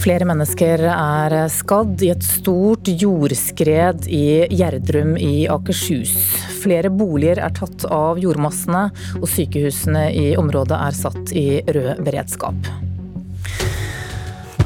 Flere 0.00 0.24
mennesker 0.24 0.80
er 0.88 1.34
skadd 1.52 2.00
i 2.00 2.08
et 2.14 2.24
stort 2.24 2.88
jordskred 2.88 4.06
i 4.08 4.46
Gjerdrum 4.48 5.12
i 5.20 5.44
Akershus. 5.52 6.14
Flere 6.62 6.88
boliger 6.88 7.42
er 7.44 7.52
tatt 7.52 7.84
av 7.84 8.20
jordmassene, 8.22 8.86
og 9.20 9.28
sykehusene 9.28 10.06
i 10.16 10.30
området 10.40 10.78
er 10.88 10.96
satt 10.96 11.34
i 11.36 11.48
rød 11.68 12.00
beredskap. 12.06 12.72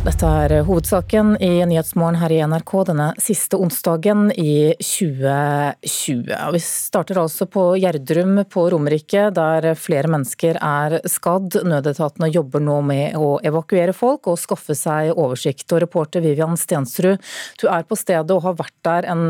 Dette 0.05 0.29
er 0.29 0.52
hovedsaken 0.66 1.30
i 1.41 1.62
Nyhetsmorgen 1.64 2.18
her 2.20 2.32
i 2.34 2.43
NRK 2.45 2.73
denne 2.91 3.07
siste 3.25 3.57
onsdagen 3.57 4.27
i 4.37 4.74
2020. 4.77 6.28
Vi 6.52 6.61
starter 6.61 7.23
altså 7.23 7.47
på 7.48 7.62
Gjerdrum 7.80 8.42
på 8.52 8.66
Romerike, 8.75 9.30
der 9.33 9.70
flere 9.80 10.11
mennesker 10.12 10.61
er 10.61 10.98
skadd. 11.09 11.56
Nødetatene 11.64 12.28
jobber 12.28 12.61
nå 12.66 12.77
med 12.84 13.16
å 13.16 13.38
evakuere 13.48 13.97
folk 13.97 14.28
og 14.28 14.37
skaffe 14.42 14.77
seg 14.77 15.14
oversikt. 15.16 15.64
Og 15.73 15.80
reporter 15.87 16.20
Vivian 16.20 16.61
Stensrud, 16.61 17.25
du 17.62 17.66
er 17.73 17.89
på 17.89 17.97
stedet 17.97 18.36
og 18.36 18.45
har 18.45 18.61
vært 18.61 18.77
der 18.84 19.09
en 19.14 19.27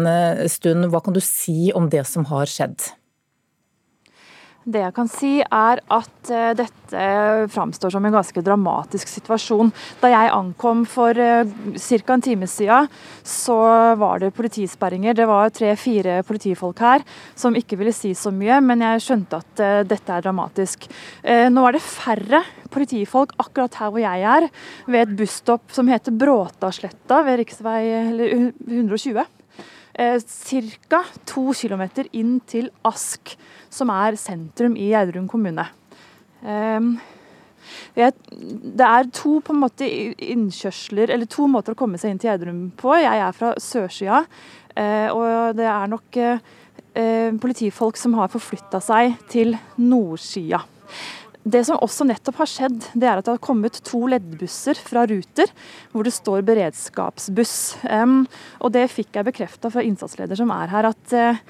stund. 0.50 0.90
Hva 0.90 1.04
kan 1.06 1.14
du 1.14 1.22
si 1.22 1.70
om 1.70 1.86
det 1.86 2.02
som 2.10 2.26
har 2.34 2.50
skjedd? 2.50 2.90
Det 4.64 4.80
jeg 4.80 4.94
kan 4.96 5.08
si 5.12 5.32
er 5.42 5.80
at 5.92 6.30
uh, 6.32 6.52
dette 6.56 7.00
framstår 7.52 7.92
som 7.92 8.04
en 8.06 8.14
ganske 8.14 8.44
dramatisk 8.44 9.10
situasjon. 9.12 9.72
Da 10.00 10.08
jeg 10.08 10.32
ankom 10.32 10.86
for 10.88 11.12
uh, 11.20 11.44
ca. 11.76 12.14
en 12.14 12.24
time 12.24 12.48
siden, 12.48 12.88
så 13.20 13.58
var 14.00 14.22
det 14.22 14.32
politisperringer. 14.36 15.16
Det 15.18 15.28
var 15.28 15.52
tre-fire 15.52 16.22
politifolk 16.24 16.80
her 16.80 17.04
som 17.36 17.56
ikke 17.56 17.76
ville 17.80 17.92
si 17.92 18.14
så 18.16 18.32
mye, 18.32 18.62
men 18.64 18.86
jeg 18.86 19.04
skjønte 19.04 19.42
at 19.44 19.64
uh, 19.64 19.84
dette 19.84 20.16
er 20.16 20.24
dramatisk. 20.24 20.88
nå 21.24 21.62
er 21.68 21.76
det 21.76 21.84
færre 21.84 22.40
politifolk 22.72 23.34
akkurat 23.38 23.76
her 23.78 23.92
hvor 23.92 24.02
jeg 24.02 24.24
er, 24.24 24.48
ved 24.88 25.04
et 25.04 25.16
busstopp 25.18 25.72
som 25.76 25.88
heter 25.92 26.14
Bråtasletta 26.16 27.20
ved 27.26 27.44
rv. 27.44 28.52
120 28.64 29.24
eh, 29.94 30.18
ca. 30.88 31.02
to 31.26 31.52
km 31.54 31.84
inn 32.12 32.38
til 32.46 32.70
Ask, 32.84 33.36
som 33.70 33.90
er 33.90 34.18
sentrum 34.20 34.76
i 34.76 34.90
Gjerdrum 34.92 35.28
kommune. 35.28 35.66
Eh, 36.44 36.80
det 37.94 38.86
er 38.86 39.08
to 39.14 39.38
på 39.44 39.54
en 39.54 39.62
måte 39.62 39.86
innkjørsler, 39.86 41.12
eller 41.14 41.30
to 41.30 41.46
måter 41.50 41.74
å 41.74 41.78
komme 41.78 42.00
seg 42.00 42.12
inn 42.12 42.20
til 42.20 42.32
Gjerdrum 42.32 42.66
på. 42.76 42.92
Jeg 43.00 43.22
er 43.22 43.32
fra 43.36 43.54
sørsida, 43.60 44.24
eh, 44.76 45.08
og 45.14 45.56
det 45.56 45.66
er 45.70 45.90
nok 45.90 46.20
eh, 46.20 47.32
politifolk 47.40 47.98
som 48.00 48.14
har 48.18 48.32
forflytta 48.32 48.82
seg 48.84 49.18
til 49.32 49.56
nordsida. 49.80 50.64
Det 51.44 51.60
som 51.68 51.80
også 51.84 52.06
nettopp 52.08 52.38
har 52.40 52.48
skjedd, 52.48 52.78
det 52.96 53.04
er 53.04 53.20
at 53.20 53.26
det 53.26 53.34
har 53.34 53.44
kommet 53.44 53.76
to 53.84 54.06
leddbusser 54.08 54.78
fra 54.80 55.02
Ruter, 55.08 55.50
hvor 55.92 56.06
det 56.06 56.14
står 56.16 56.44
beredskapsbuss. 56.48 57.56
Og 58.64 58.72
det 58.72 58.86
fikk 58.92 59.18
jeg 59.18 59.28
bekrefta 59.28 59.68
fra 59.72 59.84
innsatsleder 59.84 60.40
som 60.40 60.52
er 60.54 60.72
her, 60.72 60.88
at 60.88 61.12
uh, 61.12 61.42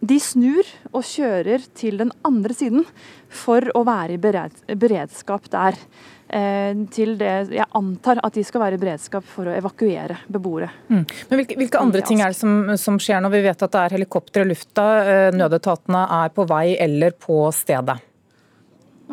de 0.00 0.16
snur 0.20 0.68
og 0.94 1.04
kjører 1.04 1.66
til 1.76 2.00
den 2.00 2.12
andre 2.24 2.56
siden 2.56 2.86
for 3.28 3.68
å 3.76 3.84
være 3.84 4.16
i 4.16 4.76
beredskap 4.80 5.50
der. 5.52 5.76
Uh, 6.24 6.88
til 6.88 7.18
det, 7.20 7.34
jeg 7.52 7.68
antar 7.76 8.22
at 8.24 8.34
de 8.34 8.46
skal 8.48 8.64
være 8.64 8.78
i 8.78 8.80
beredskap 8.80 9.28
for 9.28 9.52
å 9.52 9.58
evakuere 9.58 10.22
beboere. 10.24 10.70
Mm. 10.88 11.04
Men 11.04 11.42
hvilke, 11.42 11.60
hvilke, 11.60 11.84
andre 11.84 12.00
ting 12.08 12.24
er 12.24 12.32
det 12.32 12.40
som, 12.40 12.72
som, 12.80 12.96
skjer 12.96 13.20
når 13.20 13.36
vi 13.36 13.44
vet 13.44 13.68
at 13.68 13.76
det 13.76 13.84
er 13.84 13.98
helikopter 13.98 14.48
i 14.48 14.48
lufta, 14.54 14.88
uh, 15.04 15.28
nødetatene 15.36 16.08
er 16.22 16.32
på 16.32 16.48
vei 16.48 16.64
eller 16.80 17.12
på 17.20 17.44
stedet? 17.52 18.00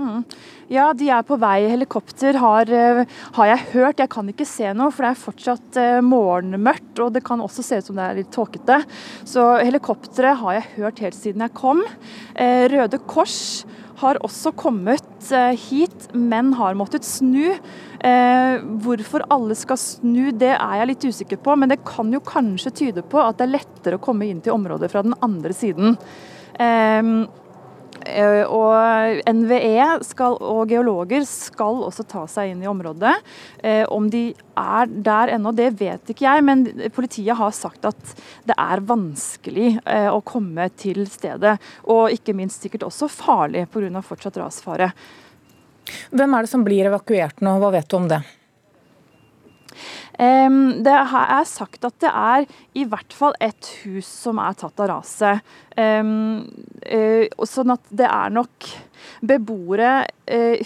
Mm. 0.01 0.21
Ja, 0.71 0.91
de 0.95 1.09
er 1.11 1.25
på 1.27 1.35
vei. 1.41 1.65
Helikopter 1.69 2.37
har, 2.41 2.69
uh, 2.71 3.01
har, 3.37 3.49
jeg 3.51 3.67
hørt. 3.73 4.01
Jeg 4.01 4.11
kan 4.13 4.29
ikke 4.31 4.47
se 4.47 4.71
noe, 4.77 4.93
for 4.93 5.05
det 5.05 5.11
er 5.11 5.19
fortsatt 5.25 5.79
uh, 5.81 5.99
morgenmørkt. 6.05 6.93
Og 7.03 7.11
det 7.15 7.23
kan 7.27 7.43
også 7.43 7.65
se 7.65 7.81
ut 7.81 7.91
som 7.91 7.99
det 7.99 8.07
er 8.07 8.17
litt 8.21 8.31
tåkete. 8.33 8.81
Så 9.27 9.45
helikopteret 9.61 10.39
har 10.41 10.57
jeg 10.57 10.71
hørt 10.79 11.03
helt 11.03 11.19
siden 11.19 11.45
jeg 11.45 11.55
kom. 11.59 11.83
Uh, 12.33 12.65
Røde 12.71 13.01
Kors 13.05 13.39
har 14.01 14.17
også 14.25 14.49
kommet 14.57 15.27
hit, 15.61 16.07
men 16.17 16.55
har 16.57 16.73
måttet 16.73 17.05
snu. 17.05 17.53
hvorfor 18.81 19.21
alle 19.29 19.53
skal 19.53 19.77
snu, 19.77 20.31
det 20.33 20.55
er 20.55 20.79
jeg 20.79 20.87
litt 20.89 21.05
usikker 21.05 21.37
på. 21.37 21.53
Men 21.53 21.69
det 21.69 21.83
kan 21.85 22.09
jo 22.09 22.17
kanskje 22.25 22.71
tyde 22.79 23.03
på 23.05 23.21
at 23.21 23.37
det 23.37 23.45
er 23.45 23.53
lettere 23.59 23.99
å 23.99 24.01
komme 24.01 24.25
inn 24.25 24.41
til 24.41 24.55
området 24.55 24.89
fra 24.89 25.05
den 25.05 25.13
andre 25.21 25.53
siden. 25.53 25.93
Eh, 25.93 26.31
Eh, 26.61 27.03
og 28.49 29.21
NVE 29.27 29.85
skal, 30.07 30.37
og 30.39 30.69
geologer 30.71 31.25
skal 31.27 31.83
også 31.87 32.05
ta 32.09 32.25
seg 32.29 32.53
inn 32.53 32.63
i 32.63 32.69
området. 32.69 33.13
Eh, 33.63 33.83
om 33.91 34.09
de 34.11 34.31
er 34.57 34.91
der 34.91 35.33
ennå, 35.35 35.53
det 35.55 35.71
vet 35.79 36.11
ikke 36.11 36.25
jeg, 36.27 36.45
men 36.47 36.65
politiet 36.95 37.37
har 37.37 37.53
sagt 37.55 37.85
at 37.89 38.13
det 38.47 38.57
er 38.57 38.83
vanskelig 38.85 39.73
eh, 39.85 40.09
å 40.11 40.21
komme 40.25 40.69
til 40.79 41.05
stedet. 41.09 41.57
Og 41.85 42.13
ikke 42.15 42.35
minst 42.37 42.63
sikkert 42.63 42.87
også 42.89 43.09
farlig 43.11 43.67
pga. 43.71 44.01
fortsatt 44.01 44.39
rasfare. 44.41 44.91
Hvem 46.11 46.37
er 46.37 46.45
det 46.45 46.51
som 46.51 46.63
blir 46.65 46.87
evakuert 46.89 47.41
nå, 47.41 47.57
hva 47.61 47.71
vet 47.73 47.89
du 47.89 47.97
om 47.97 48.07
det? 48.11 48.21
Det 50.21 50.93
er 50.93 51.45
sagt 51.49 51.85
at 51.87 51.95
det 52.03 52.09
er 52.13 52.45
i 52.77 52.83
hvert 52.85 53.13
fall 53.17 53.33
et 53.41 53.71
hus 53.81 54.05
som 54.05 54.37
er 54.37 54.53
tatt 54.59 54.83
av 54.83 54.91
raset. 54.91 55.41
Eh, 55.73 57.25
sånn 57.49 57.73
at 57.73 57.89
det 57.89 58.05
er 58.05 58.35
nok 58.35 58.69
beboere 59.25 60.03
eh, 60.29 60.61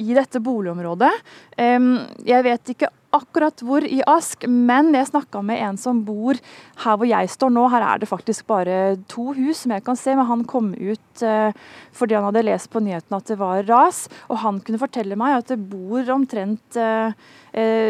i 0.00 0.16
dette 0.16 0.40
boligområdet. 0.40 1.12
Jeg 1.60 2.46
vet 2.48 2.72
ikke 2.72 2.88
akkurat 3.14 3.62
hvor 3.64 3.84
i 3.86 4.00
Ask, 4.10 4.46
men 4.50 4.92
jeg 4.94 5.08
snakka 5.10 5.42
med 5.46 5.62
en 5.62 5.78
som 5.80 6.02
bor 6.06 6.38
her 6.82 6.98
hvor 6.98 7.08
jeg 7.08 7.30
står 7.30 7.52
nå. 7.54 7.66
Her 7.72 7.86
er 7.86 8.02
det 8.02 8.10
faktisk 8.10 8.48
bare 8.50 8.96
to 9.10 9.30
hus 9.36 9.62
som 9.62 9.74
jeg 9.74 9.84
kan 9.86 9.98
se, 9.98 10.16
men 10.16 10.28
han 10.28 10.44
kom 10.50 10.72
ut 10.74 11.24
eh, 11.24 11.54
fordi 11.94 12.18
han 12.18 12.26
hadde 12.28 12.46
lest 12.48 12.72
på 12.72 12.82
nyhetene 12.84 13.20
at 13.20 13.30
det 13.30 13.38
var 13.40 13.62
ras. 13.70 14.04
Og 14.28 14.42
han 14.42 14.60
kunne 14.64 14.82
fortelle 14.82 15.18
meg 15.20 15.38
at 15.38 15.54
det 15.54 15.60
bor 15.70 16.14
omtrent 16.14 16.80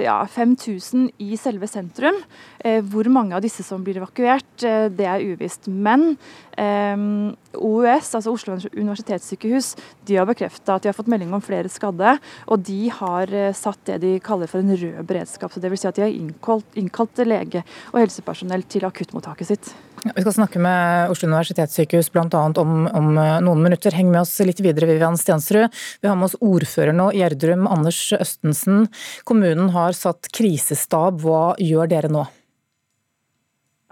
ja, 0.05 0.19
5000 0.29 1.11
i 1.25 1.37
selve 1.41 1.69
sentrum. 1.71 2.17
Eh, 2.65 2.83
hvor 2.85 3.09
mange 3.13 3.37
av 3.37 3.43
disse 3.45 3.65
som 3.65 3.85
blir 3.85 3.97
evakuert, 4.01 4.65
eh, 4.65 4.89
det 4.89 5.07
er 5.09 5.25
uvisst. 5.25 5.69
Men 5.69 6.17
OUS, 6.55 8.13
altså 8.15 8.31
Oslo 8.31 8.55
universitetssykehus, 8.55 9.73
de 10.07 10.21
har 10.21 10.29
bekrefta 10.29 10.77
at 10.77 10.85
de 10.85 10.89
har 10.93 10.95
fått 10.95 11.09
melding 11.11 11.33
om 11.35 11.43
flere 11.43 11.67
skadde. 11.67 12.13
Og 12.47 12.63
de 12.63 12.93
har 12.95 13.27
satt 13.59 13.81
det 13.89 13.97
de 14.05 14.13
kaller 14.23 14.47
for 14.47 14.63
en 14.63 14.71
rød 14.71 15.03
beredskap. 15.03 15.51
så 15.51 15.61
det 15.61 15.73
vil 15.73 15.79
Si 15.79 15.89
at 15.89 15.97
de 15.97 16.03
har 16.03 16.15
innkalt, 16.15 16.65
innkalt 16.79 17.19
lege 17.27 17.65
og 17.91 17.99
helsepersonell 18.05 18.63
til 18.71 18.87
akuttmottaket 18.87 19.47
sitt. 19.47 19.75
Vi 20.05 20.21
skal 20.21 20.33
snakke 20.37 20.61
med 20.63 21.11
Oslo 21.11 21.27
universitetssykehus 21.27 22.13
bl.a. 22.13 22.29
Om, 22.31 22.87
om 22.87 23.11
noen 23.17 23.63
minutter. 23.63 23.91
Heng 23.91 24.13
med 24.13 24.21
oss 24.21 24.39
litt 24.47 24.61
videre, 24.63 24.87
Vivian 24.87 25.19
Stensrud. 25.19 25.75
Vi 26.01 26.09
har 26.09 26.15
med 26.15 26.29
oss 26.29 26.39
ordfører 26.39 26.95
nå, 26.95 27.11
Gjerdrum, 27.19 27.67
Anders 27.67 28.13
Østensen. 28.15 28.87
Kommunen 29.25 29.54
har 29.75 29.95
satt 29.97 30.31
krisestab. 30.35 31.23
Hva 31.25 31.55
gjør 31.61 31.91
dere 31.91 32.11
nå? 32.13 32.25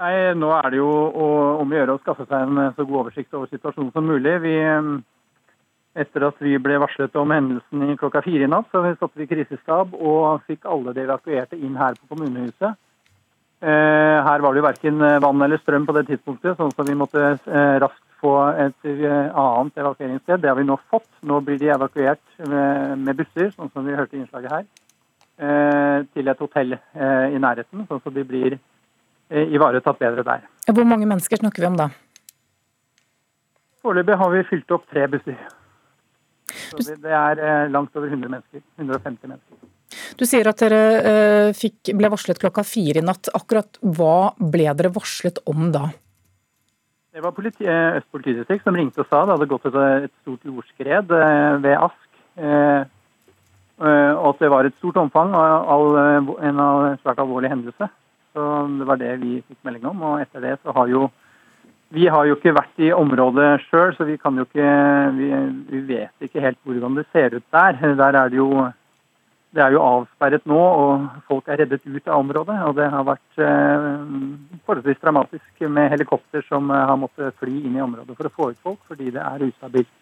Nei, 0.03 0.35
Nå 0.35 0.51
er 0.57 0.71
det 0.73 0.81
jo 0.81 0.91
om 1.63 1.73
å 1.73 1.79
gjøre 1.79 1.95
å 1.95 2.03
skaffe 2.03 2.27
seg 2.27 2.47
en 2.49 2.73
så 2.75 2.85
god 2.85 3.05
oversikt 3.05 3.35
over 3.39 3.51
situasjonen 3.53 3.93
som 3.95 4.07
mulig. 4.09 4.35
Vi, 4.43 4.55
etter 6.03 6.27
at 6.27 6.41
vi 6.43 6.57
ble 6.63 6.81
varslet 6.83 7.19
om 7.21 7.35
hendelsen 7.35 7.99
klokka 8.01 8.25
fire 8.25 8.49
i 8.49 8.51
natt, 8.51 8.71
så 8.73 8.83
satte 8.97 9.21
vi 9.21 9.29
krisestab 9.31 9.95
og 9.95 10.43
fikk 10.49 10.67
alle 10.67 10.95
de 10.97 11.05
evakuerte 11.07 11.59
inn 11.61 11.79
her 11.79 11.95
på 12.01 12.15
kommunehuset. 12.15 12.81
Eh, 13.63 14.19
her 14.27 14.43
var 14.43 14.55
det 14.55 14.59
jo 14.59 14.67
verken 14.67 15.05
vann 15.23 15.43
eller 15.45 15.61
strøm 15.63 15.85
på 15.87 15.95
det 15.95 16.09
tidspunktet, 16.09 16.57
sånn 16.59 16.73
at 16.75 16.89
vi 16.89 16.97
måtte 16.99 17.21
eh, 17.23 17.77
raskt 17.79 18.03
få 18.19 18.33
et 18.59 18.89
eh, 18.91 19.29
annet 19.39 19.79
evakueringssted. 19.79 20.43
Det 20.43 20.51
har 20.51 20.59
vi 20.59 20.67
nå 20.67 20.81
fått. 20.91 21.07
Nå 21.23 21.39
blir 21.47 21.61
de 21.61 21.71
evakuert 21.71 22.23
med 22.43 23.15
busser, 23.21 23.53
sånn 23.55 23.71
som 23.71 23.87
vi 23.87 23.95
hørte 23.95 24.19
i 24.19 24.25
innslaget 24.25 24.57
her, 24.57 24.67
til 25.43 26.29
et 26.31 26.43
hotell 26.45 26.77
i 26.77 27.41
nærheten. 27.43 27.87
sånn 27.89 27.99
at 27.99 28.15
de 28.15 28.23
blir 28.25 28.59
Eh, 29.33 29.49
ivaretatt 29.57 29.97
bedre 29.97 30.23
der. 30.27 30.45
Hvor 30.69 30.85
mange 30.85 31.07
mennesker 31.09 31.41
snakker 31.41 31.65
vi 31.65 31.69
om 31.71 31.77
da? 31.79 31.89
Foreløpig 33.81 34.19
har 34.21 34.33
vi 34.35 34.43
fylt 34.51 34.75
opp 34.77 34.85
tre 34.93 35.07
busser. 35.09 35.39
Så 36.77 36.85
det 37.01 37.15
er 37.17 37.41
eh, 37.41 37.71
langt 37.73 37.97
over 37.97 38.13
100 38.13 38.29
mennesker. 38.29 38.61
150 38.77 39.31
mennesker. 39.31 39.71
Du 40.21 40.27
sier 40.29 40.51
at 40.51 40.61
dere 40.61 40.83
eh, 41.01 41.49
fikk, 41.57 41.95
ble 41.97 42.13
varslet 42.13 42.41
klokka 42.43 42.65
fire 42.67 43.01
i 43.01 43.07
natt. 43.07 43.33
Akkurat 43.33 43.81
hva 43.81 44.35
ble 44.37 44.69
dere 44.69 44.93
varslet 44.93 45.41
om 45.49 45.71
da? 45.73 45.87
Det 47.13 47.25
var 47.25 47.33
politi, 47.37 47.65
Øst 47.65 48.13
politidistrikt 48.13 48.69
som 48.69 48.77
ringte 48.77 49.01
og 49.01 49.09
sa 49.09 49.25
det 49.25 49.39
hadde 49.39 49.49
gått 49.49 49.65
et, 49.69 49.81
et 50.11 50.15
stort 50.21 50.45
jordskred 50.49 51.09
ved 51.65 51.73
Ask. 51.79 52.09
Og 53.83 54.29
at 54.29 54.43
det 54.45 54.51
var 54.53 54.69
et 54.69 54.77
stort 54.79 55.01
omfang 55.01 55.33
av 55.35 55.97
en 55.99 56.61
svært 57.03 57.19
alvorlig 57.19 57.51
hendelse. 57.51 57.89
Så 58.33 58.43
Det 58.79 58.87
var 58.89 58.97
det 58.97 59.17
vi 59.21 59.43
fikk 59.43 59.59
melding 59.65 59.87
om. 59.91 60.03
og 60.03 60.21
Etter 60.21 60.41
det 60.41 60.59
så 60.63 60.73
har 60.73 60.89
jo 60.89 61.11
Vi 61.93 62.07
har 62.09 62.25
jo 62.25 62.39
ikke 62.39 62.55
vært 62.57 62.79
i 62.81 62.89
området 62.89 63.67
sjøl, 63.69 63.91
så 63.93 64.07
vi 64.09 64.17
kan 64.17 64.33
jo 64.37 64.47
ikke 64.47 64.69
vi, 65.13 65.27
vi, 65.69 65.81
vet 65.85 66.25
ikke 66.25 66.41
helt 66.41 66.57
hvordan 66.65 66.95
det 66.97 67.05
ser 67.13 67.35
ut 67.37 67.45
der. 67.53 67.77
Der 68.01 68.17
er 68.17 68.29
det 68.31 68.39
jo 68.39 68.49
det 69.53 69.61
er 69.61 69.75
jo 69.75 69.83
avsperret 69.85 70.47
nå, 70.49 70.57
og 70.57 71.09
folk 71.29 71.49
er 71.53 71.61
reddet 71.61 71.85
ut 71.85 72.07
av 72.09 72.23
området. 72.23 72.57
Og 72.65 72.77
det 72.79 72.87
har 72.89 73.05
vært 73.05 73.43
eh, 73.45 73.85
forholdsvis 74.65 75.03
dramatisk 75.03 75.67
med 75.69 75.91
helikopter 75.93 76.41
som 76.49 76.71
eh, 76.73 76.87
har 76.89 76.97
måttet 76.97 77.37
fly 77.37 77.59
inn 77.61 77.77
i 77.77 77.85
området 77.85 78.17
for 78.17 78.31
å 78.31 78.33
få 78.33 78.51
ut 78.55 78.63
folk, 78.65 78.81
fordi 78.89 79.11
det 79.13 79.21
er 79.21 79.45
ustabilt. 79.51 79.93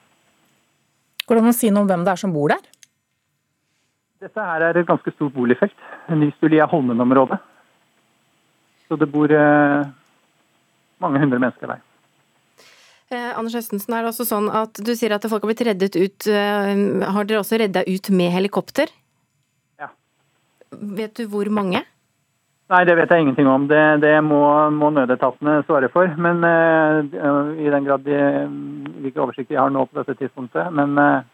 Går 1.26 1.34
det 1.34 1.42
an 1.42 1.50
å 1.50 1.56
si 1.58 1.72
noe 1.74 1.82
om 1.82 1.90
hvem 1.90 2.06
det 2.06 2.14
er 2.14 2.22
som 2.22 2.34
bor 2.34 2.54
der? 2.54 2.62
Dette 4.20 4.42
her 4.44 4.64
er 4.66 4.76
et 4.76 4.88
ganske 4.88 5.12
stort 5.14 5.32
boligfelt. 5.32 5.76
Nystulia 6.12 6.66
Holmen-området. 6.68 7.38
Så 8.88 8.98
det 9.00 9.08
bor 9.08 9.32
eh, 9.32 9.86
mange 11.00 11.22
hundre 11.22 11.38
mennesker 11.40 11.70
der. 11.70 11.80
Eh, 13.10 13.30
Anders 13.38 13.56
Østensen, 13.62 13.94
er 13.94 14.04
det 14.04 14.10
også 14.12 14.26
sånn 14.28 14.50
at 14.52 14.82
du 14.84 14.92
sier 14.98 15.14
at 15.16 15.24
folk 15.30 15.46
har 15.46 15.52
blitt 15.52 15.64
reddet 15.70 15.96
ut. 15.96 16.28
Eh, 16.28 16.74
har 17.14 17.30
dere 17.30 17.40
også 17.40 17.62
redda 17.62 17.86
ut 17.88 18.12
med 18.12 18.34
helikopter? 18.34 18.92
Ja. 19.80 19.88
Vet 21.00 21.16
du 21.16 21.24
hvor 21.32 21.48
mange? 21.48 21.80
Nei, 22.70 22.84
det 22.86 22.94
vet 23.00 23.10
jeg 23.10 23.24
ingenting 23.24 23.48
om. 23.50 23.64
Det, 23.72 23.82
det 24.04 24.14
må, 24.22 24.44
må, 24.70 24.92
nødetatene 24.94 25.62
svare 25.66 25.88
for. 25.90 26.12
Men 26.22 26.44
uh, 26.46 27.56
i 27.58 27.66
den 27.72 27.88
grad 27.88 28.04
de, 28.06 28.18
hvilke 29.00 29.24
oversikter 29.24 29.56
jeg 29.56 29.64
har 29.64 29.72
nå 29.74 29.88
på 29.88 29.98
dette 29.98 30.14
tidspunktet. 30.20 30.68
Men 30.70 30.94
uh, 30.94 31.24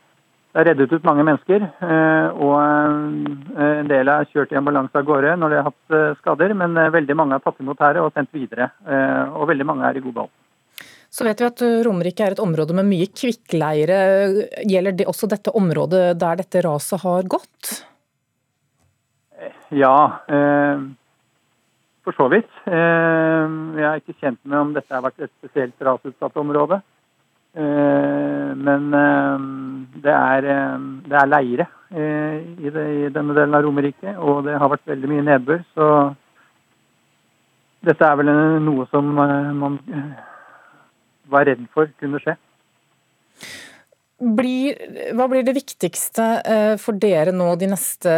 det 0.57 0.63
er 0.63 0.71
reddet 0.71 0.93
ut 0.97 1.05
mange 1.05 1.25
mennesker, 1.27 1.65
eh, 1.85 2.37
og 2.41 2.55
eh, 2.57 3.65
en 3.83 3.89
del 3.91 4.09
er 4.09 4.29
kjørt 4.31 4.55
i 4.55 4.57
ambulanse 4.57 4.97
av 4.97 5.05
gårde 5.05 5.35
når 5.37 5.53
de 5.53 5.59
har 5.59 5.67
hatt 5.67 5.97
eh, 5.99 6.15
skader, 6.23 6.55
men 6.57 6.79
veldig 6.95 7.17
mange 7.19 7.37
er 7.37 7.43
tatt 7.45 7.61
imot 7.61 7.83
her 7.85 7.99
og 8.01 8.09
sendt 8.17 8.33
videre. 8.33 8.71
Og 9.37 9.45
veldig 9.51 9.67
mange 9.69 9.85
er 9.85 9.99
i 9.99 10.03
god 10.07 10.15
behold. 10.17 10.33
Så 11.13 11.27
vet 11.29 11.43
vi 11.43 11.49
at 11.51 11.65
Romerike 11.85 12.25
er 12.25 12.33
et 12.33 12.41
område 12.41 12.77
med 12.79 12.89
mye 12.89 13.11
kvikkleire. 13.13 14.01
Gjelder 14.65 14.97
det 14.97 15.09
også 15.13 15.29
dette 15.29 15.53
området 15.61 16.03
der 16.25 16.41
dette 16.41 16.65
raset 16.65 17.05
har 17.05 17.29
gått? 17.37 17.77
Ja, 19.77 19.95
for 22.05 22.17
så 22.17 22.31
vidt. 22.33 22.51
Jeg 22.65 23.87
er 23.93 24.01
ikke 24.01 24.17
kjent 24.23 24.41
med 24.45 24.61
om 24.63 24.77
dette 24.77 24.93
har 24.97 25.05
vært 25.05 25.29
et 25.29 25.33
spesielt 25.37 25.89
rasutsatt 25.89 26.41
område. 26.41 26.81
Eh, 27.57 28.49
men 28.69 28.95
eh, 28.95 29.37
det 30.05 30.13
er, 30.13 30.49
eh, 30.53 30.79
det 31.09 31.17
er 31.17 31.31
leire 31.31 31.67
i, 31.97 32.69
det, 32.69 32.83
i, 32.93 33.09
denne 33.15 33.33
delen 33.37 33.55
av 33.57 33.63
Romerike, 33.65 34.17
og 34.19 34.43
det 34.45 34.59
har 34.61 34.69
vært 34.73 34.91
veldig 34.91 35.11
mye 35.13 35.25
nedbør. 35.25 35.63
Så 35.73 35.87
dette 37.87 38.09
er 38.09 38.19
vel 38.19 38.33
noe 38.67 38.89
som 38.91 39.09
man 39.15 39.79
var 41.31 41.47
redd 41.47 41.63
for 41.73 41.89
kunne 42.03 42.21
skje. 42.21 42.35
Blir, 44.17 44.83
hva 45.15 45.29
blir 45.31 45.47
det 45.47 45.55
viktigste 45.57 46.27
for 46.83 46.99
dere 46.99 47.33
nå 47.37 47.53
de 47.61 47.71
neste 47.71 48.13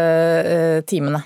timene? 0.89 1.21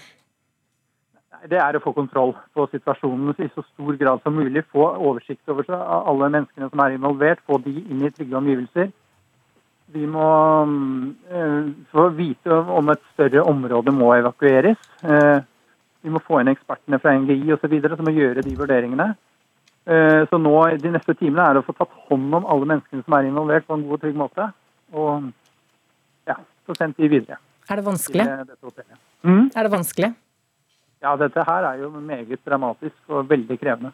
Det 1.51 1.59
er 1.59 1.77
å 1.77 1.83
få 1.83 1.93
kontroll 1.97 2.35
på 2.55 2.67
situasjonen 2.71 3.35
i 3.43 3.49
så 3.55 3.65
stor 3.73 3.97
grad 3.99 4.23
som 4.23 4.37
mulig. 4.37 4.65
Få 4.71 4.85
oversikt 4.95 5.49
over 5.51 5.67
seg, 5.67 5.79
alle 5.79 6.31
menneskene 6.31 6.69
som 6.71 6.83
er 6.85 6.97
involvert, 6.97 7.43
få 7.47 7.59
de 7.65 7.73
inn 7.83 8.05
i 8.07 8.11
trygge 8.15 8.39
omgivelser. 8.39 8.93
Vi 9.93 10.07
må 10.09 10.29
øh, 10.65 11.73
få 11.93 12.07
vite 12.17 12.61
om 12.79 12.93
et 12.95 13.03
større 13.13 13.43
område 13.49 13.93
må 13.93 14.13
evakueres. 14.15 14.79
Uh, 15.05 15.43
vi 16.03 16.11
må 16.15 16.23
få 16.25 16.41
inn 16.41 16.51
ekspertene 16.53 17.01
fra 17.03 17.13
NGI 17.19 17.53
osv. 17.53 17.75
som 17.83 18.07
må 18.07 18.15
gjøre 18.17 18.47
de 18.47 18.55
vurderingene. 18.57 19.11
Uh, 19.83 20.23
så 20.31 20.39
nå 20.41 20.55
de 20.81 20.95
neste 20.95 21.17
timene 21.19 21.45
er 21.45 21.59
det 21.59 21.65
å 21.65 21.67
få 21.67 21.77
tatt 21.77 21.93
hånd 22.09 22.39
om 22.39 22.47
alle 22.47 22.71
menneskene 22.71 23.05
som 23.05 23.19
er 23.19 23.29
involvert 23.29 23.67
på 23.67 23.77
en 23.77 23.85
god 23.89 23.99
og 23.99 24.05
trygg 24.07 24.19
måte. 24.23 24.49
Og 24.97 25.29
ja, 26.31 26.39
så 26.67 26.79
sendt 26.79 27.03
de 27.03 27.11
videre. 27.13 27.43
Er 27.69 27.83
det 27.83 27.87
vanskelig? 27.87 28.27
Mm? 29.27 29.51
Er 29.51 29.67
det 29.67 29.73
vanskelig? 29.75 30.15
Ja, 31.03 31.17
dette 31.19 31.43
her 31.47 31.67
er 31.73 31.83
jo 31.83 31.91
meget 31.99 32.45
dramatisk 32.47 33.11
og 33.11 33.27
veldig 33.31 33.59
krevende. 33.59 33.91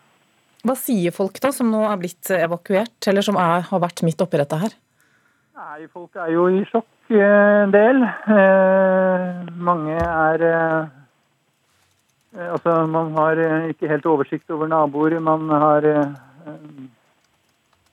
Hva 0.66 0.74
sier 0.76 1.14
folk 1.14 1.38
da, 1.40 1.52
som 1.54 1.70
nå 1.70 1.84
er 1.86 1.96
blitt 2.00 2.30
evakuert, 2.34 2.98
eller 3.08 3.24
som 3.24 3.38
er, 3.40 3.64
har 3.70 3.82
vært 3.82 4.02
midt 4.04 4.20
oppi 4.20 4.40
dette 4.40 4.58
her? 4.60 4.74
Nei, 5.58 5.86
Folk 5.90 6.14
er 6.18 6.30
jo 6.34 6.44
i 6.52 6.60
sjokk 6.68 7.10
eh, 7.14 7.62
en 7.64 7.72
del. 7.74 8.04
Eh, 8.04 9.48
mange 9.58 9.96
er 9.98 10.44
eh, 10.46 10.94
Altså, 12.38 12.86
man 12.86 13.14
har 13.16 13.40
eh, 13.40 13.70
ikke 13.72 13.88
helt 13.90 14.06
oversikt 14.06 14.50
over 14.54 14.68
naboer. 14.70 15.18
Man 15.18 15.48
har 15.48 15.86
eh, 15.88 16.12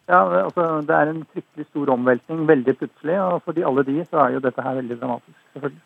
Ja, 0.06 0.20
altså, 0.44 0.82
det 0.86 0.94
er 0.94 1.10
en 1.10 1.24
fryktelig 1.34 1.66
stor 1.72 1.90
omveltning 1.96 2.44
veldig 2.48 2.76
plutselig. 2.78 3.16
Og 3.22 3.42
for 3.46 3.58
de, 3.58 3.66
alle 3.66 3.86
de 3.88 4.04
så 4.06 4.26
er 4.26 4.36
jo 4.36 4.44
dette 4.44 4.62
her 4.62 4.78
veldig 4.82 5.00
dramatisk, 5.00 5.40
selvfølgelig. 5.54 5.82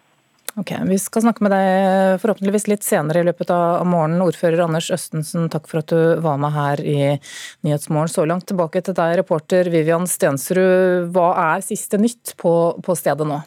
Ok, 0.57 0.71
Vi 0.85 0.97
skal 0.99 1.21
snakke 1.21 1.43
med 1.45 1.53
deg 1.53 2.21
forhåpentligvis 2.23 2.67
litt 2.71 2.83
senere 2.83 3.21
i 3.21 3.27
løpet 3.27 3.51
av 3.53 3.85
morgenen. 3.87 4.23
Ordfører 4.25 4.63
Anders 4.65 4.89
Østensen, 4.91 5.45
takk 5.51 5.69
for 5.69 5.83
at 5.83 5.93
du 5.93 6.21
var 6.23 6.39
med 6.41 6.55
her 6.55 6.81
i 6.81 6.97
Nyhetsmorgen 7.65 8.11
så 8.11 8.25
langt. 8.25 8.47
Tilbake 8.49 8.81
til 8.83 8.97
deg, 8.97 9.15
reporter 9.21 9.69
Vivian 9.69 10.09
Stensrud. 10.09 11.11
Hva 11.13 11.29
er 11.53 11.65
siste 11.65 12.01
nytt 12.01 12.33
på, 12.41 12.53
på 12.81 12.97
stedet 12.97 13.29
nå? 13.29 13.39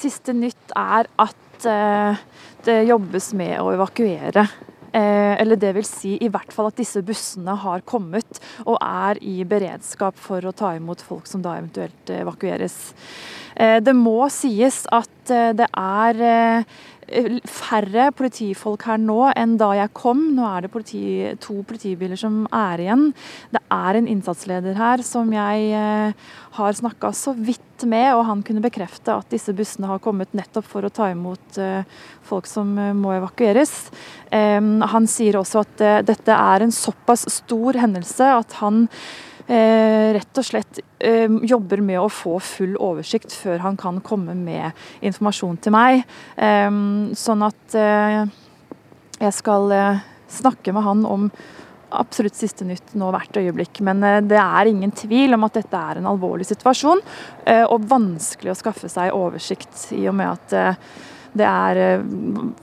Siste 0.00 0.32
nytt 0.32 0.76
er 0.78 1.10
at 1.20 1.68
uh, 1.68 2.26
det 2.64 2.82
jobbes 2.88 3.32
med 3.36 3.58
å 3.60 3.74
evakuere 3.74 4.46
Eh, 4.46 4.79
eller 4.96 5.58
det 5.60 5.74
vil 5.76 5.86
si 5.86 6.16
i 6.20 6.30
hvert 6.32 6.52
fall 6.54 6.70
at 6.70 6.78
disse 6.80 7.02
bussene 7.06 7.54
har 7.62 7.84
kommet 7.88 8.40
og 8.64 8.78
er 8.80 9.20
i 9.22 9.40
beredskap 9.48 10.18
for 10.20 10.44
å 10.44 10.54
ta 10.56 10.74
imot 10.78 11.04
folk 11.04 11.28
som 11.30 11.44
da 11.44 11.56
eventuelt 11.58 12.10
evakueres. 12.14 12.80
Eh, 13.60 13.78
det 13.82 13.94
må 13.96 14.22
sies 14.32 14.84
at 14.94 15.32
eh, 15.34 15.52
det 15.56 15.68
er 15.76 16.24
færre 17.48 18.10
politifolk 18.16 18.84
her 18.88 19.00
nå 19.00 19.18
enn 19.38 19.56
da 19.60 19.70
jeg 19.78 19.92
kom. 19.96 20.22
Nå 20.36 20.46
er 20.46 20.64
det 20.64 20.72
politi, 20.72 21.02
to 21.42 21.60
politibiler 21.66 22.18
som 22.18 22.44
er 22.54 22.82
igjen. 22.84 23.08
Det 23.52 23.62
er 23.74 23.98
en 23.98 24.10
innsatsleder 24.10 24.78
her 24.78 25.02
som 25.06 25.32
jeg 25.34 25.70
eh, 25.76 26.28
har 26.58 26.78
snakka 26.78 27.12
så 27.16 27.34
vidt 27.36 27.86
med, 27.88 28.12
og 28.14 28.26
han 28.28 28.44
kunne 28.46 28.62
bekrefte 28.64 29.14
at 29.14 29.30
disse 29.32 29.54
bussene 29.56 29.88
har 29.90 30.02
kommet 30.04 30.34
nettopp 30.36 30.68
for 30.68 30.86
å 30.86 30.92
ta 30.92 31.10
imot 31.12 31.58
eh, 31.60 31.88
folk 32.26 32.50
som 32.50 32.76
eh, 32.78 32.92
må 32.96 33.16
evakueres. 33.16 33.90
Han 34.30 35.08
sier 35.10 35.40
også 35.40 35.64
at 35.64 35.80
dette 36.06 36.30
er 36.30 36.62
en 36.62 36.70
såpass 36.70 37.24
stor 37.34 37.74
hendelse 37.82 38.28
at 38.30 38.54
han 38.60 38.84
Eh, 39.50 40.12
rett 40.14 40.38
og 40.38 40.46
slett 40.46 40.78
eh, 41.02 41.26
jobber 41.50 41.80
med 41.82 41.98
å 41.98 42.10
få 42.12 42.36
full 42.38 42.76
oversikt 42.78 43.32
før 43.34 43.58
han 43.64 43.78
kan 43.80 43.98
komme 44.06 44.36
med 44.38 44.76
informasjon 45.02 45.58
til 45.64 45.74
meg. 45.74 46.04
Eh, 46.38 46.68
sånn 47.18 47.42
at 47.42 47.78
jeg 49.20 49.34
skal 49.36 49.74
snakke 50.30 50.72
med 50.72 50.86
han 50.86 51.02
om 51.04 51.26
absolutt 51.90 52.38
siste 52.38 52.62
nytt 52.64 52.94
nå 52.94 53.08
hvert 53.10 53.40
øyeblikk. 53.40 53.82
Men 53.82 54.04
det 54.30 54.38
er 54.38 54.70
ingen 54.70 54.94
tvil 54.94 55.34
om 55.34 55.48
at 55.48 55.58
dette 55.58 55.80
er 55.90 55.98
en 55.98 56.08
alvorlig 56.12 56.46
situasjon, 56.48 57.02
og 57.66 57.88
vanskelig 57.90 58.52
å 58.52 58.56
skaffe 58.56 58.88
seg 58.88 59.12
oversikt 59.16 59.90
i 59.98 60.06
og 60.08 60.14
med 60.20 60.30
at 60.30 60.78
det 61.36 61.46
er 61.46 62.04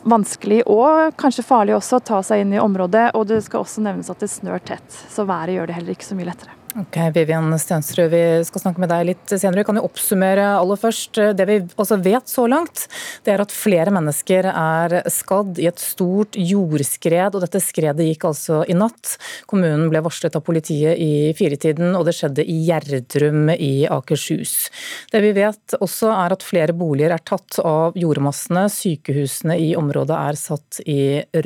vanskelig 0.08 0.64
og 0.72 1.14
kanskje 1.20 1.46
farlig 1.46 1.76
også 1.78 2.00
å 2.00 2.06
ta 2.10 2.24
seg 2.26 2.46
inn 2.46 2.56
i 2.56 2.64
området. 2.64 3.12
Og 3.20 3.28
det 3.30 3.44
skal 3.46 3.68
også 3.68 3.84
nevnes 3.86 4.10
at 4.10 4.24
det 4.24 4.32
snør 4.32 4.64
tett, 4.72 4.88
så 5.12 5.28
været 5.28 5.60
gjør 5.60 5.70
det 5.70 5.78
heller 5.78 6.00
ikke 6.00 6.10
så 6.10 6.18
mye 6.18 6.32
lettere. 6.32 6.57
Ok, 6.78 6.98
Vivian 7.14 7.60
Stensrud, 7.60 8.12
vi 8.12 8.44
skal 8.46 8.62
snakke 8.62 8.82
med 8.84 8.92
deg 8.92 9.06
litt 9.08 9.32
senere. 9.32 9.64
Vi 9.64 9.66
kan 9.66 9.80
jo 9.80 9.88
oppsummere 9.88 10.44
aller 10.60 10.78
først. 10.78 11.18
Det 11.34 11.46
vi 11.50 11.56
også 11.74 11.96
vet 12.06 12.30
så 12.30 12.44
langt, 12.46 12.84
det 13.26 13.32
er 13.34 13.42
at 13.42 13.54
flere 13.56 13.90
mennesker 13.96 14.46
er 14.52 14.94
skadd 15.10 15.58
i 15.58 15.66
et 15.72 15.82
stort 15.82 16.38
jordskred. 16.38 17.34
og 17.34 17.42
Dette 17.42 17.62
skredet 17.66 18.06
gikk 18.06 18.28
altså 18.30 18.60
i 18.70 18.76
natt. 18.78 19.16
Kommunen 19.50 19.88
ble 19.90 20.04
varslet 20.06 20.38
av 20.38 20.44
politiet 20.46 21.02
i 21.02 21.32
firetiden, 21.40 21.96
og 21.98 22.06
det 22.06 22.14
skjedde 22.20 22.46
i 22.46 22.60
Gjerdrum 22.68 23.50
i 23.56 23.72
Akershus. 23.98 24.70
Det 25.10 25.24
vi 25.26 25.34
vet 25.40 25.80
også 25.80 26.14
er 26.14 26.38
at 26.38 26.46
flere 26.46 26.78
boliger 26.78 27.18
er 27.18 27.26
tatt 27.26 27.58
av 27.66 27.98
jordmassene. 27.98 28.68
Sykehusene 28.70 29.58
i 29.66 29.72
området 29.82 30.22
er 30.30 30.42
satt 30.44 30.84
i 30.86 31.00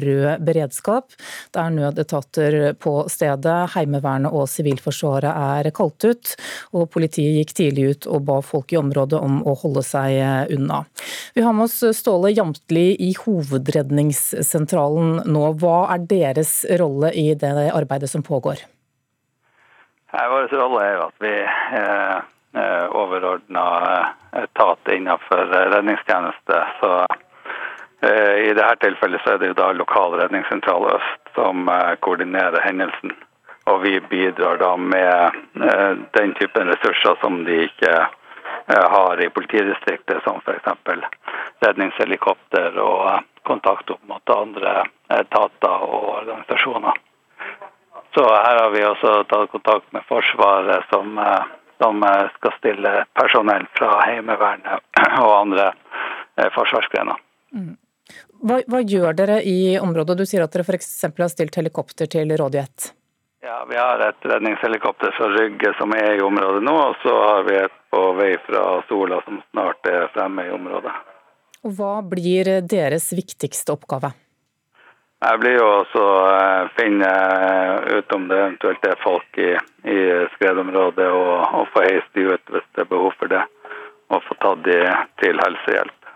rød 0.04 0.44
beredskap. 0.44 1.16
Det 1.56 1.64
er 1.64 1.80
nødetater 1.80 2.60
på 2.84 2.98
stedet. 3.08 3.58
Heimevernet 3.78 4.36
og 4.36 4.52
Sivilforsvaret 4.52 5.21
Forsvaret 5.22 5.66
er 5.66 5.72
kalt 5.76 6.06
ut, 6.06 6.36
og 6.74 6.90
politiet 6.92 7.38
gikk 7.38 7.54
tidlig 7.58 7.90
ut 7.92 8.08
og 8.10 8.26
ba 8.26 8.42
folk 8.42 8.74
i 8.74 8.80
området 8.80 9.20
om 9.22 9.42
å 9.46 9.54
holde 9.62 9.84
seg 9.86 10.18
unna. 10.52 10.84
Vi 11.36 11.42
har 11.46 11.54
med 11.54 11.68
oss 11.68 11.84
Ståle 11.98 12.32
Jamtli 12.34 12.96
i 13.00 13.14
Hovedredningssentralen 13.18 15.22
nå. 15.26 15.46
Hva 15.62 15.94
er 15.94 16.06
deres 16.10 16.66
rolle 16.80 17.12
i 17.14 17.34
det 17.36 17.72
arbeidet 17.72 18.10
som 18.10 18.24
pågår? 18.24 18.66
Vår 20.12 20.48
rolle 20.52 20.84
er 20.84 21.00
at 21.06 21.24
vi 21.24 21.32
er 21.32 22.24
overordna 22.92 23.64
etat 24.36 24.90
innenfor 24.92 25.46
redningstjeneste. 25.72 26.58
Så 26.82 26.92
eh, 28.04 28.50
I 28.50 28.52
dette 28.58 28.76
tilfellet 28.84 29.28
er 29.28 29.40
det 29.40 29.54
jo 29.54 29.60
da 29.62 29.72
lokal 29.72 30.18
redningssentral 30.20 30.90
øst 30.98 31.32
som 31.38 31.70
eh, 31.72 31.96
koordinerer 32.04 32.60
hendelsen. 32.66 33.16
Og 33.70 33.82
vi 33.84 34.00
bidrar 34.10 34.58
da 34.58 34.72
med 34.78 35.38
eh, 35.62 35.92
den 36.18 36.34
typen 36.40 36.72
ressurser 36.72 37.18
som 37.22 37.44
de 37.46 37.64
ikke 37.68 37.94
har 38.68 39.22
i 39.22 39.30
politidistriktet, 39.30 40.24
som 40.24 40.40
f.eks. 40.46 40.68
redningshelikopter 41.66 42.78
og 42.80 43.24
kontakt 43.44 43.90
opp 43.90 44.04
mot 44.08 44.34
andre 44.34 44.86
etater 45.10 45.86
og 45.88 46.10
organisasjoner. 46.22 47.00
Så 48.16 48.24
her 48.28 48.60
har 48.62 48.70
vi 48.74 48.86
også 48.86 49.14
tatt 49.32 49.52
kontakt 49.52 49.92
med 49.96 50.06
Forsvaret, 50.08 50.86
som, 50.94 51.20
som 51.84 52.06
skal 52.38 52.56
stille 52.60 52.94
personell 53.18 53.68
fra 53.80 53.92
Heimevernet 54.06 55.02
og 55.26 55.34
andre 55.36 55.72
forsvarsgrener. 56.56 57.20
Mm. 57.56 57.76
Hva, 58.42 58.58
hva, 58.68 58.82
gjør 58.82 59.14
dere 59.18 59.42
i 59.48 59.78
området? 59.80 60.18
Du 60.18 60.26
sier 60.26 60.44
at 60.44 60.54
dere 60.54 60.66
f.eks. 60.66 60.90
har 61.06 61.32
stilt 61.32 61.58
helikopter 61.60 62.10
til 62.12 62.34
rådighet. 62.38 62.92
Ja, 63.44 63.66
Vi 63.70 63.78
har 63.78 64.00
et 64.00 64.26
redningshelikopter 64.26 65.12
fra 65.18 65.28
Rygge 65.30 65.74
som 65.78 65.94
er 65.98 66.20
i 66.20 66.22
området 66.22 66.62
nå, 66.62 66.74
og 66.78 66.98
så 67.02 67.14
har 67.24 67.48
vi 67.48 67.56
et 67.58 67.78
på 67.90 68.02
vei 68.14 68.36
fra 68.46 68.66
Sola 68.86 69.18
som 69.26 69.40
snart 69.50 69.88
er 69.90 70.12
fremme 70.14 70.44
i 70.46 70.52
området. 70.54 70.92
Og 71.66 71.74
Hva 71.78 71.96
blir 72.06 72.50
deres 72.70 73.08
viktigste 73.18 73.74
oppgave? 73.74 74.12
Det 75.22 75.32
blir 75.42 75.58
jo 75.58 75.66
også 75.72 76.04
eh, 76.34 76.70
finne 76.78 77.10
ut 77.98 78.14
om 78.14 78.28
det 78.30 78.38
eventuelt 78.44 78.86
er 78.90 79.02
folk 79.02 79.40
i, 79.42 79.50
i 79.90 79.98
skredområdet, 80.36 81.08
og, 81.10 81.34
og 81.62 81.72
få 81.74 81.86
heist 81.88 82.14
de 82.18 82.28
ut 82.30 82.54
hvis 82.54 82.68
det 82.76 82.84
er 82.86 82.92
behov 82.94 83.16
for 83.18 83.32
det. 83.34 83.42
Og 84.14 84.22
få 84.28 84.38
tatt 84.44 84.62
de 84.70 84.78
til 85.24 85.42
helsehjelp. 85.42 86.14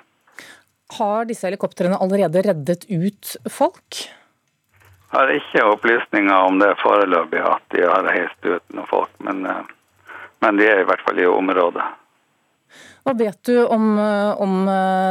Har 1.00 1.25
disse 1.25 1.50
helikoptrene 1.50 1.98
allerede 2.01 2.46
reddet 2.46 2.86
ut 2.89 3.34
folk? 3.50 4.05
Har 5.15 5.31
ikke 5.31 5.63
opplysninger 5.72 6.36
om 6.36 6.60
det 6.60 6.74
foreløpig, 6.81 7.39
at 7.39 7.63
de 7.72 7.86
har 7.88 8.10
heist 8.12 8.48
ut 8.48 8.75
noen 8.75 8.89
folk. 8.89 9.12
Men, 9.24 9.45
eh, 9.48 9.63
men, 10.43 10.60
de 10.60 10.67
er 10.67 10.84
i 10.84 10.88
hvert 10.89 11.03
fall 11.07 11.22
i 11.24 11.29
området. 11.29 11.88
Hva 13.05 13.13
vet 13.15 13.39
du 13.48 13.57
om, 13.63 13.91
eh, 14.01 14.31
om 14.41 14.55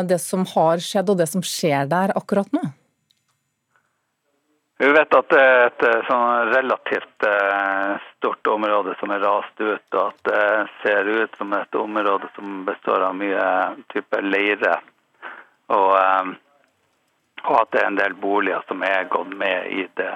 det 0.06 0.20
som 0.20 0.44
har 0.54 0.82
skjedd 0.82 1.14
og 1.14 1.20
det 1.23 1.28
som 1.30 1.42
skjer 1.42 1.88
der 1.88 2.12
akkurat 2.18 2.50
nå? 2.52 2.64
Vi 4.78 4.88
vet 4.92 5.14
at 5.14 5.28
det 5.30 5.38
er 5.40 5.61
et 5.68 5.82
eh, 5.87 6.00
sånn 6.08 6.49
relativt 6.50 7.26
eh, 7.28 7.92
stort 8.16 8.49
område 8.50 8.96
som 8.99 9.12
er 9.14 9.23
rast 9.23 9.61
ut, 9.62 9.84
og 9.94 10.00
at 10.02 10.26
det 10.26 10.46
ser 10.80 11.11
ut 11.23 11.38
som 11.38 11.54
et 11.54 11.78
område 11.78 12.30
som 12.34 12.64
består 12.66 13.04
av 13.06 13.14
mye 13.14 13.44
type 13.94 14.23
leire. 14.26 14.75
Og, 15.70 15.92
eh, 16.00 16.32
og 17.45 17.61
at 17.61 17.71
det 17.75 17.83
er 17.83 17.91
en 17.91 18.01
del 18.01 18.17
boliger 18.21 18.65
som 18.69 18.83
er 18.87 19.09
gått 19.13 19.33
med 19.37 19.71
i 19.73 19.87
det 20.01 20.13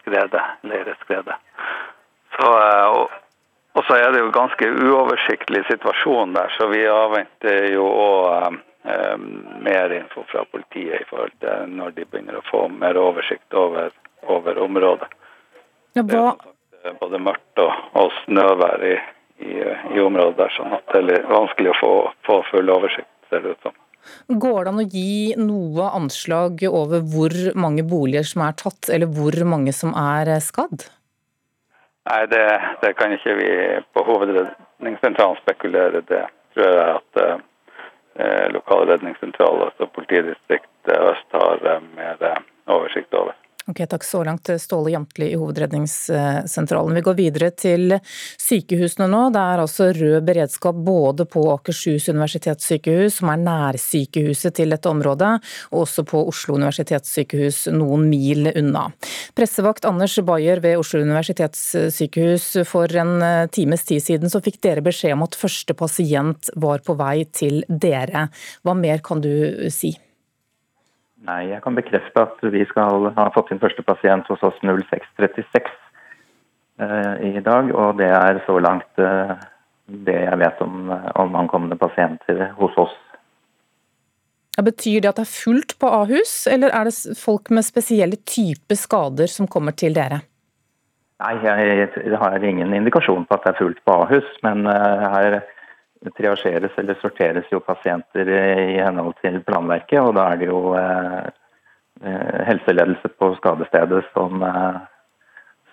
skredet, 0.00 0.44
leireskredet. 0.66 1.36
Så, 2.38 2.48
og, 2.48 3.14
og 3.78 3.86
så 3.86 3.98
er 3.98 4.12
det 4.14 4.22
jo 4.24 4.32
ganske 4.34 4.70
uoversiktlig 4.70 5.64
situasjon 5.70 6.34
der, 6.34 6.50
så 6.58 6.68
vi 6.70 6.82
avventer 6.90 7.70
jo 7.72 7.86
òg 7.86 8.58
Eh, 8.88 9.18
mer 9.60 9.92
info 9.92 10.22
fra 10.22 10.44
politiet 10.44 11.00
i 11.00 11.04
forhold 11.04 11.32
til 11.40 11.72
når 11.76 11.90
de 11.96 12.04
begynner 12.08 12.38
å 12.38 12.44
få 12.46 12.60
mer 12.72 12.96
oversikt 12.96 13.54
over, 13.54 13.90
over 14.22 14.58
området. 14.64 15.08
Ja, 15.98 16.04
det 16.06 16.20
er 16.86 16.94
både 17.00 17.18
mørkt 17.20 17.60
og, 17.60 17.74
og 17.98 18.14
snøvær 18.22 18.84
i, 18.86 18.94
i, 19.44 19.58
i, 19.96 20.00
området 20.00 20.38
der, 20.38 20.54
sånn 20.56 20.76
at 20.78 20.94
det 20.94 21.18
er 21.18 21.26
vanskelig 21.28 21.74
å 21.74 21.78
få, 21.80 21.92
få 22.28 22.38
full 22.52 22.72
oversikt, 22.72 23.10
ser 23.28 23.44
det 23.44 23.56
ut 23.56 23.66
som. 23.66 23.76
Går 24.28 24.64
det 24.64 24.72
an 24.72 24.82
å 24.82 24.86
gi 24.86 25.34
noe 25.40 25.90
anslag 25.98 26.62
over 26.70 27.02
hvor 27.12 27.34
mange 27.58 27.84
boliger 27.86 28.26
som 28.26 28.46
er 28.46 28.56
tatt, 28.60 28.88
eller 28.92 29.10
hvor 29.12 29.36
mange 29.48 29.74
som 29.76 29.92
er 29.98 30.32
skadd? 30.44 30.88
Nei, 32.08 32.22
det, 32.32 32.46
det 32.80 32.94
kan 32.96 33.12
ikke 33.12 33.36
vi 33.36 33.50
på 33.92 34.04
Hovedredningssentralen 34.06 35.42
spekulere. 35.42 36.00
Det 36.08 36.24
tror 36.54 36.72
jeg 36.72 36.96
at 36.96 37.44
Eh, 38.18 38.50
lokale 38.52 38.92
redningssentraler, 38.92 39.64
altså 39.64 39.86
politidistrikt 39.86 40.88
øst, 40.90 41.28
har 41.32 41.58
eh, 41.74 41.82
mer 41.96 42.22
eh, 42.26 42.40
oversikt 42.66 43.14
over. 43.14 43.36
Ok, 43.68 43.82
Takk 43.88 44.04
så 44.04 44.22
langt, 44.24 44.48
Ståle 44.60 44.90
Jamtli 44.90 45.26
i 45.32 45.34
Hovedredningssentralen. 45.36 46.94
Vi 46.94 47.02
går 47.04 47.16
videre 47.18 47.50
til 47.52 47.92
sykehusene 48.40 49.04
nå. 49.12 49.26
Det 49.34 49.42
er 49.42 49.60
altså 49.60 49.90
rød 49.92 50.24
beredskap 50.24 50.78
både 50.86 51.26
på 51.28 51.42
Akershus 51.52 52.06
universitetssykehus, 52.08 53.18
som 53.18 53.28
er 53.34 53.42
nærsykehuset 53.42 54.56
til 54.56 54.72
dette 54.72 54.88
området, 54.88 55.34
og 55.68 55.84
også 55.84 56.06
på 56.08 56.24
Oslo 56.32 56.56
universitetssykehus, 56.56 57.66
noen 57.76 58.08
mil 58.08 58.48
unna. 58.54 58.86
Pressevakt 59.36 59.84
Anders 59.92 60.16
Bayer 60.24 60.64
ved 60.64 60.80
Oslo 60.80 61.04
universitetssykehus, 61.04 62.50
for 62.72 62.98
en 63.04 63.20
times 63.52 63.84
tid 63.84 64.00
siden 64.08 64.32
så 64.32 64.40
fikk 64.40 64.62
dere 64.64 64.88
beskjed 64.88 65.12
om 65.18 65.28
at 65.28 65.36
første 65.36 65.76
pasient 65.76 66.54
var 66.56 66.80
på 66.88 66.96
vei 66.96 67.18
til 67.28 67.66
dere. 67.68 68.30
Hva 68.64 68.80
mer 68.80 69.04
kan 69.04 69.20
du 69.20 69.68
si? 69.68 69.98
Nei, 71.26 71.48
jeg 71.50 71.62
kan 71.64 71.74
bekrefte 71.74 72.22
at 72.28 72.42
vi 72.52 72.62
skal 72.70 73.10
ha 73.16 73.26
fått 73.34 73.50
inn 73.50 73.60
første 73.62 73.82
pasient 73.86 74.28
hos 74.30 74.42
oss 74.46 74.58
0636 74.62 75.70
eh, 76.78 77.14
i 77.32 77.42
dag. 77.42 77.72
Og 77.74 77.98
det 77.98 78.10
er 78.14 78.38
så 78.46 78.58
langt 78.62 79.02
eh, 79.02 79.34
det 80.08 80.18
jeg 80.22 80.38
vet 80.44 80.62
om, 80.62 80.92
om 81.18 81.38
ankommende 81.42 81.78
pasienter 81.80 82.50
hos 82.60 82.76
oss. 82.78 82.94
Betyr 84.58 85.02
det 85.02 85.12
at 85.12 85.20
det 85.20 85.26
er 85.26 85.30
fullt 85.30 85.76
på 85.78 85.90
Ahus, 86.00 86.32
eller 86.50 86.72
er 86.74 86.88
det 86.88 87.18
folk 87.18 87.50
med 87.54 87.66
spesielle 87.66 88.18
typer 88.26 88.78
skader 88.78 89.30
som 89.30 89.46
kommer 89.46 89.76
til 89.78 89.94
dere? 89.94 90.24
Nei, 91.18 91.34
jeg 91.42 92.18
har 92.18 92.44
ingen 92.46 92.74
indikasjon 92.74 93.26
på 93.26 93.36
at 93.36 93.46
det 93.46 93.52
er 93.52 93.58
fullt 93.58 93.78
på 93.86 93.94
Ahus. 94.04 94.26
Men 94.46 94.66
eh, 94.70 95.06
her 95.14 95.40
triasjeres 96.16 96.78
eller 96.78 96.98
sorteres 97.02 97.50
jo 97.52 97.60
pasienter 97.64 98.28
i 98.28 98.78
henhold 98.78 99.16
til 99.22 99.40
planverket. 99.46 100.00
Og 100.02 100.14
da 100.18 100.28
er 100.32 100.40
det 100.40 100.50
jo 100.50 100.60
eh, 100.78 101.30
eh, 102.04 102.38
helseledelse 102.48 103.10
på 103.18 103.32
skadestedet 103.38 104.04
som, 104.12 104.42
eh, 104.42 104.78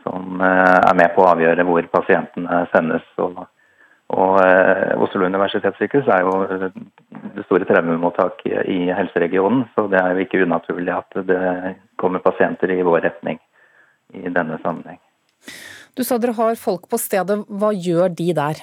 som, 0.06 0.42
er 0.42 0.96
med 0.98 1.14
på 1.16 1.26
å 1.26 1.32
avgjøre 1.34 1.66
hvor 1.68 1.92
pasientene 1.94 2.66
sendes. 2.74 3.06
Og, 3.22 3.46
og 4.16 4.36
Oslo 5.06 5.26
universitetssykehus 5.26 6.12
er 6.14 6.26
jo 6.26 6.36
det 7.36 7.46
store 7.48 7.66
traumemottaket 7.70 8.70
i 8.70 8.86
helseregionen, 8.94 9.66
så 9.74 9.88
det 9.90 10.02
er 10.02 10.14
jo 10.14 10.26
ikke 10.26 10.44
unaturlig 10.46 10.94
at 10.94 11.18
det 11.26 11.42
kommer 12.02 12.22
pasienter 12.22 12.74
i 12.74 12.84
vår 12.86 13.02
retning 13.08 13.42
i 14.14 14.30
denne 14.30 14.60
sammenheng. 14.62 15.02
Du 15.98 16.04
sa 16.04 16.20
dere 16.22 16.36
har 16.38 16.58
folk 16.60 16.90
på 16.92 17.00
stedet. 17.02 17.40
Hva 17.50 17.72
gjør 17.74 18.14
de 18.14 18.30
der? 18.36 18.62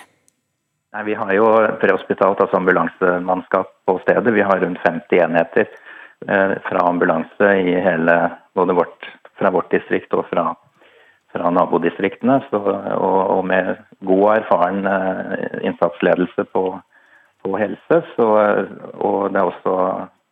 Nei, 0.93 1.05
Vi 1.05 1.15
har 1.15 1.33
jo 1.33 1.47
prehospitalt, 1.81 2.41
altså 2.41 2.57
ambulansemannskap 2.57 3.71
på 3.89 3.97
stedet. 4.03 4.35
Vi 4.35 4.45
har 4.45 4.61
rundt 4.61 4.81
50 4.85 5.23
enheter 5.25 5.69
eh, 6.29 6.53
fra 6.69 6.85
ambulanse 6.89 7.55
i 7.63 7.79
hele, 7.81 8.17
både 8.55 8.77
vårt, 8.77 9.09
fra 9.41 9.51
vårt 9.51 9.71
distrikt 9.73 10.13
og 10.13 10.27
fra, 10.29 10.51
fra 11.33 11.51
nabodistriktene. 11.51 12.43
Så, 12.51 12.61
og, 12.61 13.21
og, 13.39 13.45
med 13.49 13.73
god 14.05 14.25
og 14.27 14.35
erfaren 14.37 14.85
eh, 14.93 15.59
innsatsledelse 15.71 16.45
på, 16.53 16.67
på 17.43 17.57
helse. 17.57 18.03
Så, 18.17 18.29
og 19.01 19.33
det 19.33 19.41
er 19.41 19.49
også 19.49 19.77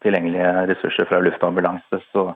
tilgjengelige 0.04 0.54
ressurser 0.74 1.08
fra 1.08 1.24
luftambulanse. 1.24 2.04
Så, 2.12 2.30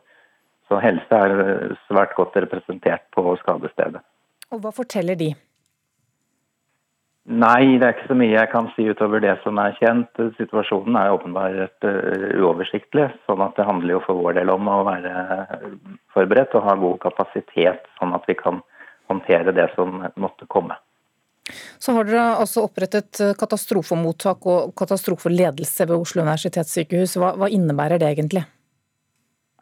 så 0.72 0.80
helse 0.80 1.24
er 1.26 1.76
svært 1.90 2.16
godt 2.16 2.40
representert 2.40 3.04
på 3.12 3.36
skadestedet. 3.44 4.00
Og 4.48 4.64
Hva 4.64 4.72
forteller 4.72 5.20
de? 5.20 5.34
Nei, 7.24 7.78
det 7.80 7.86
er 7.86 7.94
ikke 7.94 8.10
så 8.10 8.16
mye 8.20 8.34
jeg 8.34 8.48
kan 8.52 8.66
si 8.74 8.84
utover 8.84 9.22
det 9.24 9.38
som 9.40 9.56
er 9.56 9.72
kjent. 9.78 10.18
Situasjonen 10.36 10.96
er 11.00 11.12
åpenbart 11.14 11.86
uh, 11.88 12.26
uoversiktlig. 12.36 13.06
sånn 13.24 13.40
at 13.40 13.56
det 13.56 13.64
handler 13.64 13.94
jo 13.96 14.00
for 14.04 14.20
vår 14.20 14.36
del 14.36 14.52
om 14.52 14.68
å 14.68 14.82
være 14.84 15.12
forberedt 16.12 16.52
og 16.58 16.66
ha 16.68 16.74
god 16.82 16.98
kapasitet, 17.06 17.88
sånn 17.96 18.12
at 18.12 18.28
vi 18.28 18.36
kan 18.36 18.60
håndtere 19.08 19.56
det 19.56 19.70
som 19.72 20.04
måtte 20.20 20.44
komme. 20.52 20.76
Så 21.80 21.96
har 21.96 22.04
dere 22.08 22.26
altså 22.42 22.66
opprettet 22.68 23.20
katastrofemottak 23.40 24.44
og 24.44 24.76
katastrofeledelse 24.76 25.88
ved 25.88 25.96
Oslo 25.96 26.24
universitetssykehus. 26.24 27.16
Hva, 27.20 27.32
hva 27.40 27.48
innebærer 27.52 28.04
det 28.04 28.12
egentlig? 28.12 28.44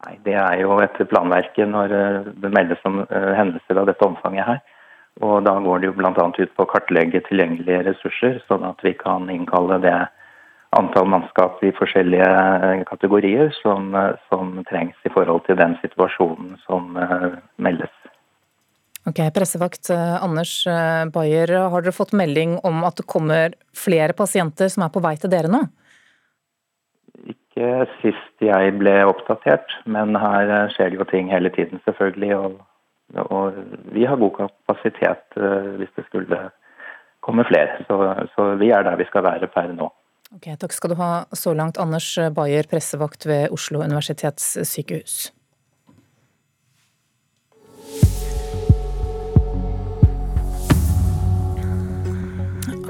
Nei, 0.03 0.17
Det 0.27 0.35
er 0.35 0.59
jo 0.59 0.81
etter 0.83 1.07
planverket 1.07 1.71
når 1.71 1.95
eh, 1.95 2.31
det 2.43 2.51
meldes 2.51 2.83
om 2.87 3.05
hendelser 3.07 3.79
av 3.79 3.87
dette 3.87 4.11
omfanget 4.11 4.51
her 4.51 4.63
og 5.21 5.43
Da 5.45 5.53
går 5.61 5.79
det 5.79 5.91
jo 5.91 5.95
bl.a. 5.99 6.11
ut 6.11 6.53
på 6.57 6.65
å 6.65 6.69
kartlegge 6.69 7.21
tilgjengelige 7.27 7.83
ressurser, 7.89 8.39
sånn 8.47 8.65
at 8.65 8.81
vi 8.81 8.95
kan 8.97 9.29
innkalle 9.29 9.77
det 9.83 9.97
antall 10.73 11.05
mannskap 11.05 11.61
i 11.61 11.69
forskjellige 11.77 12.29
eh, 12.29 12.81
kategorier 12.89 13.51
som, 13.59 13.91
eh, 13.93 14.15
som 14.31 14.55
trengs 14.69 14.97
i 15.05 15.11
forhold 15.13 15.45
til 15.45 15.59
den 15.59 15.75
situasjonen 15.83 16.55
som 16.65 16.97
uh, 16.97 17.37
meldes. 17.61 17.93
Ok, 19.05 19.19
Pressevakt 19.35 19.91
Anders 19.91 20.63
Bayer, 21.13 21.51
har 21.69 21.83
dere 21.83 21.93
fått 21.93 22.15
melding 22.15 22.55
om 22.63 22.85
at 22.87 22.97
det 22.97 23.05
kommer 23.05 23.53
flere 23.75 24.15
pasienter 24.15 24.71
som 24.71 24.85
er 24.85 24.93
på 24.95 25.03
vei 25.03 25.17
til 25.19 25.29
dere 25.29 25.51
nå? 25.51 25.59
Ikke 27.27 27.83
sist 27.99 28.45
jeg 28.47 28.77
ble 28.79 28.95
oppdatert, 29.05 29.75
men 29.85 30.15
her 30.15 30.71
skjer 30.71 30.93
det 30.93 31.01
jo 31.01 31.09
ting 31.11 31.29
hele 31.35 31.51
tiden, 31.51 31.83
selvfølgelig. 31.83 32.31
og 32.39 32.55
og 33.21 33.59
vi 33.93 34.05
har 34.09 34.19
god 34.21 34.33
kapasitet 34.37 35.37
eh, 35.37 35.73
hvis 35.79 35.93
det 35.97 36.05
skulle 36.07 36.39
komme 37.23 37.45
flere. 37.47 37.83
Så, 37.87 37.99
så 38.35 38.53
vi 38.59 38.71
er 38.75 38.83
der 38.85 38.99
vi 38.99 39.07
skal 39.09 39.25
være 39.25 39.51
per 39.53 39.71
nå. 39.75 39.91
Ok, 40.33 40.49
Takk 40.59 40.73
skal 40.73 40.93
du 40.93 40.97
ha 40.97 41.11
så 41.37 41.53
langt, 41.53 41.77
Anders 41.77 42.07
Bayer, 42.33 42.65
pressevakt 42.69 43.27
ved 43.29 43.53
Oslo 43.53 43.83
universitetssykehus. 43.85 45.29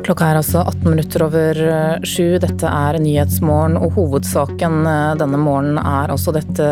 Klokka 0.04 0.26
er 0.34 0.36
altså 0.36 0.60
18 0.68 0.84
minutter 0.84 1.24
over 1.24 1.60
eh, 1.64 2.04
sju. 2.04 2.36
Dette 2.44 2.68
er 2.68 2.98
Nyhetsmorgen, 3.00 3.78
og 3.80 3.94
hovedsaken 3.96 4.82
eh, 4.90 5.14
denne 5.22 5.40
morgenen 5.40 5.80
er 5.80 6.12
altså 6.12 6.34
dette 6.36 6.66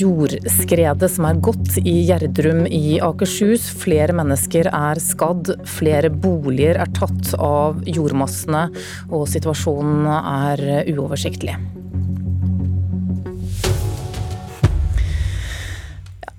jordskredet 0.00 1.10
som 1.12 1.26
er 1.28 1.42
gått 1.44 1.76
i 1.82 1.98
Gjerdrum 2.08 2.64
i 2.64 2.96
Akershus. 3.04 3.68
Flere 3.82 4.16
mennesker 4.16 4.70
er 4.72 5.02
skadd, 5.04 5.52
flere 5.68 6.08
boliger 6.08 6.80
er 6.80 6.94
tatt 6.96 7.34
av 7.36 7.84
jordmassene, 7.84 8.70
og 9.12 9.28
situasjonen 9.28 10.08
er 10.16 10.64
uoversiktlig. 10.94 11.58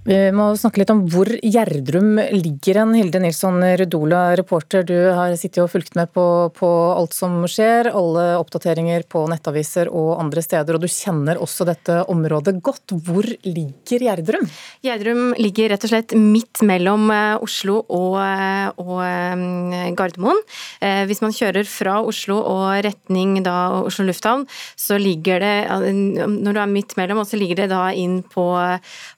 Vi 0.02 0.16
må 0.34 0.48
snakke 0.58 0.82
litt 0.82 0.90
om 0.90 1.04
hvor 1.14 1.30
Gjerdrum 1.30 2.16
ligger 2.34 2.80
hen. 2.80 2.96
Hilde 2.98 3.20
Nilsson 3.22 3.62
Rudola, 3.78 4.32
reporter, 4.34 4.82
du 4.82 4.96
har 5.14 5.36
sittet 5.38 5.60
og 5.62 5.70
fulgt 5.70 5.94
med 5.94 6.10
på, 6.10 6.24
på, 6.58 6.70
alt 6.96 7.14
som 7.14 7.36
skjer, 7.46 7.92
alle 7.94 8.24
oppdateringer 8.40 9.06
på 9.06 9.22
nettaviser 9.30 9.92
og 9.94 10.16
andre 10.24 10.42
steder, 10.42 10.74
og 10.74 10.82
du 10.82 10.90
kjenner 10.90 11.38
også 11.38 11.68
dette 11.70 12.00
området 12.10 12.56
godt. 12.66 12.96
Hvor 13.06 13.30
ligger 13.46 14.08
Gjerdrum? 14.08 14.50
Gjerdrum 14.82 15.22
ligger 15.38 15.70
rett 15.76 15.86
og 15.86 15.94
slett 15.94 16.18
midt 16.18 16.64
mellom 16.66 17.06
eh, 17.14 17.46
Oslo 17.46 17.84
og, 17.86 18.18
eh, 18.26 18.74
og 18.82 19.06
eh, 19.06 19.94
Gardermoen. 19.94 20.42
Hvis 20.82 21.22
man 21.22 21.34
kjører 21.36 21.68
fra 21.70 22.00
Oslo 22.02 22.40
og 22.42 22.82
retning 22.88 23.38
da 23.46 23.84
Oslo 23.86 24.08
lufthavn, 24.08 24.48
så 24.74 24.98
ligger 24.98 25.46
det, 25.46 25.56
når 26.26 26.58
du 26.58 26.60
er 26.64 26.74
midt 26.74 26.98
mellom, 26.98 27.22
så 27.22 27.38
ligger 27.38 27.62
det 27.62 27.74
da 27.76 27.92
inn 27.94 28.24
på 28.26 28.50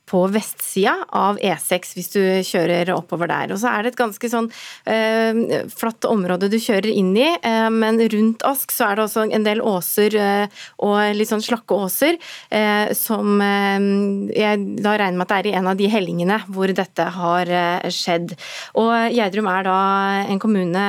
på 0.10 0.26
vestsida 0.34 0.94
av 1.16 1.40
E6 1.40 1.94
hvis 1.96 2.12
du 2.14 2.22
kjører 2.46 2.92
oppover 2.94 3.30
der. 3.32 3.54
Og 3.56 3.60
så 3.62 3.72
er 3.72 3.84
det 3.84 3.94
et 3.94 4.00
ganske 4.02 4.30
sånn 4.30 4.50
eh, 4.90 5.64
flatt 5.72 6.06
område 6.10 6.50
du 6.52 6.60
kjører 6.62 6.92
inn 6.92 7.14
i, 7.16 7.30
eh, 7.40 7.70
men 7.72 8.02
rundt 8.12 8.44
Ask 8.48 8.74
så 8.76 8.90
er 8.90 9.00
det 9.00 9.06
også 9.06 9.26
en 9.26 9.48
del 9.48 9.64
åser 9.64 10.18
eh, 10.20 10.64
og 10.84 11.16
litt 11.16 11.32
sånn 11.32 11.44
slakke 11.44 11.78
åser 11.86 12.18
eh, 12.52 12.92
som 12.98 13.40
eh, 13.42 13.88
jeg 14.36 14.66
da 14.84 14.98
regner 15.00 15.18
med 15.18 15.26
at 15.26 15.32
det 15.32 15.40
er 15.40 15.50
i 15.54 15.56
en 15.62 15.72
av 15.72 15.80
de 15.80 15.90
hellingene 15.92 16.42
hvor 16.52 16.74
dette 16.76 17.08
har 17.16 17.50
eh, 17.50 17.88
skjedd. 17.94 18.36
Og 18.80 18.92
Gjerdrum 19.16 19.50
er 19.54 19.68
da 19.70 19.80
en 20.28 20.44
kommune 20.44 20.86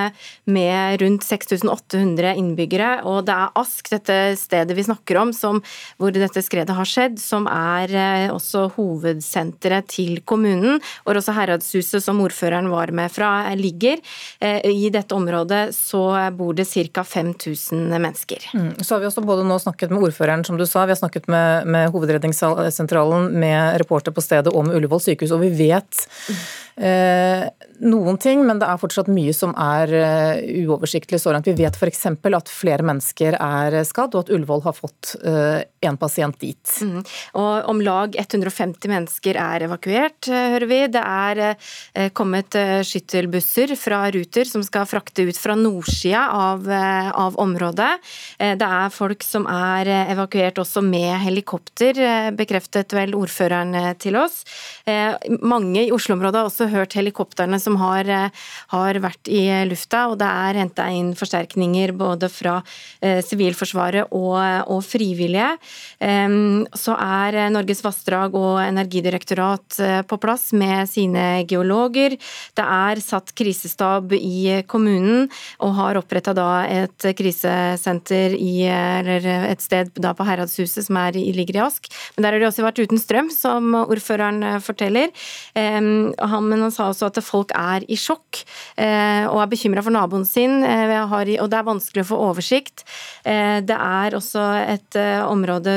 med 0.51 1.01
rundt 1.01 1.25
6800 1.27 2.35
innbyggere, 2.41 2.91
og 3.07 3.25
det 3.29 3.39
er 3.39 3.55
Ask, 3.61 3.87
dette 3.93 4.19
stedet 4.41 4.75
vi 4.75 4.87
snakker 4.87 5.21
om, 5.21 5.31
som, 5.37 5.63
hvor 6.03 6.13
dette 6.15 6.43
skredet 6.43 6.75
har 6.75 6.89
skjedd, 6.89 7.21
som 7.23 7.47
er 7.51 7.95
også 8.35 8.67
hoved 8.75 9.14
hovedsenteret 9.15 9.89
til 9.89 10.21
kommunen, 10.25 10.81
hvor 11.05 11.19
også 11.19 11.35
Heradshuset, 11.35 12.03
som 12.03 12.21
ordføreren 12.21 12.71
var 12.71 12.93
med 12.93 13.11
fra, 13.13 13.55
ligger. 13.55 14.01
Eh, 14.41 14.61
I 14.65 14.91
dette 14.91 15.15
området 15.15 15.75
så 15.75 16.31
bor 16.33 16.55
det 16.55 16.67
ca. 16.67 17.05
5000 17.05 17.89
mennesker. 18.01 18.39
Mm. 18.55 18.83
Så 18.83 18.95
har 18.95 19.01
vi 19.01 19.07
også 19.07 19.25
både 19.25 19.45
nå 19.45 19.59
snakket 19.59 19.91
med 19.91 20.03
ordføreren, 20.03 20.45
som 20.45 20.59
du 20.59 20.67
sa, 20.67 20.85
vi 20.85 20.95
har 20.95 21.01
snakket 21.01 21.29
med, 21.29 21.67
med 21.67 21.91
Hovedredningssentralen, 21.93 23.33
med 23.39 23.81
reporter 23.81 24.13
på 24.13 24.23
stedet 24.23 24.53
og 24.53 24.67
med 24.67 24.77
Ullevål 24.77 25.03
sykehus, 25.05 25.35
og 25.35 25.43
vi 25.45 25.53
vet 25.55 26.05
eh, 26.77 27.47
noen 27.85 28.19
ting, 28.19 28.45
men 28.47 28.61
det 28.61 28.69
er 28.69 28.81
fortsatt 28.81 29.11
mye 29.11 29.35
som 29.35 29.53
er 29.59 29.91
uh, 29.91 30.39
uoversiktlig 30.65 31.19
så 31.21 31.33
langt. 31.35 31.49
Vi 31.51 31.57
vet 31.59 31.77
f.eks. 31.77 32.07
at 32.07 32.51
flere 32.51 32.87
mennesker 32.87 33.37
er 33.37 33.77
skadd, 33.87 34.15
og 34.15 34.25
at 34.25 34.33
Ullevål 34.35 34.63
har 34.65 34.77
fått 34.77 35.15
en 35.25 35.99
pasient 36.01 36.39
dit. 36.41 36.75
Mm. 36.83 37.03
Og 37.41 37.69
Om 37.71 37.83
lag 37.85 38.17
150 38.19 38.89
mennesker 38.95 39.39
er 39.41 39.67
evakuert, 39.69 40.31
uh, 40.31 40.39
hører 40.55 40.69
vi. 40.71 40.81
Det 40.95 41.03
er 41.03 42.11
kommet 42.17 42.55
skyttelbusser 42.87 43.75
fra 43.79 44.03
Ruter 44.15 44.49
som 44.49 44.63
skal 44.67 44.87
frakte 44.89 45.27
ut 45.29 45.39
fra 45.39 45.57
nordsida 45.59 46.25
av, 46.35 46.67
av 46.69 47.37
området. 47.41 47.91
Det 48.39 48.69
er 48.69 48.93
folk 48.95 49.25
som 49.27 49.47
er 49.51 49.89
evakuert 50.15 50.59
også 50.63 50.83
med 50.85 51.13
helikopter, 51.25 51.99
bekreftet 52.37 52.95
vel 52.97 53.15
ordføreren 53.19 53.75
til 54.03 54.19
oss. 54.21 54.43
Mange 55.41 55.87
i 55.87 55.93
Oslo-området 55.95 56.41
har 56.41 56.51
også 56.51 56.69
hørt 56.73 56.97
helikoptrene 56.99 57.59
som 57.61 57.77
har, 57.81 58.09
eh, 58.09 58.31
har 58.69 58.95
vært 58.95 59.29
i 59.29 59.43
lufta, 59.69 60.09
og 60.11 60.19
det 60.19 60.29
er 60.29 60.61
henta 60.61 60.89
inn 60.91 61.15
forsterkninger 61.15 61.93
både 61.97 62.31
fra 62.31 62.63
eh, 63.03 63.21
Sivilforsvaret 63.25 64.13
og, 64.13 64.39
og, 64.69 64.83
frivillige. 64.85 65.57
Så 66.77 66.95
er 67.01 67.37
Norges 67.53 67.81
vassdrag 67.85 68.35
og 68.37 68.59
energidirektorat 68.85 69.79
eh, 69.81 70.03
på 70.03 70.19
plass 70.23 70.53
med 70.53 70.89
sine 70.91 71.45
geologer. 71.49 72.17
Det 72.55 72.65
er 72.65 73.03
satt 73.03 73.35
krisestab 73.35 74.13
i 74.17 74.63
kommunen 74.71 75.29
og 75.65 75.75
har 75.79 75.99
oppretta 76.01 76.35
et 76.69 77.09
krisesenter 77.17 78.35
i, 78.37 78.67
eller 78.69 79.27
et 79.51 79.63
sted 79.63 79.91
på 79.95 80.27
Heradshuset 80.27 80.87
som 80.87 80.99
er, 81.01 81.17
ligger 81.17 81.59
i 81.59 81.65
Ask. 81.65 81.89
Men 82.17 82.25
der 82.25 82.35
har 82.35 82.43
de 82.43 82.49
også 82.49 82.65
vært 82.65 82.83
uten 82.83 83.01
strøm, 83.01 83.31
som 83.33 83.75
ordføreren 83.85 84.61
forteller. 84.65 85.11
Han, 85.55 86.49
men 86.49 86.65
han 86.65 86.73
sa 86.75 86.89
også 86.91 87.09
at 87.11 87.21
folk 87.25 87.53
er 87.57 87.85
i 87.91 87.99
sjokk 87.99 88.43
eh, 88.81 89.25
og 89.29 89.41
er 89.43 89.51
bekymra 89.51 89.85
for 89.85 89.95
naboen 89.95 90.27
sin, 90.29 90.63
eh, 90.67 90.95
og 91.05 91.51
det 91.51 91.59
er 91.59 91.67
vanskelig 91.67 92.05
å 92.05 92.11
få 92.13 92.21
oversikt. 92.31 92.85
Eh, 93.25 93.61
det 93.65 93.77
er 93.77 94.19
også 94.19 94.45
et 94.65 94.99
område 95.25 95.75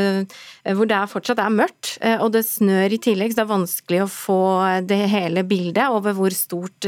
hvor 0.75 0.89
det 0.89 0.99
fortsatt 1.11 1.39
er 1.39 1.53
mørkt, 1.53 1.93
og 2.19 2.33
det 2.35 2.43
snør 2.43 2.91
i 2.91 2.96
tillegg, 3.03 3.33
så 3.33 3.41
det 3.41 3.45
er 3.45 3.51
vanskelig 3.51 4.01
å 4.03 4.09
få 4.11 4.41
det 4.87 4.99
hele 5.11 5.43
bildet 5.47 5.93
over 5.93 6.15
hvor 6.17 6.33
stort 6.35 6.87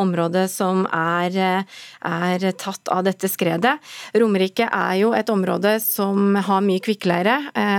område 0.00 0.46
som 0.50 0.84
er, 0.94 1.64
er 2.06 2.46
tatt 2.58 2.90
av 2.92 3.04
dette 3.06 3.28
skredet. 3.30 3.76
Romerike 4.20 4.66
er 4.66 4.96
jo 5.00 5.12
et 5.16 5.30
område 5.32 5.76
som 5.82 6.36
har 6.36 6.64
mye 6.64 6.82
kvikkleire, 6.84 7.36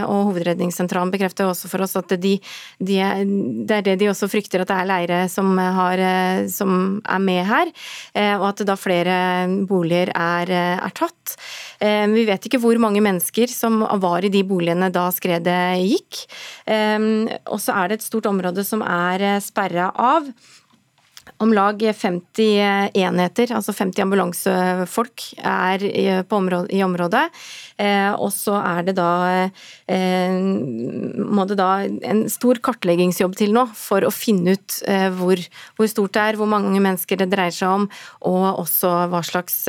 og 0.07 0.31
Hovedredningssentralen 0.31 1.13
bekrefter 1.13 1.49
også 1.49 1.69
for 1.71 1.85
oss 1.85 1.97
at 1.99 2.15
de, 2.21 2.37
de, 2.79 2.99
det 3.67 3.79
er 3.79 3.87
det 3.87 3.97
de 4.01 4.11
også 4.11 4.29
frykter, 4.31 4.63
at 4.63 4.71
det 4.71 4.77
er 4.77 4.91
leire 4.91 5.21
som, 5.31 5.53
har, 5.57 6.01
som 6.51 7.01
er 7.05 7.21
med 7.23 7.43
her, 7.47 7.71
eh, 8.17 8.33
og 8.37 8.47
at 8.51 8.63
da 8.67 8.77
flere 8.79 9.15
boliger 9.69 10.11
er, 10.15 10.51
eh, 10.51 10.77
er 10.81 10.95
tatt. 10.97 11.35
Eh, 11.81 12.05
vi 12.11 12.25
vet 12.27 12.45
ikke 12.47 12.61
hvor 12.61 12.77
mange 12.81 13.01
mennesker 13.03 13.51
som 13.51 13.81
var 14.01 14.25
i 14.25 14.33
de 14.33 14.43
boligene 14.47 14.91
da 14.93 15.07
skredet 15.13 15.81
gikk. 15.81 16.23
Og 17.51 17.61
så 17.61 17.75
er 17.77 17.91
det 17.91 17.99
et 17.99 18.07
stort 18.07 18.29
område 18.31 18.65
som 18.67 18.83
er 18.85 19.41
sperra 19.43 19.91
av 19.91 20.31
om 21.41 21.53
lag 21.53 21.81
50 21.81 22.93
enheter, 22.97 23.51
altså 23.55 23.73
50 23.73 24.03
ambulansefolk, 24.03 25.25
er 25.37 25.83
i 25.85 26.83
området. 26.85 27.23
Eh, 27.81 28.11
og 28.13 28.29
så 28.33 28.57
er 28.59 28.85
det 28.85 28.95
da 28.99 29.11
eh, 29.89 30.35
må 30.37 31.45
det 31.49 31.57
da 31.57 31.69
en 31.81 32.23
stor 32.29 32.59
kartleggingsjobb 32.63 33.33
til 33.39 33.55
nå 33.55 33.65
for 33.77 34.05
å 34.05 34.11
finne 34.13 34.55
ut 34.57 34.77
eh, 34.89 35.07
hvor, 35.17 35.41
hvor 35.77 35.89
stort 35.89 36.13
det 36.17 36.25
er, 36.31 36.39
hvor 36.39 36.49
mange 36.51 36.77
mennesker 36.77 37.21
det 37.21 37.31
dreier 37.31 37.55
seg 37.55 37.71
om, 37.71 37.87
og 38.29 38.61
også 38.61 38.91
hva 39.11 39.21
slags 39.25 39.63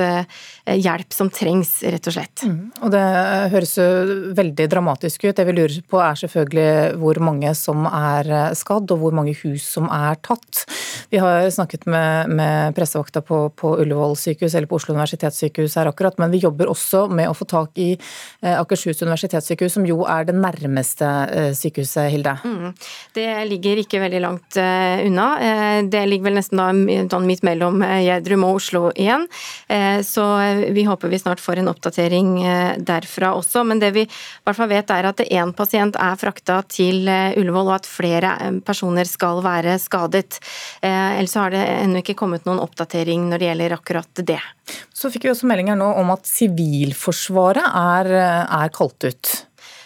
hjelp 0.67 1.15
som 1.15 1.31
trengs, 1.33 1.71
rett 1.87 2.09
og 2.09 2.15
slett. 2.15 2.45
Mm. 2.47 2.59
Og 2.85 2.93
det 2.93 3.03
høres 3.55 3.75
jo 3.79 3.87
veldig 4.37 4.67
dramatisk 4.71 5.27
ut. 5.27 5.35
Det 5.37 5.47
vi 5.49 5.55
lurer 5.57 5.79
på 5.89 6.01
er 6.03 6.19
selvfølgelig 6.21 7.01
hvor 7.01 7.21
mange 7.25 7.53
som 7.59 7.87
er 7.89 8.55
skadd, 8.59 8.91
og 8.93 9.03
hvor 9.03 9.17
mange 9.17 9.35
hus 9.43 9.67
som 9.77 9.89
er 9.93 10.19
tatt. 10.25 10.65
Vi 11.13 11.21
har 11.23 11.49
snakket 11.55 11.87
med, 11.91 12.33
med 12.33 12.77
pressevakta 12.77 13.23
på, 13.25 13.45
på 13.59 13.75
Ullevål 13.83 14.17
sykehus 14.19 14.57
eller 14.59 14.71
på 14.71 14.79
Oslo 14.81 14.97
universitetssykehus 14.97 15.79
her 15.81 15.91
akkurat, 15.91 16.19
men 16.21 16.33
vi 16.35 16.43
jobber 16.43 16.71
også 16.73 17.07
med 17.13 17.31
å 17.31 17.37
få 17.37 17.49
tak 17.49 17.79
i 17.83 17.93
Akershus 18.43 19.03
universitetssykehus, 19.03 19.77
som 19.77 19.87
jo 19.87 20.03
er 20.09 20.27
det 20.27 20.35
nærmeste 20.35 21.09
eh, 21.31 21.51
sykehuset, 21.57 22.11
Hilde? 22.13 22.35
Mm. 22.45 22.73
Det 23.15 23.27
ligger 23.51 23.83
ikke 23.83 24.01
veldig 24.03 24.23
langt 24.25 24.59
eh, 24.61 25.05
unna. 25.07 25.29
Det 25.87 26.03
ligger 26.09 26.31
vel 26.31 26.39
nesten 26.41 26.61
da 26.61 26.69
sånn 27.13 27.29
midt 27.29 27.45
mellom 27.47 27.83
Gjerdrum 27.83 28.47
og 28.49 28.59
Oslo 28.61 28.83
igjen. 28.93 29.27
Så 30.07 30.25
vi 30.75 30.85
håper 30.87 31.11
vi 31.13 31.21
snart 31.21 31.41
får 31.43 31.61
en 31.61 31.71
oppdatering 31.71 32.31
derfra 32.87 33.33
også. 33.39 33.65
Men 33.69 33.81
det 33.83 33.93
vi 33.97 34.05
i 34.07 34.11
hvert 34.47 34.59
fall 34.59 34.71
vet 34.73 34.93
er 34.95 35.09
at 35.11 35.23
én 35.25 35.53
pasient 35.57 35.97
er 36.01 36.19
frakta 36.21 36.61
til 36.69 37.07
Ullevål, 37.09 37.71
og 37.71 37.77
at 37.79 37.89
flere 37.89 38.33
personer 38.67 39.09
skal 39.09 39.43
være 39.45 39.79
skadet. 39.83 40.41
Ellers 40.83 41.37
har 41.39 41.55
det 41.55 41.63
ennå 41.63 42.03
ikke 42.03 42.19
kommet 42.19 42.47
noen 42.49 42.63
oppdatering 42.63 43.29
når 43.31 43.43
det 43.43 43.51
gjelder 43.51 43.77
akkurat 43.79 44.25
det. 44.33 44.41
Så 44.95 45.11
fikk 45.11 45.27
vi 45.27 45.33
også 45.33 45.49
meldinger 45.51 45.77
nå 45.79 45.89
om 45.99 46.13
at 46.15 46.29
Sivilforsvaret 46.29 47.65
er, 47.67 47.92
er 48.01 48.73
kalt 48.75 49.05
ut. 49.05 49.33